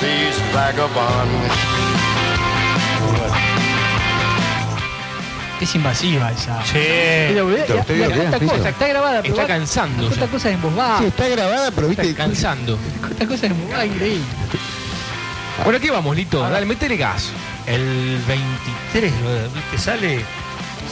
[0.00, 1.79] these vagabonds.
[5.60, 6.62] Es invasiva esa.
[6.64, 6.78] Sí.
[6.78, 7.46] Pero,
[8.46, 10.30] cosa, está grabada, pero Está va- cansando Esta ya.
[10.30, 10.58] cosa es.
[10.98, 12.08] Sí, está grabada, pero viste.
[12.10, 12.78] Está cansando.
[13.10, 14.24] Esta cosa es baja, increíble.
[15.64, 16.40] Bueno, aquí vamos, Lito.
[16.40, 17.28] Dale, metele gas.
[17.66, 19.78] El 23, lo- ¿viste?
[19.78, 20.24] Sale,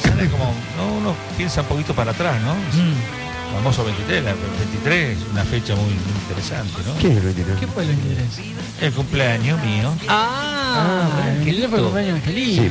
[0.02, 0.54] sale como.
[0.76, 2.54] No, uno piensa un poquito para atrás, ¿no?
[2.54, 2.94] Mm.
[3.52, 6.96] Famoso 23, la 23 es una fecha muy, muy interesante, ¿no?
[6.98, 7.58] ¿Qué es el 23?
[7.58, 8.26] ¿Qué fue el 23?
[8.82, 9.92] El cumpleaños mío.
[10.08, 12.62] Ah, Ah, el 23 fue el cumpleaños de Angelito.
[12.62, 12.70] Sí,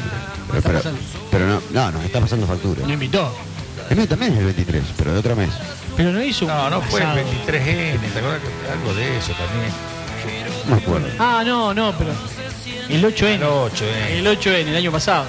[0.61, 0.81] pero,
[1.31, 2.85] pero, no, no, nos está pasando factura.
[2.85, 3.33] No invitó.
[3.89, 5.49] El mío también es el 23, pero de otro mes.
[5.95, 7.21] Pero no hizo un No, no fue el asado.
[7.21, 9.71] 23N, ¿te acuerdas que algo de eso también?
[10.69, 11.07] No me acuerdo.
[11.19, 12.11] Ah, no, no, pero.
[12.89, 13.35] El 8N.
[13.35, 14.09] El 8N.
[14.11, 15.25] El 8N, el año pasado.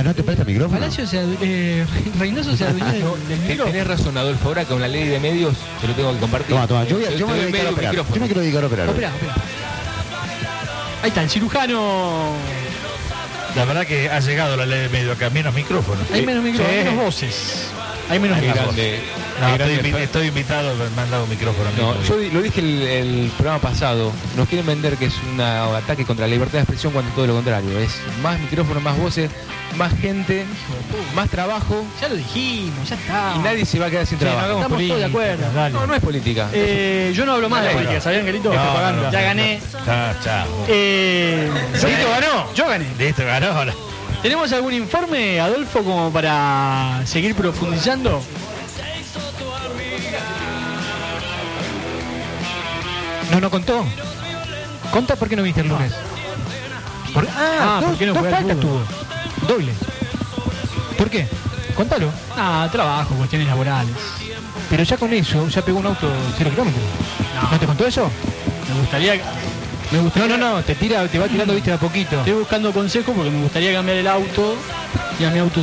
[0.00, 0.78] Ah, ¿no te presta micrófono?
[0.80, 1.84] Palacio se eh,
[2.18, 3.64] Reynoso se adueñó del, micrófono.
[3.72, 4.48] Tenés razón, Adolfo.
[4.48, 6.48] Ahora con la ley de medios te lo tengo que compartir.
[6.50, 7.90] Toma, toma, yo, voy a- yo me voy a dedicar operar.
[7.92, 8.14] micrófono.
[8.16, 8.88] Yo me quiero dedicar a operar.
[8.88, 9.34] Opera, opera.
[11.02, 12.32] Ahí está, el cirujano.
[13.56, 16.04] La verdad que ha llegado la ley de medio acá, menos micrófonos.
[16.12, 16.78] Hay menos micrófonos, Sí.
[16.78, 17.64] hay menos voces.
[18.08, 18.74] Hay menos micrófonos.
[19.40, 21.68] No, estoy, grande invi- estoy invitado, me han dado micrófono.
[21.68, 24.12] a mí No, yo lo dije el, el programa pasado.
[24.36, 27.34] Nos quieren vender que es un ataque contra la libertad de expresión cuando todo lo
[27.34, 27.78] contrario.
[27.78, 27.92] Es
[28.22, 29.30] más micrófonos, más voces,
[29.76, 30.44] más gente,
[31.14, 33.34] más trabajo Ya lo dijimos, ya está.
[33.36, 34.60] y nadie se va a quedar sin Sí, trabajo.
[34.60, 35.52] Estamos todos de acuerdo.
[35.54, 35.74] Dale.
[35.74, 36.48] No, no es política.
[36.52, 38.52] Eh, yo no hablo más de política, ¿sabían, Angelito?
[38.52, 39.00] No, Propaganda.
[39.00, 39.12] no, no.
[39.12, 39.60] ya gané.
[39.84, 40.46] Chao, chao.
[40.68, 42.54] Eh, ¿Listo ganó?
[42.54, 42.86] Yo gané.
[42.98, 43.72] Listo, ganó.
[44.22, 48.22] ¿Tenemos algún informe, Adolfo, como para seguir profundizando?
[53.30, 53.84] No, no contó.
[54.92, 55.92] Conta por qué no viste el lunes.
[57.14, 58.82] Por- Ah, dos, ¿por qué no dos faltas tuvo.
[59.48, 59.72] Doble.
[60.98, 61.28] ¿Por qué?
[61.76, 62.10] Contalo.
[62.36, 63.94] Ah, trabajo, cuestiones laborales.
[64.68, 66.84] Pero ya con eso, ya pegó un auto cero kilómetros.
[67.50, 68.10] ¿No, te contó eso?
[68.72, 69.14] Me gustaría.
[69.14, 72.18] Me No, gustaría no, no, te tira, te va tirando, viste, de a poquito.
[72.18, 74.56] Estoy buscando consejos porque me gustaría cambiar el auto.
[75.18, 75.60] Ya mi auto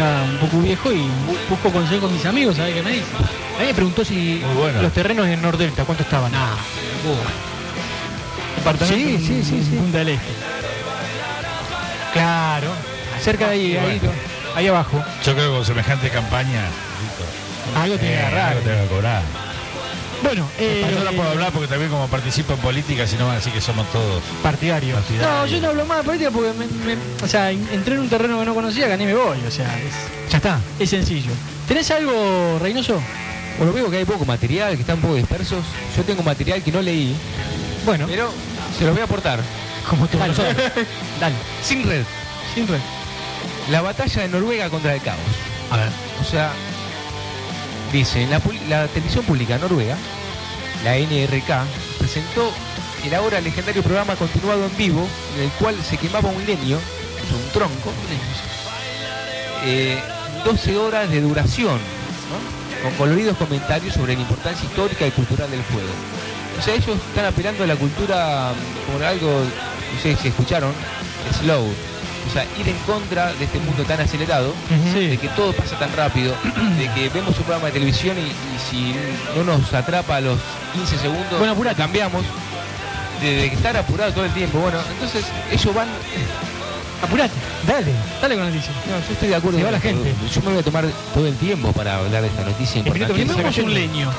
[0.00, 3.06] un poco viejo y bu- busco consejos a mis amigos, ¿sabes qué me dicen?
[3.56, 4.82] A mí me preguntó si bueno.
[4.82, 6.32] los terrenos en Nordelta, ¿cuánto estaban?
[6.32, 6.56] Nah,
[8.56, 9.76] Departamento Sí, sí, sí.
[9.76, 10.26] Punta del Este.
[12.12, 12.68] Claro.
[13.20, 14.14] Cerca de ahí, ahí, Bueno.
[14.54, 15.02] ahí abajo.
[15.24, 16.62] Yo creo que con semejante campaña.
[17.80, 18.48] Algo tiene que Eh, agarrar.
[18.52, 19.22] algo tengo que cobrar.
[20.24, 23.34] Bueno, eh, Yo no puedo hablar porque también como participo en política, si no van
[23.34, 24.94] a decir que somos todos Partidario.
[24.96, 25.50] No, partidarios.
[25.50, 28.08] yo no hablo más de política porque me, me- o sea, en- entré en un
[28.08, 29.38] terreno que no conocía, gané y me voy.
[29.46, 30.60] O sea, es, Ya está.
[30.78, 31.30] es sencillo.
[31.68, 33.00] ¿Tenés algo, Reynoso?
[33.58, 35.62] Bueno, veo que hay poco material, que están un poco dispersos.
[35.96, 37.14] Yo tengo material que no leí,
[37.84, 38.32] Bueno, pero
[38.78, 39.40] se los voy a aportar.
[39.88, 40.56] como todos nosotros.
[41.20, 42.02] Dale, Sin red.
[42.54, 42.80] sin red.
[43.70, 45.18] La batalla de Noruega contra el caos.
[45.70, 45.88] A ver.
[46.20, 46.50] O sea,
[47.92, 49.96] dice, la, la televisión pública noruega,
[50.84, 52.50] la NRK, presentó
[53.04, 55.06] el ahora legendario programa continuado en vivo,
[55.36, 57.92] en el cual se quemaba un leño, un tronco,
[59.64, 59.98] eh,
[60.44, 61.78] 12 horas de duración,
[62.82, 65.88] con coloridos comentarios sobre la importancia histórica y cultural del fuego.
[66.58, 68.52] O sea, ellos están apelando a la cultura,
[68.86, 70.72] como algo, no sé si escucharon,
[71.30, 71.66] es slow.
[72.34, 74.52] Sea, ir en contra de este mundo tan acelerado,
[74.92, 76.34] de que todo pasa tan rápido,
[76.78, 78.94] de que vemos un programa de televisión y, y si
[79.36, 80.38] no nos atrapa a los
[80.72, 81.76] 15 segundos, Bueno, apurate.
[81.76, 82.24] cambiamos.
[83.22, 84.58] De, de estar apurado todo el tiempo.
[84.58, 85.86] Bueno, entonces ellos van
[87.02, 87.32] Apurate,
[87.66, 88.72] dale, dale con la noticia.
[88.90, 89.58] No, yo estoy de acuerdo.
[89.58, 90.14] Se va con la gente.
[90.34, 90.84] Yo me voy a tomar
[91.14, 93.14] todo el tiempo para hablar de esta noticia importante.
[93.14, 94.10] Quememos un leño.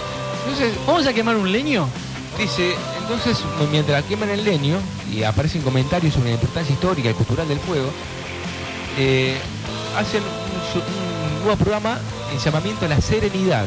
[0.46, 1.90] Entonces, ¿Vamos a quemar un leño?
[2.38, 2.76] dice,
[3.08, 3.38] entonces
[3.72, 4.78] mientras queman el leño
[5.14, 7.88] y aparecen comentarios sobre la importancia histórica y cultural del fuego,
[8.98, 9.38] eh,
[9.96, 12.00] hacen un, un nuevo programa
[12.34, 13.66] en llamamiento a la serenidad,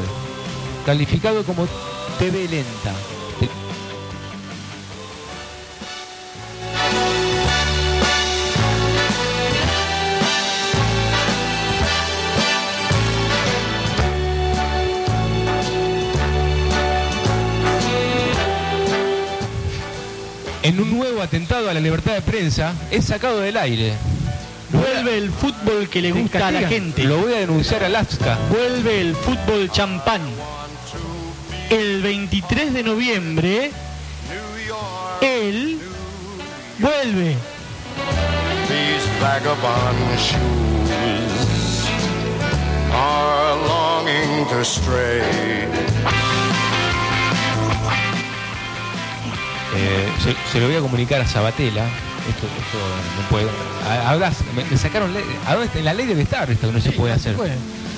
[0.85, 1.67] calificado como
[2.19, 2.93] TV lenta.
[20.79, 23.95] En un nuevo atentado a la libertad de prensa, es sacado del aire.
[24.69, 27.03] Vuelve el fútbol que le gusta a la gente.
[27.03, 28.37] Lo voy a denunciar a Alaska.
[28.49, 30.21] Vuelve el fútbol champán.
[31.69, 33.71] El 23 de noviembre,
[35.19, 35.79] él
[36.79, 37.35] vuelve.
[38.69, 39.09] These
[49.75, 51.85] Eh, se, se lo voy a comunicar a Sabatella.
[52.27, 52.77] Esto, esto
[53.21, 53.49] no puedo.
[53.87, 55.13] A- Habrá, me, me sacaron.
[55.13, 55.79] ley- ¿A dónde está?
[55.79, 57.35] En la ley debe estar esto que no se puede hacer.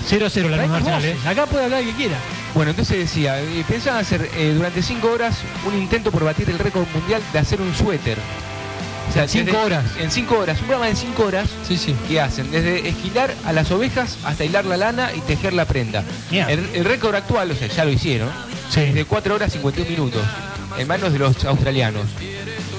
[0.08, 1.06] 0 a 0 la Nacional.
[1.06, 1.16] ¿eh?
[1.26, 2.16] Acá puede hablar el que quiera.
[2.56, 6.60] Bueno, entonces decía, eh, pensaban hacer eh, durante cinco horas un intento por batir el
[6.60, 8.18] récord mundial de hacer un suéter.
[9.10, 9.84] O sea, Cinco desde- horas.
[10.00, 11.94] En cinco horas, un programa de cinco horas Sí, sí.
[12.08, 16.04] que hacen desde esquilar a las ovejas hasta hilar la lana y tejer la prenda.
[16.32, 18.30] El récord actual, o sea, ya lo hicieron,
[18.70, 18.82] Sí.
[18.82, 20.22] es de 4 horas 51 minutos,
[20.78, 22.06] en manos de los australianos.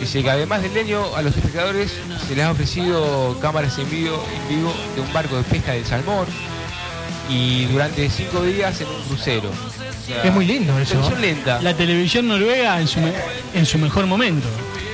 [0.00, 1.92] Dice que además del leño, a los espectadores
[2.26, 5.84] se les ha ofrecido cámaras en vivo, en vivo de un barco de pesca del
[5.86, 6.26] salmón
[7.30, 9.48] y durante cinco días en un crucero.
[9.50, 10.92] O sea, Es muy lindo eso.
[10.94, 11.62] televisión lenta.
[11.62, 13.12] La televisión noruega en su, me-
[13.54, 14.48] en su mejor momento.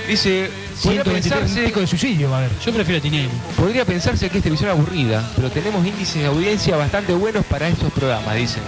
[0.07, 0.51] Dice,
[0.83, 2.51] podría 123 un pensarse, pico de suicidio, a ver.
[2.65, 3.29] Yo prefiero Tinelli.
[3.57, 7.91] podría pensarse que es televisión aburrida, pero tenemos índices de audiencia bastante buenos para estos
[7.93, 8.63] programas, dicen.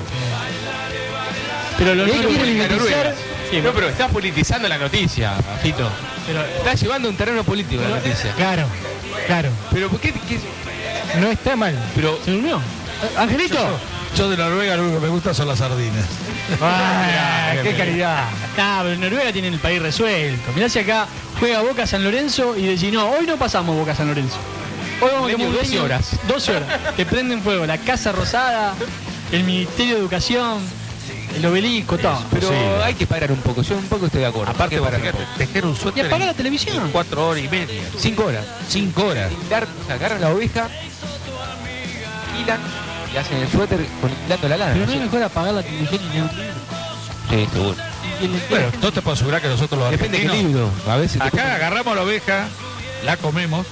[1.79, 2.13] Pero lo Él
[3.51, 5.33] Sí, No, pero está politizando la noticia,
[5.63, 5.89] Fito.
[6.27, 8.33] pero Está llevando un terreno político la noticia.
[8.35, 8.67] Claro,
[9.27, 9.51] claro.
[9.73, 10.13] Pero ¿por qué?
[10.13, 10.41] qué-
[11.21, 11.77] No está mal.
[11.95, 12.61] pero ¿se durmió?
[13.19, 13.57] ¿Angelito?
[14.17, 16.05] Yo de Noruega lo único que me gusta son las sardinas.
[16.61, 18.25] Ah, ¡Qué calidad!
[18.59, 20.53] Ah, pero Noruega tiene el país resuelto.
[20.55, 21.07] Mirá si acá
[21.39, 24.37] juega Boca San Lorenzo y decís, no, hoy no pasamos Boca San Lorenzo.
[25.01, 26.11] Hoy vamos a Leño, tomar un 12 leño, horas.
[26.29, 26.69] 12 horas.
[26.97, 28.75] Que prenden fuego la Casa Rosada,
[29.33, 30.59] el Ministerio de Educación,
[31.37, 32.23] el obelisco, todo.
[32.31, 32.51] pero
[32.85, 34.51] hay que parar un poco, yo un poco estoy de acuerdo.
[34.53, 35.19] Aparte, un poco.
[35.39, 36.89] tejer un Y suéter apagar la televisión.
[36.93, 37.83] cuatro horas y media.
[37.99, 38.45] Cinco horas.
[38.69, 39.31] Cinco horas.
[39.89, 40.69] Agarran la oveja,
[42.41, 42.61] hilan
[43.13, 44.73] y hacen el suéter con, hilando la lana.
[44.75, 46.31] Pero no es mejor apagar la televisión y libro.
[47.31, 47.77] Sí, seguro.
[48.21, 50.93] Y Bueno, no te puedo asegurar que nosotros los Depende de qué argentinos, libro.
[50.93, 52.49] A veces acá agarramos la oveja,
[53.05, 53.67] la comemos,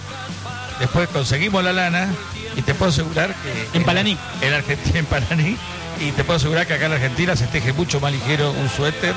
[0.80, 2.08] después conseguimos la lana
[2.56, 4.16] y te puedo asegurar que En Palaní.
[4.40, 5.56] en Argentina, en Palaní,
[6.00, 9.14] y te puedo asegurar que acá en Argentina se teje mucho más ligero un suéter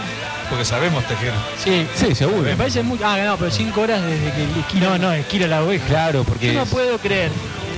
[0.49, 1.31] porque sabemos tejer.
[1.63, 2.41] Sí, Sí, seguro.
[2.41, 2.99] me parece muy.
[3.03, 4.89] Ah, no, pero 5 horas desde que el esquina.
[4.89, 5.85] No, no, esquila la oveja.
[5.87, 7.31] Claro, porque Yo no es- puedo creer.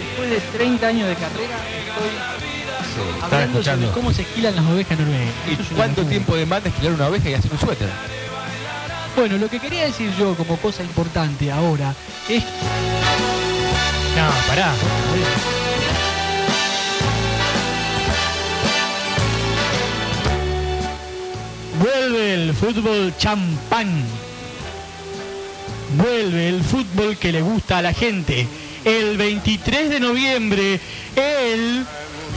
[0.10, 1.58] Después de 30 años de carrera,
[1.88, 2.10] estoy
[2.94, 3.30] sí.
[3.30, 3.92] Sobre escuchando.
[3.94, 5.34] cómo se esquilan las ovejas noruegas.
[5.52, 7.90] ¿Y cuánto tiempo demanda esquilar una oveja y hacer un suéter?
[9.16, 11.94] Bueno, lo que quería decir yo como cosa importante ahora
[12.28, 14.74] es No, pará.
[21.84, 23.90] Vuelve el fútbol champán.
[25.98, 28.48] Vuelve el fútbol que le gusta a la gente.
[28.86, 30.80] El 23 de noviembre,
[31.16, 31.86] el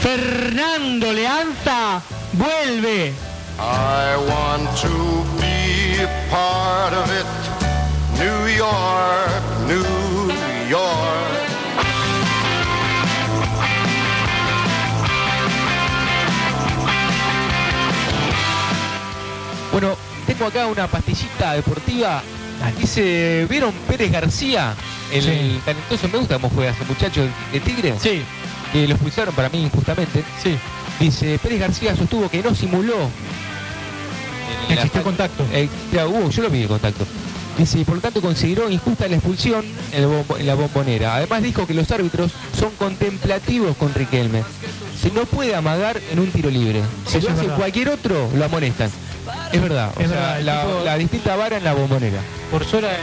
[0.01, 2.03] Fernando Leanza
[2.33, 3.13] vuelve.
[3.59, 7.27] I want to be part of it.
[8.19, 11.36] New York, New York.
[19.77, 19.95] Bueno,
[20.27, 22.23] tengo acá una pastillita deportiva.
[22.81, 24.75] Dice, ¿vieron Pérez García?
[25.13, 25.61] El Sí.
[25.67, 27.93] talentoso, me gusta cómo juega ese muchacho de, Tigre.
[28.01, 28.23] Sí,
[28.73, 30.25] Que lo expulsaron para mí injustamente.
[30.43, 30.57] sí.
[30.99, 33.11] Dice, Pérez García sostuvo que no simuló.
[34.67, 35.45] Que existió contacto.
[35.53, 35.69] Eh,
[36.09, 37.05] hubo, yo lo vi el contacto.
[37.59, 39.63] Dice, por lo tanto consideró injusta la expulsión
[39.93, 41.17] en, el bombo- en la bombonera.
[41.17, 44.43] Además dijo que los árbitros son contemplativos con Riquelme.
[45.03, 46.81] Se no puede amagar en un tiro libre.
[47.07, 48.91] Si lo hace cualquier otro, lo amonestan.
[49.53, 49.93] Es verdad.
[49.97, 52.19] O Es sea, verdad, la, tipo- la distinta vara en la bombonera.
[52.51, 52.97] Por suera eh,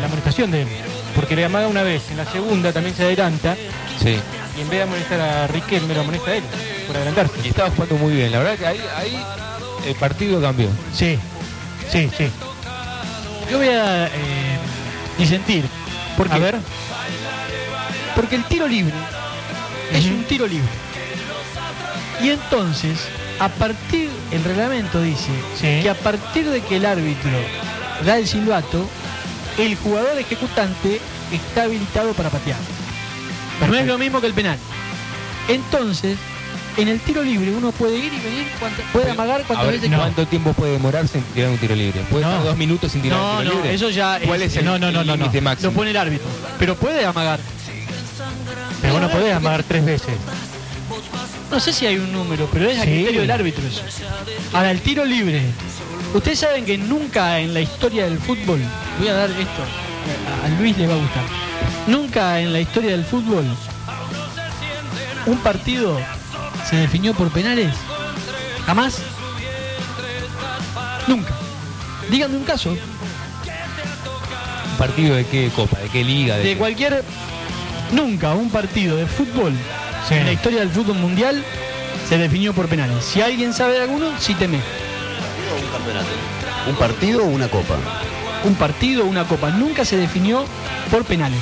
[0.00, 0.68] la amonestación de él.
[1.14, 3.56] porque le amaga una vez, en la segunda también se adelanta
[4.02, 4.16] Sí.
[4.58, 6.42] y en vez de amonestar a Riquelme lo amonesta a él
[6.86, 7.34] por adelantarse.
[7.44, 8.32] Y estaba jugando muy bien.
[8.32, 9.16] La verdad que ahí, ahí
[9.86, 10.68] el partido cambió.
[10.92, 11.18] Sí,
[11.90, 12.28] sí, sí.
[13.50, 14.10] Yo voy a eh,
[15.18, 15.64] disentir.
[16.16, 16.56] ¿Por A ver.
[18.16, 18.94] Porque el tiro libre
[19.92, 20.68] es un tiro libre.
[22.22, 22.98] Y entonces,
[23.40, 25.30] a partir, el reglamento dice
[25.60, 25.80] Sí.
[25.82, 27.30] que a partir de que el árbitro
[28.04, 28.86] da el silbato,
[29.58, 31.00] el jugador ejecutante
[31.32, 32.58] está habilitado para patear.
[33.68, 34.58] No es lo mismo que el penal.
[35.48, 36.16] Entonces,
[36.76, 39.90] en el tiro libre uno puede ir y venir, cuanta- puede amagar cuantas veces.
[39.94, 42.00] ¿cuánto tiempo puede demorarse en tirar un tiro libre?
[42.10, 42.30] ¿Puede No.
[42.32, 43.74] estar dos minutos sin tirar No, un tiro no, libre?
[43.74, 45.22] eso ya ¿Cuál es, el no, no, no, el no, no.
[45.22, 45.70] límite máximo?
[45.70, 46.26] Lo pone el árbitro.
[46.58, 47.38] Pero puede amagar.
[48.80, 50.14] Pero vos no podés amagar tres veces.
[51.50, 52.88] No sé si hay un número, pero es a Sí.
[52.90, 53.82] criterio del árbitro eso.
[54.52, 55.42] Ahora, el tiro libre.
[56.12, 58.60] Ustedes saben que nunca en la historia del fútbol,
[58.98, 59.62] voy a dar esto,
[60.44, 61.24] a- Luis le va a gustar.
[61.86, 63.44] Nunca en la historia del fútbol
[65.26, 65.98] un partido
[66.68, 67.74] se definió por penales.
[68.66, 68.98] Jamás.
[71.06, 71.34] Nunca.
[72.10, 72.70] Díganme un caso.
[72.70, 72.78] ¿Un
[74.78, 75.78] partido de qué copa?
[75.78, 76.36] ¿De qué liga?
[76.36, 76.56] De qué?
[76.56, 77.04] cualquier.
[77.92, 79.52] Nunca un partido de fútbol
[80.08, 80.14] Sí.
[80.14, 81.42] en la historia del fútbol mundial
[82.08, 83.04] se definió por penales.
[83.04, 84.58] Si alguien sabe de alguno, cíteme.
[84.58, 86.06] Un campeonato.
[86.68, 87.76] ¿Un partido o una copa?
[88.44, 89.50] Un partido, una copa.
[89.50, 90.44] Nunca se definió
[90.90, 91.40] por penales.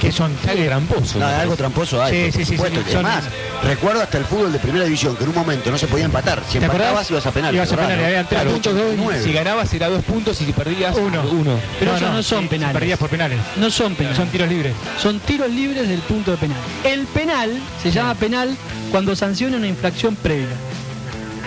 [0.00, 1.18] Que son Sale tramposo.
[1.20, 2.78] No, algo tramposo hay, Sí, por sí, sí, supuesto.
[2.80, 3.24] sí, que son- Además,
[3.62, 6.42] recuerdo hasta el fútbol de primera división, que en un momento no se podía empatar.
[6.50, 7.54] Si empatabas ibas a penal.
[7.54, 9.22] Ibas a penales, habían tres Claro, puntos, dos, nueve.
[9.22, 11.22] Si ganabas era dos puntos y si perdías Uno.
[11.30, 11.60] uno.
[11.78, 12.74] Pero esos no son penales.
[12.74, 13.38] Perdías por penales.
[13.56, 14.16] No son penales.
[14.18, 14.74] Son tiros libres.
[15.00, 16.58] Son tiros libres del punto de penal.
[16.82, 17.50] El penal
[17.80, 18.56] se llama penal
[18.90, 20.48] cuando sanciona una infracción previa.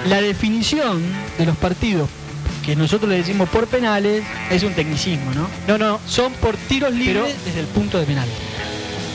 [0.07, 1.02] La definición
[1.38, 2.10] de los partidos
[2.65, 5.48] que nosotros le decimos por penales es un tecnicismo, ¿no?
[5.68, 8.28] No, no, son por tiros libres desde el punto de penal.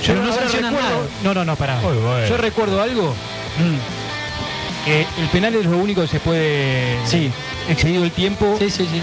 [0.03, 0.91] Yo Pero no recuerdo- nada.
[1.25, 1.81] No, no, no, pará.
[1.81, 2.27] Bueno.
[2.29, 3.15] Yo recuerdo algo.
[3.59, 7.31] Mm, que el penal es lo único que se puede, Sí.
[7.69, 9.03] excedido el tiempo, Sí, sí, sí.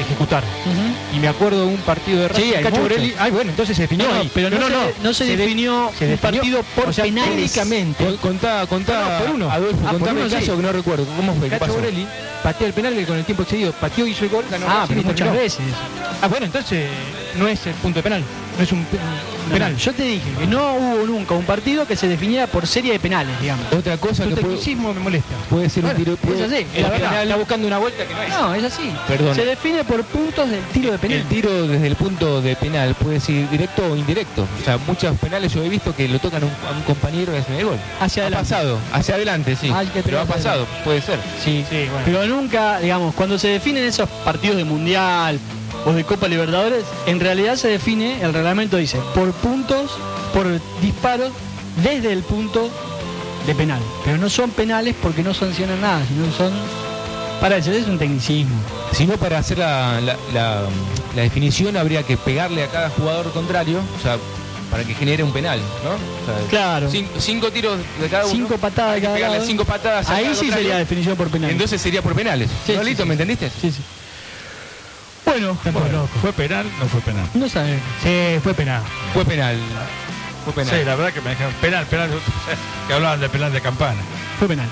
[0.00, 0.42] Ejecutar.
[1.14, 2.80] Y me acuerdo de un partido de Racing, Sí, Cacho.
[2.80, 3.14] Borelli.
[3.18, 4.30] Ay, bueno, entonces se definió No, ahí.
[4.34, 7.34] pero no, se, no se de- definió se un partido por o sea, penales.
[7.52, 8.04] técnicamente.
[8.04, 9.50] Con- Contá, contá, No, no, por uno.
[9.50, 10.36] Adolfo, Ah, por contame uno, el sí.
[10.46, 11.04] caso que no recuerdo.
[11.16, 11.48] ¿Cómo fue?
[11.50, 11.74] ¿Qué Cacho?
[11.74, 12.06] Borelli
[12.42, 15.16] pateó el penal con el tiempo excedido, pateó, hizo el gol, ganó Ah, pero muchas
[15.16, 15.38] terminó.
[15.40, 15.64] veces.
[16.22, 16.88] Ah, bueno, entonces
[17.36, 18.24] no es el punto de penal,
[18.56, 18.86] no es un, No,
[19.50, 19.76] penal.
[19.76, 23.00] yo te dije que no hubo nunca un partido que se definiera por serie de
[23.00, 23.66] penales, digamos.
[23.72, 25.34] Otra cosa Tu que puede, me molesta.
[25.50, 26.14] puede ser Bueno, un tiro.
[26.14, 27.08] es puede- así, El la verdad.
[27.08, 28.28] penal está buscando una vuelta que no es.
[28.30, 28.92] No, es así.
[29.08, 29.34] Perdón.
[29.34, 31.18] Se define por puntos del tiro de penal.
[31.18, 34.46] El tiro desde el punto de penal puede ser directo o indirecto.
[34.60, 37.34] O sea, muchos penales yo he visto que lo tocan a un, a un compañero
[37.34, 37.76] y hacen el gol.
[38.00, 38.48] Hacia ha adelante.
[38.50, 39.70] pasado, hacia adelante, sí.
[39.72, 41.18] Ah, que Pero ha pasado, puede ser.
[41.42, 42.02] Sí, Sí, bueno.
[42.04, 45.38] Pero nunca, digamos, cuando se definen esos partidos de Mundial
[45.84, 49.90] o de Copa Libertadores, en realidad se define, el reglamento dice, por puntos,
[50.32, 50.46] por
[50.80, 51.30] disparos
[51.82, 52.68] desde el punto
[53.46, 53.80] de penal.
[54.04, 56.52] Pero no son penales porque no sancionan nada, sino son...
[57.40, 58.54] Para eso es un tecnicismo.
[58.92, 60.62] Si no, para hacer la, la- la-
[61.16, 64.16] la definición habría que pegarle a cada jugador contrario, o sea,
[64.70, 65.90] para que genere un penal, ¿no?
[65.90, 66.88] O sea, Claro.
[66.88, 68.32] cin- cinco tiros de cada uno.
[68.32, 69.46] Cinco patadas de cada pegarle lado.
[69.48, 70.54] cinco patadas a Ahí sí contrario.
[70.56, 71.50] sería definición por penal.
[71.50, 72.48] Entonces sería por penales.
[72.64, 73.08] Sí, Igualito, sí, sí.
[73.08, 73.50] ¿me entendiste?
[73.60, 73.82] Sí, sí.
[75.32, 76.66] Bueno, Bueno, ¿Fue penal?
[76.78, 77.26] No fue penal.
[77.32, 77.80] no sabes.
[78.02, 78.82] Sí, fue penal.
[79.14, 79.56] Fue penal.
[80.44, 80.78] Fue penal.
[80.78, 82.10] Sí, la verdad que me dijeron penal, penal.
[82.86, 84.00] Que hablaban de penal de campana.
[84.38, 84.68] Fue penal.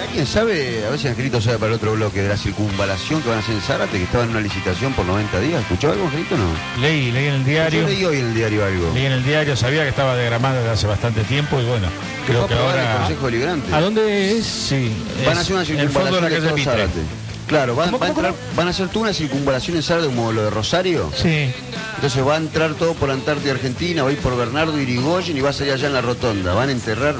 [0.00, 3.28] ¿Alguien sabe, a ver si Angelito sabe para el otro bloque, de la circunvalación que
[3.28, 5.60] van a hacer en Zárate, que estaba en una licitación por 90 días?
[5.62, 6.46] ¿Escuchó algo, Angelito, no?
[6.80, 7.82] Leí, leí en el diario.
[7.82, 8.90] Yo leí hoy en el diario algo.
[8.94, 11.88] Leí en el diario, sabía que estaba degramada desde hace bastante tiempo y bueno,
[12.26, 12.98] creo fue que aprobado el ahora.
[12.98, 13.74] Consejo Deliberante.
[13.74, 14.46] ¿A dónde es?
[14.46, 14.92] Sí,
[15.26, 16.64] Van a hacer una el fondo de circunvalación la de calle.
[16.64, 17.21] Zárate.
[17.52, 20.06] Claro, van, ¿Cómo, va a cómo, entrar- van a hacer toda una circunvalación en Zárate
[20.06, 21.10] como lo de Rosario.
[21.14, 21.50] Sí.
[21.96, 25.40] Entonces va a entrar todo por Antártida Argentina, va a ir por Bernardo Irigoyen y
[25.40, 26.54] va a salir allá en la rotonda.
[26.54, 27.14] Van a enterrar,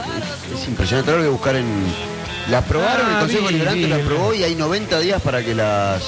[0.54, 1.66] es, es impresionante, lo voy a buscar en...
[2.50, 6.02] La aprobaron, Ah, el Consejo vi, la aprobó y hay 90 días para que las...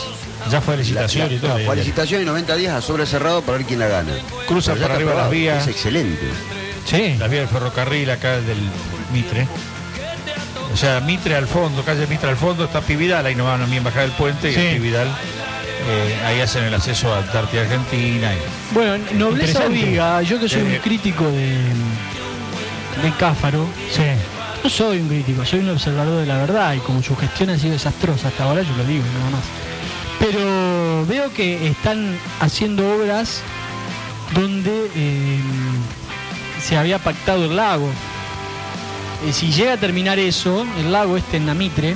[0.50, 1.58] Ya fue licitación la- y todo.
[1.58, 4.12] no, fue licitación y 90 días a sobre cerrado para ver quién la gana.
[4.48, 5.62] Cruza por arriba las aprobado, vías.
[5.62, 6.26] Es excelente.
[6.86, 7.14] Sí.
[7.18, 8.58] La vía del ferrocarril acá del
[9.12, 9.46] Mitre.
[10.74, 13.66] O sea, Mitre al fondo, calle Mitre al fondo, está Pividal, ahí no van a
[13.66, 15.06] bien bajar el puente y Pividal.
[15.88, 18.32] eh, ahí hacen el acceso a Antártida Argentina.
[18.34, 19.78] y- Bueno, nobleza Interesante.
[19.84, 21.58] obliga, yo que soy un Eh, crítico de,
[23.02, 24.02] de Cáfaro, Sí.
[24.64, 27.58] no soy un crítico, soy un observador de la verdad y como su gestión ha
[27.58, 29.44] sido desastrosa hasta ahora, yo lo digo nada más.
[30.18, 33.42] Pero veo que están haciendo obras
[34.34, 35.38] donde eh,
[36.60, 37.88] se había pactado el lago.
[39.26, 41.94] Eh, si llega a terminar eso, el lago este en Namitre,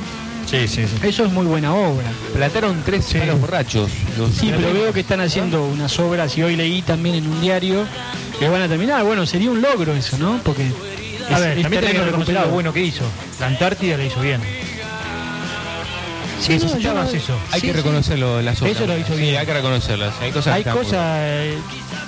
[0.51, 1.07] Sí, sí, sí.
[1.07, 2.07] Eso es muy buena obra.
[2.33, 3.91] Plantaron tres palos borrachos.
[4.17, 7.39] Los- Sí, pero veo que están haciendo unas obras y hoy leí también en un
[7.43, 7.85] diario
[8.39, 9.05] que van a terminar.
[9.05, 10.41] Bueno, sería un logro eso, ¿no?
[10.43, 10.63] Porque
[11.29, 12.49] A es- ver, es también reconocer recuperado.
[12.49, 13.05] bueno que hizo.
[13.41, 14.41] La Antártida le hizo bien.
[16.41, 17.39] Sí, no, yo eso.
[17.51, 17.77] Hay Sí, que sí.
[17.79, 18.77] reconocerlo, las obras.
[18.77, 19.37] Eso lo hizo Sí, bien.
[19.37, 20.15] hay que reconocerlas.
[20.21, 21.59] Hay cosas Hay que cosas, eh,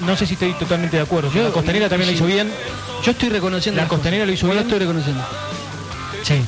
[0.01, 1.31] no sé si estoy totalmente de acuerdo.
[1.35, 2.51] la costanera también la hizo bien.
[3.05, 3.81] Yo estoy reconociendo.
[3.81, 4.63] La costanera lo hizo Yo bien.
[4.65, 5.25] estoy reconociendo.
[6.23, 6.43] Sí.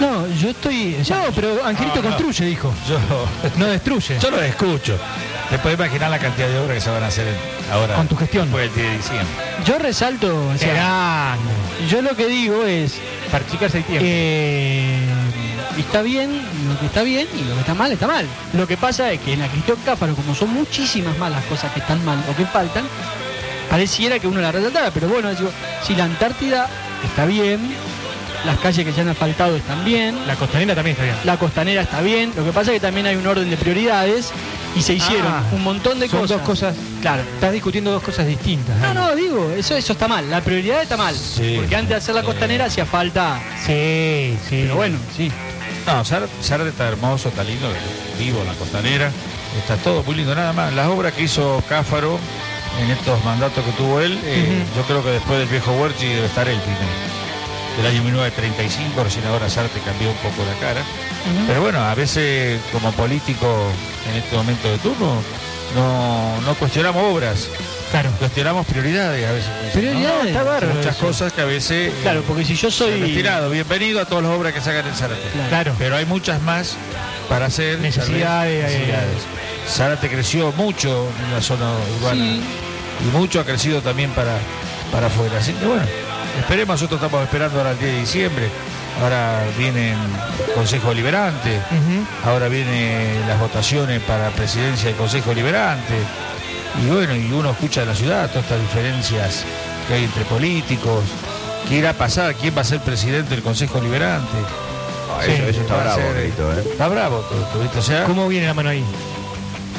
[0.00, 0.96] No, yo estoy.
[1.08, 2.74] No, pero Angelito No, construye, dijo.
[2.88, 2.98] Yo,
[3.56, 4.18] No destruye.
[4.18, 4.98] yo lo escucho.
[5.50, 7.26] Te puedes imaginar la cantidad de obras que se van a hacer
[7.72, 7.94] ahora.
[7.94, 8.46] Con tu gestión.
[8.46, 9.26] Después del 10 de diciembre.
[9.64, 10.48] yo resalto.
[10.48, 11.36] o sea,
[11.88, 12.94] yo lo que digo es.
[13.30, 14.04] Para chicarse el tiempo.
[14.06, 14.98] Eh,
[15.82, 16.30] está bien
[16.68, 18.26] lo que está bien y lo que está mal está mal.
[18.52, 21.72] Lo que pasa es que en la Cristian Cáfaro, como son muchísimas más las cosas
[21.72, 22.84] que están mal o que faltan,
[23.70, 24.90] pareciera que uno la resaltara.
[24.90, 25.50] Pero bueno, digo,
[25.86, 26.68] si la Antártida
[27.04, 27.74] está bien,
[28.44, 31.16] las calles que se han asfaltado están bien, La costanera también está bien.
[31.24, 32.32] la costanera está bien.
[32.36, 34.30] Lo que pasa es que también hay un orden de prioridades
[34.76, 36.36] y se hicieron Ah, un montón de son cosas.
[36.38, 36.74] dos cosas.
[37.00, 37.22] Claro.
[37.22, 38.76] Estás discutiendo dos cosas distintas.
[38.80, 40.28] No, no, digo, eso, eso está mal.
[40.30, 41.14] La prioridad está mal.
[41.14, 41.54] Sí.
[41.56, 43.40] Porque antes de hacer la costanera hacía falta.
[43.64, 44.58] Sí, sí.
[44.62, 45.30] Pero bueno, sí.
[45.86, 47.68] No, Zárate está hermoso, está lindo,
[48.18, 49.10] vivo en la costanera,
[49.58, 50.34] está todo muy lindo.
[50.34, 52.18] Nada más, las obras que hizo Cáfaro
[52.80, 56.26] en estos mandatos que tuvo él, eh, yo creo que después del viejo Huerchi debe
[56.26, 57.14] estar él primero.
[57.76, 60.82] Del año 1935, recién ahora Zárate cambió un poco la cara.
[61.46, 63.46] Pero bueno, a veces como político
[64.10, 65.22] en este momento de turno,
[65.74, 67.48] no, no cuestionamos obras,
[67.94, 68.10] Claro.
[68.18, 69.50] cuestionamos prioridades a veces.
[69.66, 69.70] ¿no?
[69.72, 70.26] Prioridades.
[70.26, 71.06] Está bárbaro Muchas eso.
[71.06, 71.92] cosas que a veces...
[71.92, 73.00] eh, Claro, porque si yo soy.
[73.00, 73.50] retirado.
[73.50, 75.22] Bienvenido a todas las obras que sacan en Zárate.
[75.48, 75.74] Claro.
[75.78, 76.76] Pero hay muchas más
[77.28, 77.78] para hacer.
[77.78, 79.22] Necesidades, eh, necesidades.
[79.68, 82.42] Zárate creció mucho en la zona urbana Sí.
[83.08, 84.36] y mucho ha crecido también para,
[84.90, 85.38] para afuera.
[85.38, 85.82] Así que bueno,
[86.40, 88.48] esperemos, nosotros estamos esperando ahora el 10 de diciembre.
[89.02, 89.96] Ahora vienen
[90.54, 91.58] Consejo Liberante,
[92.24, 95.94] ahora vienen las votaciones para presidencia del Consejo Liberante.
[96.82, 99.44] Y bueno, y uno escucha de la ciudad todas estas diferencias
[99.88, 101.02] que hay entre políticos.
[101.68, 102.34] ¿Qué irá a pasar?
[102.34, 104.36] ¿Quién va a ser presidente del Consejo Liberante?
[105.16, 106.32] Ah, eso, eso está bravo, ser- ¿eh?
[106.72, 107.18] Está bravo
[107.52, 107.78] todo esto.
[107.78, 108.84] O sea, ¿Cómo viene la mano ahí?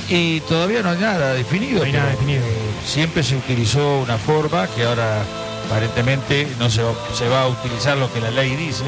[0.07, 1.79] y todavía no hay nada definido.
[1.79, 2.43] No hay nada definido.
[2.85, 5.21] siempre se utilizó una forma que ahora
[5.67, 8.83] aparentemente no se va, se va a utilizar lo que la ley dice.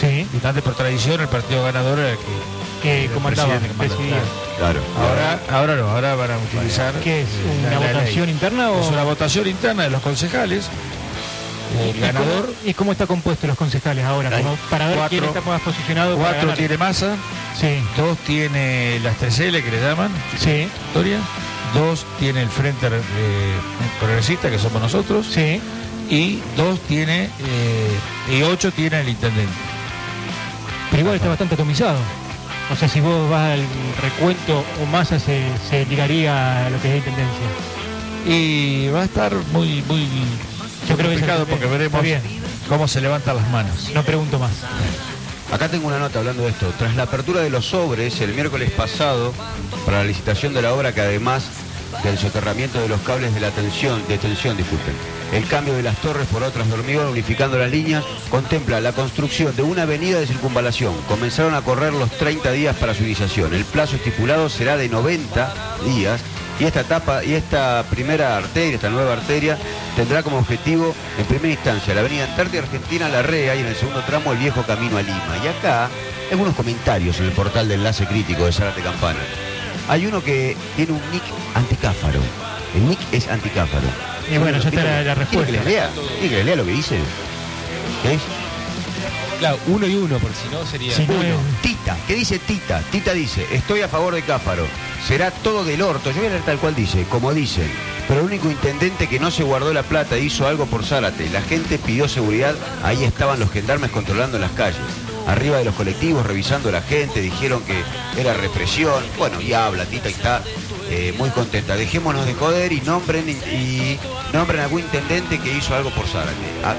[0.00, 0.26] Sí.
[0.32, 2.22] Y tanto por tradición el partido ganador era el que
[2.84, 3.58] Que comandaba,
[4.58, 4.80] claro.
[5.00, 6.92] Ahora, ahora no, ahora van a utilizar.
[7.00, 7.28] ¿Qué es?
[7.66, 8.34] ¿Una la- votación ley.
[8.34, 8.80] interna o...?
[8.82, 10.66] Es una votación interna de los concejales.
[11.80, 14.30] El ¿Y ganador, cómo, ¿Y cómo está compuesto los concejales ahora?
[14.36, 17.16] Como para ver quién está más posicionado cuatro tiene masa,
[17.58, 21.18] Sí, dos tiene las 3L que le llaman, sí, Victoria,
[21.72, 22.90] dos tiene el Frente eh,
[23.98, 25.58] Progresista, que somos nosotros, sí.
[26.10, 27.98] y dos tiene, eh,
[28.30, 29.52] y ocho tiene el intendente.
[30.90, 31.96] Pero igual está bastante atomizado.
[32.72, 33.64] O sea, si vos vas al
[34.02, 37.46] recuento o masa se, se ligaría a lo que es la intendencia.
[38.26, 40.06] Y va a estar muy, muy
[40.88, 42.22] Yo creo que complicado eso- porque veremos bien.
[42.68, 43.90] cómo se levantan las manos.
[43.94, 44.52] No pregunto más.
[45.52, 46.72] Acá tengo una nota hablando de esto.
[46.78, 49.32] Tras la apertura de los sobres el miércoles pasado
[49.84, 51.44] para la licitación de la obra que además
[52.02, 54.94] del soterramiento de los cables de la tensión, de tensión, disculpen,
[55.32, 59.62] el cambio de las torres por otras de unificando las líneas, contempla la construcción de
[59.62, 60.94] una avenida de circunvalación.
[61.08, 63.54] Comenzaron a correr los 30 días para su iniciación.
[63.54, 65.54] El plazo estipulado será de 90
[65.84, 66.20] días
[66.60, 69.58] y esta etapa y esta primera arteria, esta nueva arteria,
[69.96, 73.74] tendrá como objetivo en primera instancia la avenida Antártida Argentina La Rea y en el
[73.74, 75.38] segundo tramo el viejo camino a Lima.
[75.42, 75.88] Y acá
[76.30, 79.20] algunos comentarios en el portal de enlace crítico de Zárate Campana.
[79.88, 81.22] Hay uno que tiene un nick
[81.54, 82.20] anticáfaro.
[82.74, 83.86] El nick es anticáfaro.
[84.32, 85.52] Y bueno, ya está la, la ¿Quiere que respuesta.
[85.52, 85.90] les lea?
[86.18, 86.98] ¿Quiere que les lea lo que dice?
[88.02, 88.20] ¿Qué es?
[89.38, 90.94] Claro, uno y uno, porque si no sería.
[90.94, 92.80] Si no Uno, es- Tita, ¿qué dice Tita?
[92.90, 94.64] Tita dice, estoy a favor de Cáfaro.
[95.06, 96.10] Será todo del orto.
[96.12, 97.70] Yo voy a leer tal cual dice, como dicen.
[98.08, 101.28] Pero el único intendente que no se guardó la plata hizo algo por Zárate.
[101.30, 104.78] La gente pidió seguridad, ahí estaban los gendarmes controlando las calles.
[105.26, 107.82] Arriba de los colectivos, revisando a la gente, dijeron que
[108.20, 109.02] era represión.
[109.18, 110.42] Bueno, y habla, Tita está
[110.90, 111.76] eh, muy contenta.
[111.76, 113.98] Dejémonos de joder y nombren, y
[114.62, 116.34] algún intendente que hizo algo por Zárate.
[116.64, 116.74] Ah,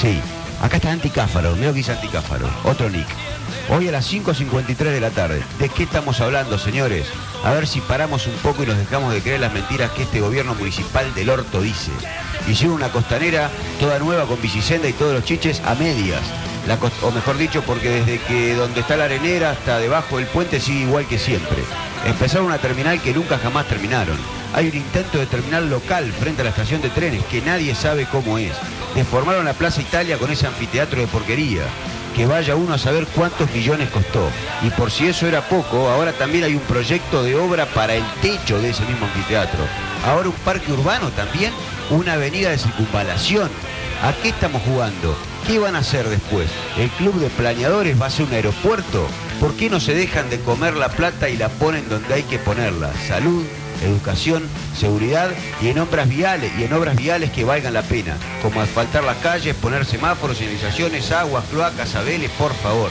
[0.00, 0.20] sí,
[0.60, 3.06] acá está Anticáfaro, veo que dice Anticáfaro, otro nick.
[3.68, 5.42] Hoy a las 5.53 de la tarde.
[5.58, 7.06] ¿De qué estamos hablando, señores?
[7.44, 10.20] A ver si paramos un poco y nos dejamos de creer las mentiras que este
[10.20, 11.92] gobierno municipal del orto dice.
[12.48, 16.20] Hicieron una costanera toda nueva con bicicenda y todos los chiches a medias.
[17.02, 20.80] O mejor dicho, porque desde que donde está la arenera hasta debajo del puente sigue
[20.80, 21.58] igual que siempre.
[22.06, 24.16] Empezaron una terminal que nunca jamás terminaron.
[24.54, 28.06] Hay un intento de terminal local frente a la estación de trenes que nadie sabe
[28.06, 28.52] cómo es.
[28.94, 31.62] Deformaron la Plaza Italia con ese anfiteatro de porquería.
[32.14, 34.28] que vaya uno a saber cuántos millones costó.
[34.62, 38.04] Y por si eso era poco, ahora también hay un proyecto de obra para el
[38.20, 39.64] techo de ese mismo anfiteatro.
[40.06, 41.52] Ahora un parque urbano también,
[41.90, 43.50] una avenida de circunvalación.
[44.02, 45.16] ¿A qué estamos jugando?
[45.46, 46.48] ¿Qué van a hacer después?
[46.78, 49.08] ¿El club de planeadores va a ser un aeropuerto?
[49.40, 52.38] ¿Por qué no se dejan de comer la plata y la ponen donde hay que
[52.38, 52.92] ponerla?
[53.08, 53.44] Salud,
[53.82, 54.48] educación,
[54.78, 59.02] seguridad y en obras viales y en obras viales que valgan la pena, como asfaltar
[59.02, 62.90] las calles, poner semáforos, señalizaciones, aguas, cloacas, abeles, por favor.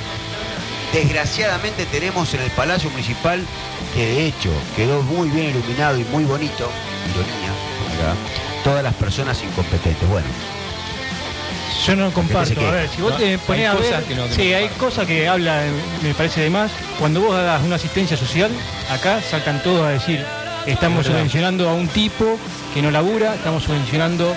[0.94, 3.46] Desgraciadamente tenemos en el Palacio Municipal,
[3.96, 6.70] que de hecho quedó muy bien iluminado y muy bonito,
[7.10, 8.14] ironía,
[8.66, 10.08] todas las personas incompetentes.
[10.10, 10.28] Bueno,
[11.86, 12.60] Yo no comparto.
[12.68, 13.84] A ver, si vos No, te hay ponés a ver.
[13.84, 15.64] cosas que no- que sí, no hay cosas que habla,
[16.04, 16.72] me parece de más.
[17.00, 18.52] Cuando vos hagas una asistencia social,
[18.92, 20.24] acá saltan todos a decir,
[20.66, 22.38] estamos subvencionando a un tipo
[22.74, 24.36] que no labura, estamos subvencionando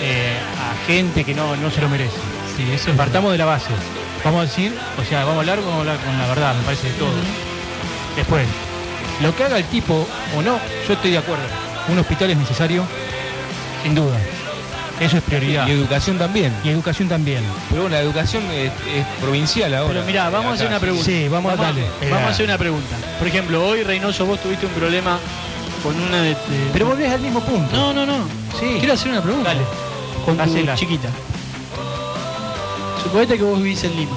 [0.00, 2.16] eh, a gente que no, no se lo merece.
[2.56, 3.66] Sí, eso es Partamos de la base.
[4.24, 6.62] Vamos a decir, o sea, vamos a hablar, vamos a hablar con la verdad, me
[6.62, 7.10] parece de todo.
[8.16, 8.46] Después,
[9.22, 10.06] lo que haga el tipo
[10.36, 10.58] o no,
[10.88, 11.44] yo estoy de acuerdo.
[11.88, 12.84] Un hospital es necesario,
[13.82, 14.16] sin duda.
[15.00, 15.66] Eso es prioridad.
[15.66, 16.52] Y educación también.
[16.64, 17.42] Y educación también.
[17.70, 19.92] Pero bueno, la educación es, es provincial ahora.
[19.92, 21.04] Pero mirá, vamos a hacer una pregunta.
[21.04, 21.84] Sí, vamos a darle.
[22.10, 22.96] Vamos a hacer una pregunta.
[23.18, 25.18] Por ejemplo, hoy Reynoso, vos tuviste un problema
[25.82, 26.28] con una de.
[26.30, 26.36] de-
[26.72, 27.74] Pero volvés al mismo punto.
[27.76, 28.18] No, no, no.
[28.60, 28.76] Sí.
[28.78, 29.48] Quiero hacer una pregunta.
[29.50, 29.64] Dale.
[30.24, 30.74] Con tu Hacela.
[30.76, 31.08] chiquita.
[33.02, 34.16] Suponete que vos vivís en Lima.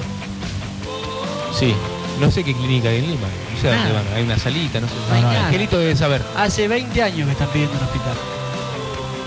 [1.58, 1.74] Sí.
[2.20, 3.26] No sé qué clínica hay en Lima.
[3.54, 4.04] No sé a dónde van.
[4.14, 4.94] Hay una salita, no sé.
[5.20, 5.28] No.
[5.28, 6.22] Angelito debe saber.
[6.36, 8.14] Hace 20 años que están pidiendo un hospital.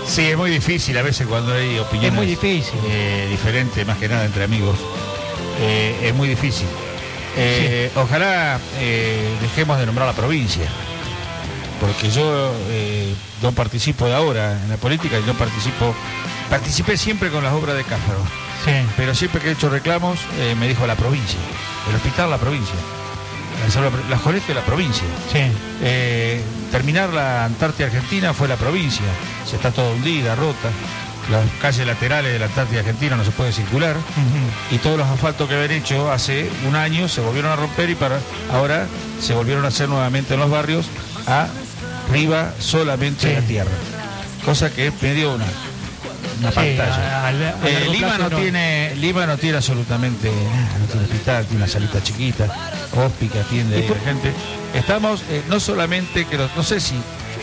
[0.06, 2.78] Sí, es muy difícil a veces cuando hay opiniones Es muy difícil.
[2.88, 4.76] eh, diferentes, más que nada entre amigos.
[5.60, 6.66] Eh, es muy difícil.
[7.36, 10.66] Eh, Ojalá eh, dejemos de nombrar la provincia,
[11.80, 12.52] porque yo
[13.42, 15.94] no participo de ahora en la política y no participo,
[16.50, 18.18] participé siempre con las obras de Cáfaro,
[18.64, 18.72] Sí.
[18.96, 20.18] pero siempre que he hecho reclamos
[20.60, 21.38] me dijo la provincia,
[21.88, 22.74] el hospital la provincia,
[23.64, 25.04] la, salud- la colegio de la provincia.
[25.32, 25.40] Sí.
[26.72, 29.04] Terminar la Antártida Argentina fue la provincia,
[29.48, 30.68] se está toda hundida, rota.
[31.30, 33.94] Las calles laterales de la Antártida Argentina no se puede circular
[34.72, 37.94] y todos los asfaltos que habían hecho hace un año se volvieron a romper y
[37.94, 38.18] para
[38.52, 38.86] ahora
[39.20, 40.86] se volvieron a hacer nuevamente en los barrios
[42.08, 43.34] arriba solamente Sí.
[43.34, 43.70] la tierra.
[44.44, 45.44] Cosa que es medio una,
[46.42, 47.20] una Sí, pantalla.
[47.20, 48.36] a- a- a Eh, Lima no, no.
[48.36, 52.46] tiene, Lima no tiene absolutamente nada, no tiene hospital, tiene una salita chiquita,
[52.94, 54.32] hospi que atiende ¿Y ahí por- la gente.
[54.74, 56.94] Estamos, eh, no solamente que los, no sé si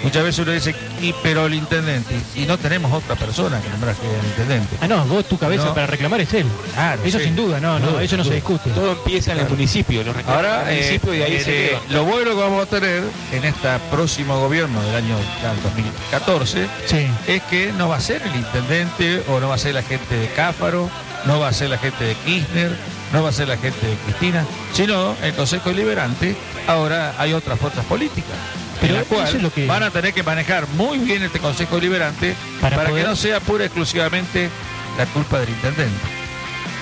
[0.04, 3.96] muchas veces uno dice, y, pero el intendente, y no tenemos otra persona que nombrar
[3.96, 4.78] que el intendente.
[4.82, 5.74] Ah, no, vos tu cabeza No.
[5.74, 6.46] para reclamar es él.
[6.74, 7.26] Claro, Eso sí.
[7.26, 8.70] sin duda, no, no, eso no se discute.
[8.72, 10.04] Todo empieza en el municipio.
[10.04, 12.66] Los Ahora, en el municipio y ahí eh, se eh, lo bueno que vamos a
[12.66, 17.08] tener en este próximo gobierno del año ya, 2014 Sí.
[17.28, 20.16] es que no va a ser el intendente o no va a ser la gente
[20.16, 20.90] de Cáfaro,
[21.26, 22.72] no va a ser la gente de Kirchner,
[23.14, 26.36] no va a ser la gente de Cristina, sino el Consejo Deliberante.
[26.68, 28.36] Ahora hay otras fuerzas políticas.
[28.82, 31.22] Pero en la cual eso es lo que- van a tener que manejar muy bien
[31.24, 34.50] este Consejo Deliberante Para para, poder- que no sea pura y exclusivamente
[34.98, 35.98] la culpa del intendente.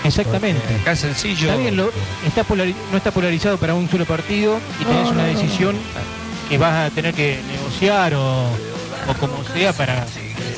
[0.03, 0.61] Exactamente.
[0.61, 1.48] Porque Acá es sencillo.
[1.49, 1.91] Está bien, lo-
[2.26, 5.76] está polari- no está polarizado para un solo partido y tenés una decisión
[6.49, 10.06] que vas a tener que negociar o, o como sea para,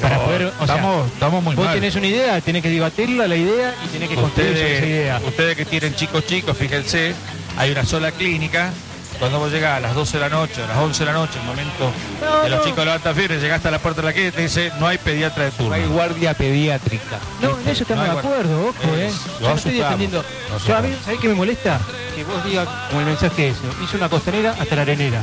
[0.02, 0.44] para No, poder.
[0.60, 1.74] O sea, estamos, estamos muy vos mal.
[1.74, 5.22] tenés una idea, tenés que debatirla la idea y tenés que construir esa idea.
[5.26, 7.16] ustedes que tienen chicos chicos, fíjense,
[7.58, 8.72] hay una sola clínica.
[9.20, 11.40] Cuando vos llegás a las 12 de la noche, a las 11 de la noche,
[11.40, 11.92] el momento
[12.22, 12.66] No, que los no.
[12.66, 14.98] chicos levantan fiebre, llegaste a la puerta de la clínica y te dice, no hay
[14.98, 15.70] pediatra de turno.
[15.70, 17.20] No hay guardia pediátrica.
[17.42, 19.14] No, en eso estamos de acuerdo, ojo, Eh, eh.
[19.42, 20.24] Yo no estoy defendiendo.
[20.66, 20.96] Yo a mí.
[21.04, 21.80] ¿sabés qué me molesta?
[22.16, 23.60] Que vos digas como el mensaje ese.
[23.84, 25.22] Hizo una costanera hasta la arenera.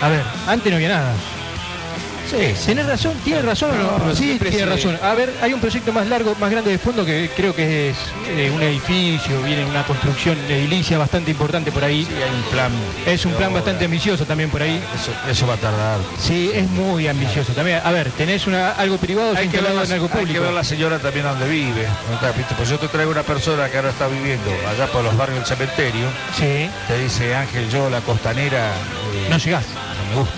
[0.00, 1.12] A ver, antes no había nada.
[2.30, 2.54] Sí.
[2.66, 3.12] ¿Tenés razón?
[3.24, 4.14] ¿Tiene razón no?
[4.14, 4.98] Sí, tiene razón.
[5.02, 7.96] A ver, hay un proyecto más largo, más grande de fondo que creo que es
[8.28, 12.04] eh, un edificio, viene una construcción edilicia bastante importante por ahí.
[12.04, 12.72] Sí, hay un plan.
[13.06, 13.60] Es un plan obra.
[13.60, 14.78] bastante ambicioso también por ahí.
[14.94, 15.98] Eso, eso va a tardar.
[16.20, 17.80] Sí, es muy ambicioso también.
[17.84, 20.42] A ver, tenés una, algo privado Hay que, ver la, en algo hay que público.
[20.42, 21.86] ver la señora también donde vive.
[21.86, 22.56] ¿no?
[22.56, 25.46] Pues yo te traigo una persona que ahora está viviendo allá por los barrios del
[25.58, 26.06] cementerio.
[26.36, 28.68] Sí, Te dice, Ángel, yo la costanera
[29.14, 29.64] eh, no llegás.
[29.66, 30.34] no me gusta.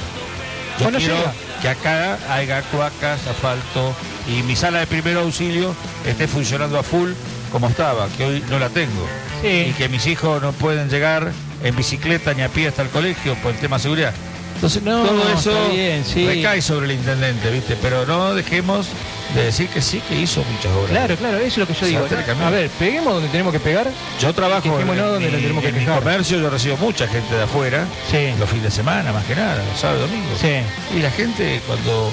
[0.78, 1.32] Yo Bueno, quiero llega.
[1.60, 3.94] Que acá haya cloacas, asfalto
[4.26, 5.74] y mi sala de primer auxilio
[6.06, 7.10] esté funcionando a full
[7.52, 9.06] como estaba, que hoy no la tengo.
[9.42, 9.66] Sí.
[9.70, 11.32] Y que mis hijos no pueden llegar
[11.62, 14.14] en bicicleta ni a pie hasta el colegio por el tema de seguridad.
[14.54, 16.26] Entonces No, todo eso está bien, sí.
[16.26, 17.76] recae sobre el intendente, ¿viste?
[17.80, 18.86] Pero no dejemos
[19.34, 20.90] de decir que sí que hizo muchas obras.
[20.90, 22.06] Claro, claro, eso es lo que yo digo.
[22.44, 23.88] a ver, peguemos donde tenemos que pegar.
[24.20, 27.86] Yo trabajo en, donde tenemos que en mi comercio, yo recibo mucha gente de afuera,
[28.10, 28.34] Sí.
[28.38, 30.38] los fines de semana más que nada, los sábados y domingos.
[30.40, 30.96] Sí.
[30.96, 32.12] Y la gente cuando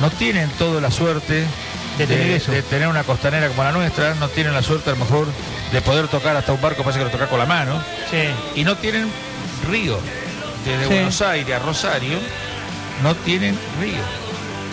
[0.00, 1.44] no tienen toda la suerte
[1.98, 2.52] De tener eso.
[2.52, 5.26] de tener una costanera como la nuestra, no tienen la suerte a lo mejor
[5.72, 8.28] de poder tocar hasta un barco, parece que lo toca con la mano, Sí.
[8.58, 9.08] y no tienen
[9.68, 9.98] río.
[10.64, 10.92] Desde Sí.
[10.94, 12.18] Buenos Aires a Rosario
[13.02, 14.02] no tienen río.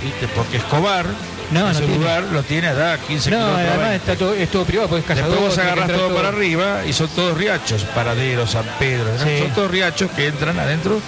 [0.03, 0.28] ¿Viste?
[0.36, 1.06] Porque Escobar,
[1.52, 1.95] No, no ese tiene.
[1.98, 3.68] lugar lo tiene a 15 No, kilómetros.
[3.70, 3.95] además 20.
[4.11, 5.32] está todo, es todo privado, pues cazador.
[5.32, 9.24] Después vos entrar todo para arriba y son todos riachos, Paradero, San Pedro, ¿no?
[9.24, 9.40] Sí.
[9.40, 11.02] son todos riachos que entran adentro,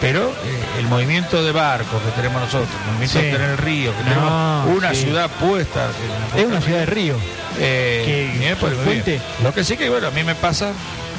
[0.00, 3.24] pero eh, el movimiento de barcos que tenemos nosotros, el movimiento Sí.
[3.24, 5.88] de tener el río, que No, tenemos una ciudad puesta.
[6.36, 7.14] Es una ciudad de río.
[7.58, 8.02] eh,
[8.38, 9.22] que- me bien.
[9.42, 10.72] Lo que sí que bueno, a mí me pasa,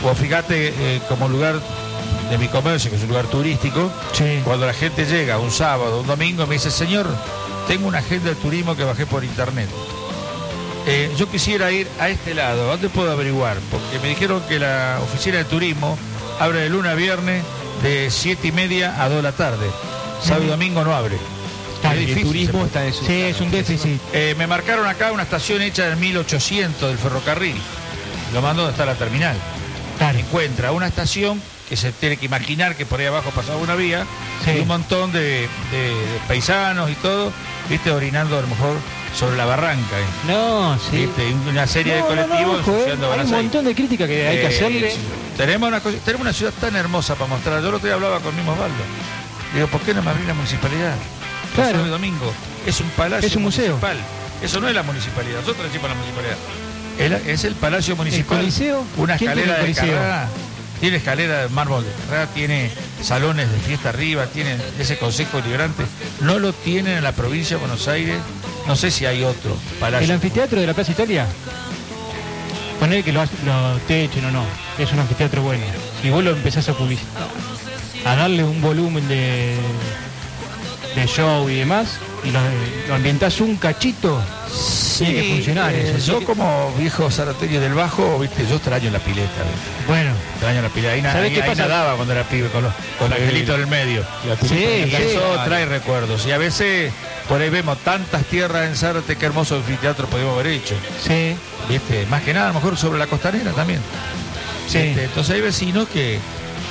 [0.03, 1.55] o fíjate eh, como lugar
[2.29, 4.41] de mi comercio, que es un lugar turístico, Sí.
[4.43, 7.07] cuando la gente llega un sábado, un domingo, me dice, señor,
[7.67, 9.67] tengo una agenda de turismo que bajé por internet.
[10.85, 13.57] Eh, yo quisiera ir a este lado, ¿a ¿dónde puedo averiguar?
[13.71, 15.97] Porque me dijeron que la oficina de turismo
[16.39, 17.43] abre de lunes a viernes
[17.83, 19.67] de 7 y media a 2 de la tarde.
[20.23, 21.17] Sábado y domingo no abre.
[21.83, 23.99] Es el turismo está en su- Sí, es un déficit.
[24.13, 27.55] eh, me marcaron acá una estación hecha en 1800 del ferrocarril.
[28.33, 29.35] Lo mando donde está la terminal.
[29.97, 30.17] Claro.
[30.17, 34.05] Encuentra una estación que se tiene que imaginar que por ahí abajo pasaba una vía
[34.45, 34.51] Sí.
[34.51, 37.31] y un montón de, de- de paisanos y todo,
[37.69, 38.75] viste, orinando a lo mejor
[39.17, 39.99] sobre la barranca.
[39.99, 40.03] eh.
[40.27, 40.97] No, sí.
[41.07, 41.33] ¿Viste?
[41.49, 42.97] Una serie de No, no, no, colectivos eh.
[43.11, 44.95] Hay un montón de críticas que hay que Eh, hacerle.
[45.35, 47.61] Tenemos una, tenemos una ciudad tan hermosa para mostrar.
[47.61, 48.75] Yo el otro día hablaba con mismo Osvaldo.
[49.53, 50.95] Digo, ¿por qué no me abrí la municipalidad?
[51.55, 51.85] Claro.
[51.85, 52.31] y domingo.
[52.65, 53.77] Es un palacio Es un museo.
[53.77, 53.97] municipal.
[54.43, 55.39] Eso no es la municipalidad.
[55.39, 56.37] Nosotros decimos la municipalidad.
[57.27, 58.39] Es, el palacio municipal.
[58.39, 58.83] Coliseo?
[58.97, 59.99] Una ¿Quién tiene escalera el de Coliseo?
[59.99, 60.27] Carrara.
[60.79, 62.69] Tiene escalera de mármol de Carrara, tiene
[63.01, 65.83] salones de fiesta arriba, tiene ese consejo liberante.
[66.21, 68.17] No lo tienen en la provincia de Buenos Aires.
[68.67, 70.05] No sé si hay otro palacio.
[70.05, 71.25] El anfiteatro de la Plaza Italia.
[72.79, 74.43] Poner que lo, lo te echen o no.
[74.77, 75.63] Es un anfiteatro bueno.
[76.01, 77.27] Si vos lo empezás a publicitar,
[78.05, 79.55] a darle un volumen de,
[80.95, 81.97] de show y demás,
[82.27, 82.39] y lo,
[82.87, 84.19] lo ambientás un cachito,
[84.97, 86.19] tiene que funcionar eh, eso.
[86.19, 89.87] yo como viejo zarateño del bajo, viste, yo extraño la pileta, ¿viste?
[89.87, 90.93] Bueno, extraño la pileta.
[90.93, 91.61] Ahí, na- ¿Sabés ahí- qué ahí pasa?
[91.67, 94.03] nadaba cuando era pibe con, los, con el angelito en el medio.
[94.41, 94.95] Sí, sí.
[94.95, 96.25] eso trae recuerdos.
[96.25, 96.91] Y a veces
[97.29, 100.75] por ahí vemos tantas tierras en Zárate, qué hermoso anfiteatro podemos haber hecho.
[101.05, 101.35] sí,
[101.69, 102.05] ¿Viste?
[102.07, 103.79] Más que nada, a lo mejor sobre la costanera también.
[104.67, 104.79] sí.
[104.79, 105.03] ¿Viste?
[105.05, 106.17] Entonces hay vecinos que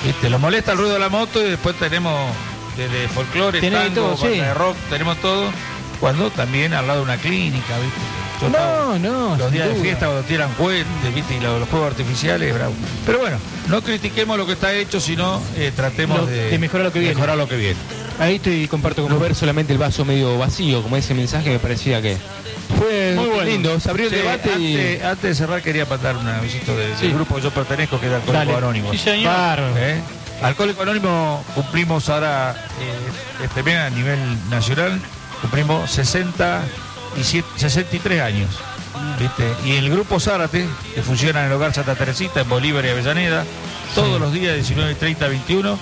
[0.04, 0.28] ¿viste?
[0.30, 2.30] los molesta el ruido de la moto y después tenemos
[2.76, 4.38] desde folclore, Tenés tango, todo, sí.
[4.38, 5.50] de rock, tenemos todo.
[6.00, 8.00] Cuando también al lado de una clínica, ¿viste?
[8.42, 9.36] Yo estaba- No, no.
[9.36, 11.36] los días de fiesta cuando tiran cohetes, ¿viste?
[11.36, 12.74] Y los, los fuegos artificiales, bravo.
[13.06, 13.38] Pero bueno,
[13.68, 16.98] no critiquemos lo que está hecho, sino eh, tratemos Lo- de, de mejorar lo que
[16.98, 17.14] viene.
[17.14, 17.76] mejorar lo que viene.
[18.18, 19.22] Ahí estoy y comparto con No vos.
[19.22, 22.18] ver solamente el vaso medio vacío, como ese mensaje me parecía que
[22.78, 23.44] fue Muy bueno.
[23.44, 23.80] lindo.
[23.80, 27.06] Se abrió el debate y antes, de cerrar quería mandar un avisito de- Sí.
[27.06, 28.54] del grupo que yo pertenezco, que es Dale.
[28.54, 28.90] Anónimos.
[28.92, 29.32] Sí, señor.
[29.32, 29.74] Bárbaro.
[29.78, 29.96] ¿Eh?
[30.42, 34.18] Alcohólico Anónimo cumplimos ahora, eh, este mes a nivel
[34.50, 35.00] nacional,
[35.40, 38.50] cumplimos 67, 63 años.
[39.20, 39.44] ¿viste?
[39.64, 43.44] Y el grupo Zárate, que funciona en el hogar Santa Teresita, en Bolívar y Avellaneda,
[43.94, 45.78] todos los días 19, 30, 21,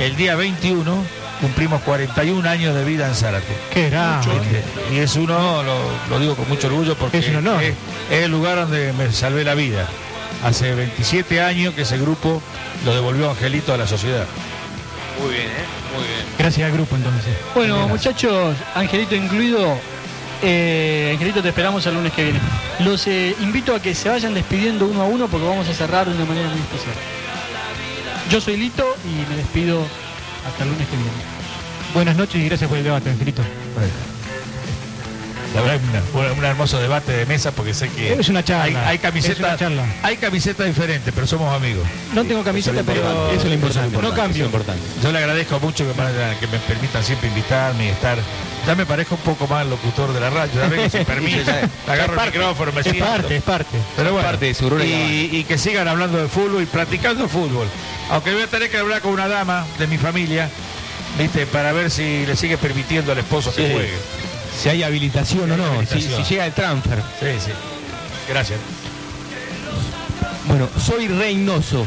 [0.00, 1.04] el día 21
[1.40, 3.56] cumplimos 41 años de vida en Zárate.
[3.72, 4.62] Qué grande.
[4.92, 5.78] Y es uno, lo,
[6.10, 7.62] lo digo con mucho orgullo porque Es un honor.
[7.62, 7.74] es-
[8.10, 9.86] es el lugar donde me salvé la vida.
[10.44, 12.40] Hace 27 años que ese grupo
[12.84, 14.26] lo devolvió Angelito a la sociedad.
[15.20, 15.96] muy bien, ¿eh?
[15.96, 16.24] Muy bien.
[16.38, 17.34] Gracias al grupo entonces.
[17.54, 19.76] Bueno, muchachos, Angelito incluido,
[20.42, 22.40] eh, Angelito te esperamos el lunes que viene.
[22.80, 26.06] Los eh, invito a que se vayan despidiendo uno a uno porque vamos a cerrar
[26.06, 26.94] de una manera muy especial.
[28.30, 29.82] Yo soy Lito y me despido
[30.46, 31.12] hasta el lunes que viene.
[31.94, 33.42] Buenas noches y gracias por el debate, Angelito.
[35.56, 35.80] La verdad,
[36.14, 39.00] una- un hermoso debate de mesa porque sé que Es una charla, hay, hay es
[39.02, 39.84] una camisetas charla.
[40.02, 41.84] hay camisetas diferentes, pero somos amigos.
[42.14, 43.96] No tengo camiseta, pero Eso es lo importante.
[43.96, 44.44] no cambio.
[44.46, 44.82] Es lo importante.
[45.02, 48.18] Yo le agradezco mucho que me, que me permitan siempre invitarme y estar.
[48.66, 50.52] Ya me parezco un poco más al locutor de la radio.
[50.60, 51.50] Ya ve que sin permiso,
[51.86, 53.04] agarro el micrófono, me Es siento.
[53.06, 53.76] parte, es parte.
[53.96, 57.28] Pero bueno, parte de su rol y, y que sigan hablando de fútbol y practicando
[57.28, 57.68] fútbol.
[58.10, 60.48] Aunque voy a tener que hablar con una dama de mi familia,
[61.16, 61.46] ¿viste?
[61.46, 63.94] Para ver si le sigue permitiendo al esposo que juegue.
[64.58, 66.24] Si hay habilitación Si o no, si, habilitación.
[66.24, 66.98] si llega el transfer.
[67.20, 67.50] Sí, sí.
[68.28, 68.58] Gracias.
[70.48, 71.86] Bueno, soy Reynoso.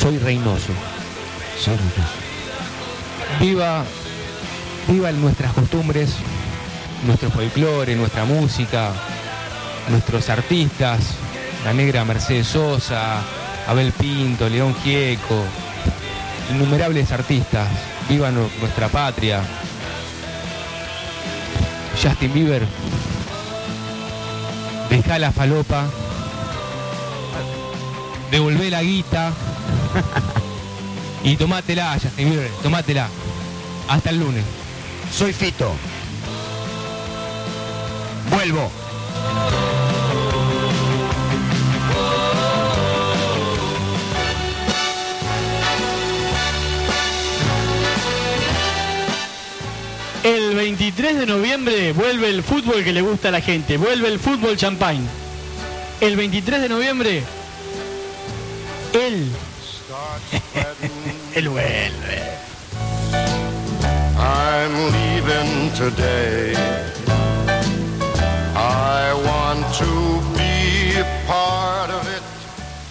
[0.00, 0.72] Soy Reynoso.
[1.58, 2.12] Soy Reynoso.
[3.40, 3.84] Viva,
[4.88, 6.10] viva nuestras costumbres,
[7.06, 8.92] nuestro folclore, nuestra música,
[9.88, 11.00] nuestros artistas,
[11.64, 13.20] la negra Mercedes Sosa,
[13.66, 15.42] Abel Pinto, León Gieco,
[16.52, 17.68] innumerables artistas.
[18.08, 19.40] Viva nu- nuestra patria.
[22.02, 22.62] Justin Bieber.
[24.90, 25.84] Dejá la falopa.
[28.30, 29.32] Devolvé la guita.
[31.24, 33.08] y tomátela, Justin Bieber, tomátela.
[33.88, 34.44] Hasta el lunes.
[35.12, 35.72] Soy Fito.
[38.30, 38.70] Vuelvo.
[50.26, 54.18] El 23 de noviembre vuelve el fútbol que le gusta a la gente, vuelve el
[54.18, 55.06] fútbol champagne.
[56.00, 57.22] El 23 de noviembre,
[58.92, 59.30] él,
[61.36, 62.22] él vuelve.
[64.18, 66.54] I'm leaving today.
[68.56, 72.22] I want to be part of it.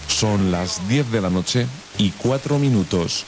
[0.07, 1.67] Son las 10 de la noche
[1.97, 3.25] y 4 minutos.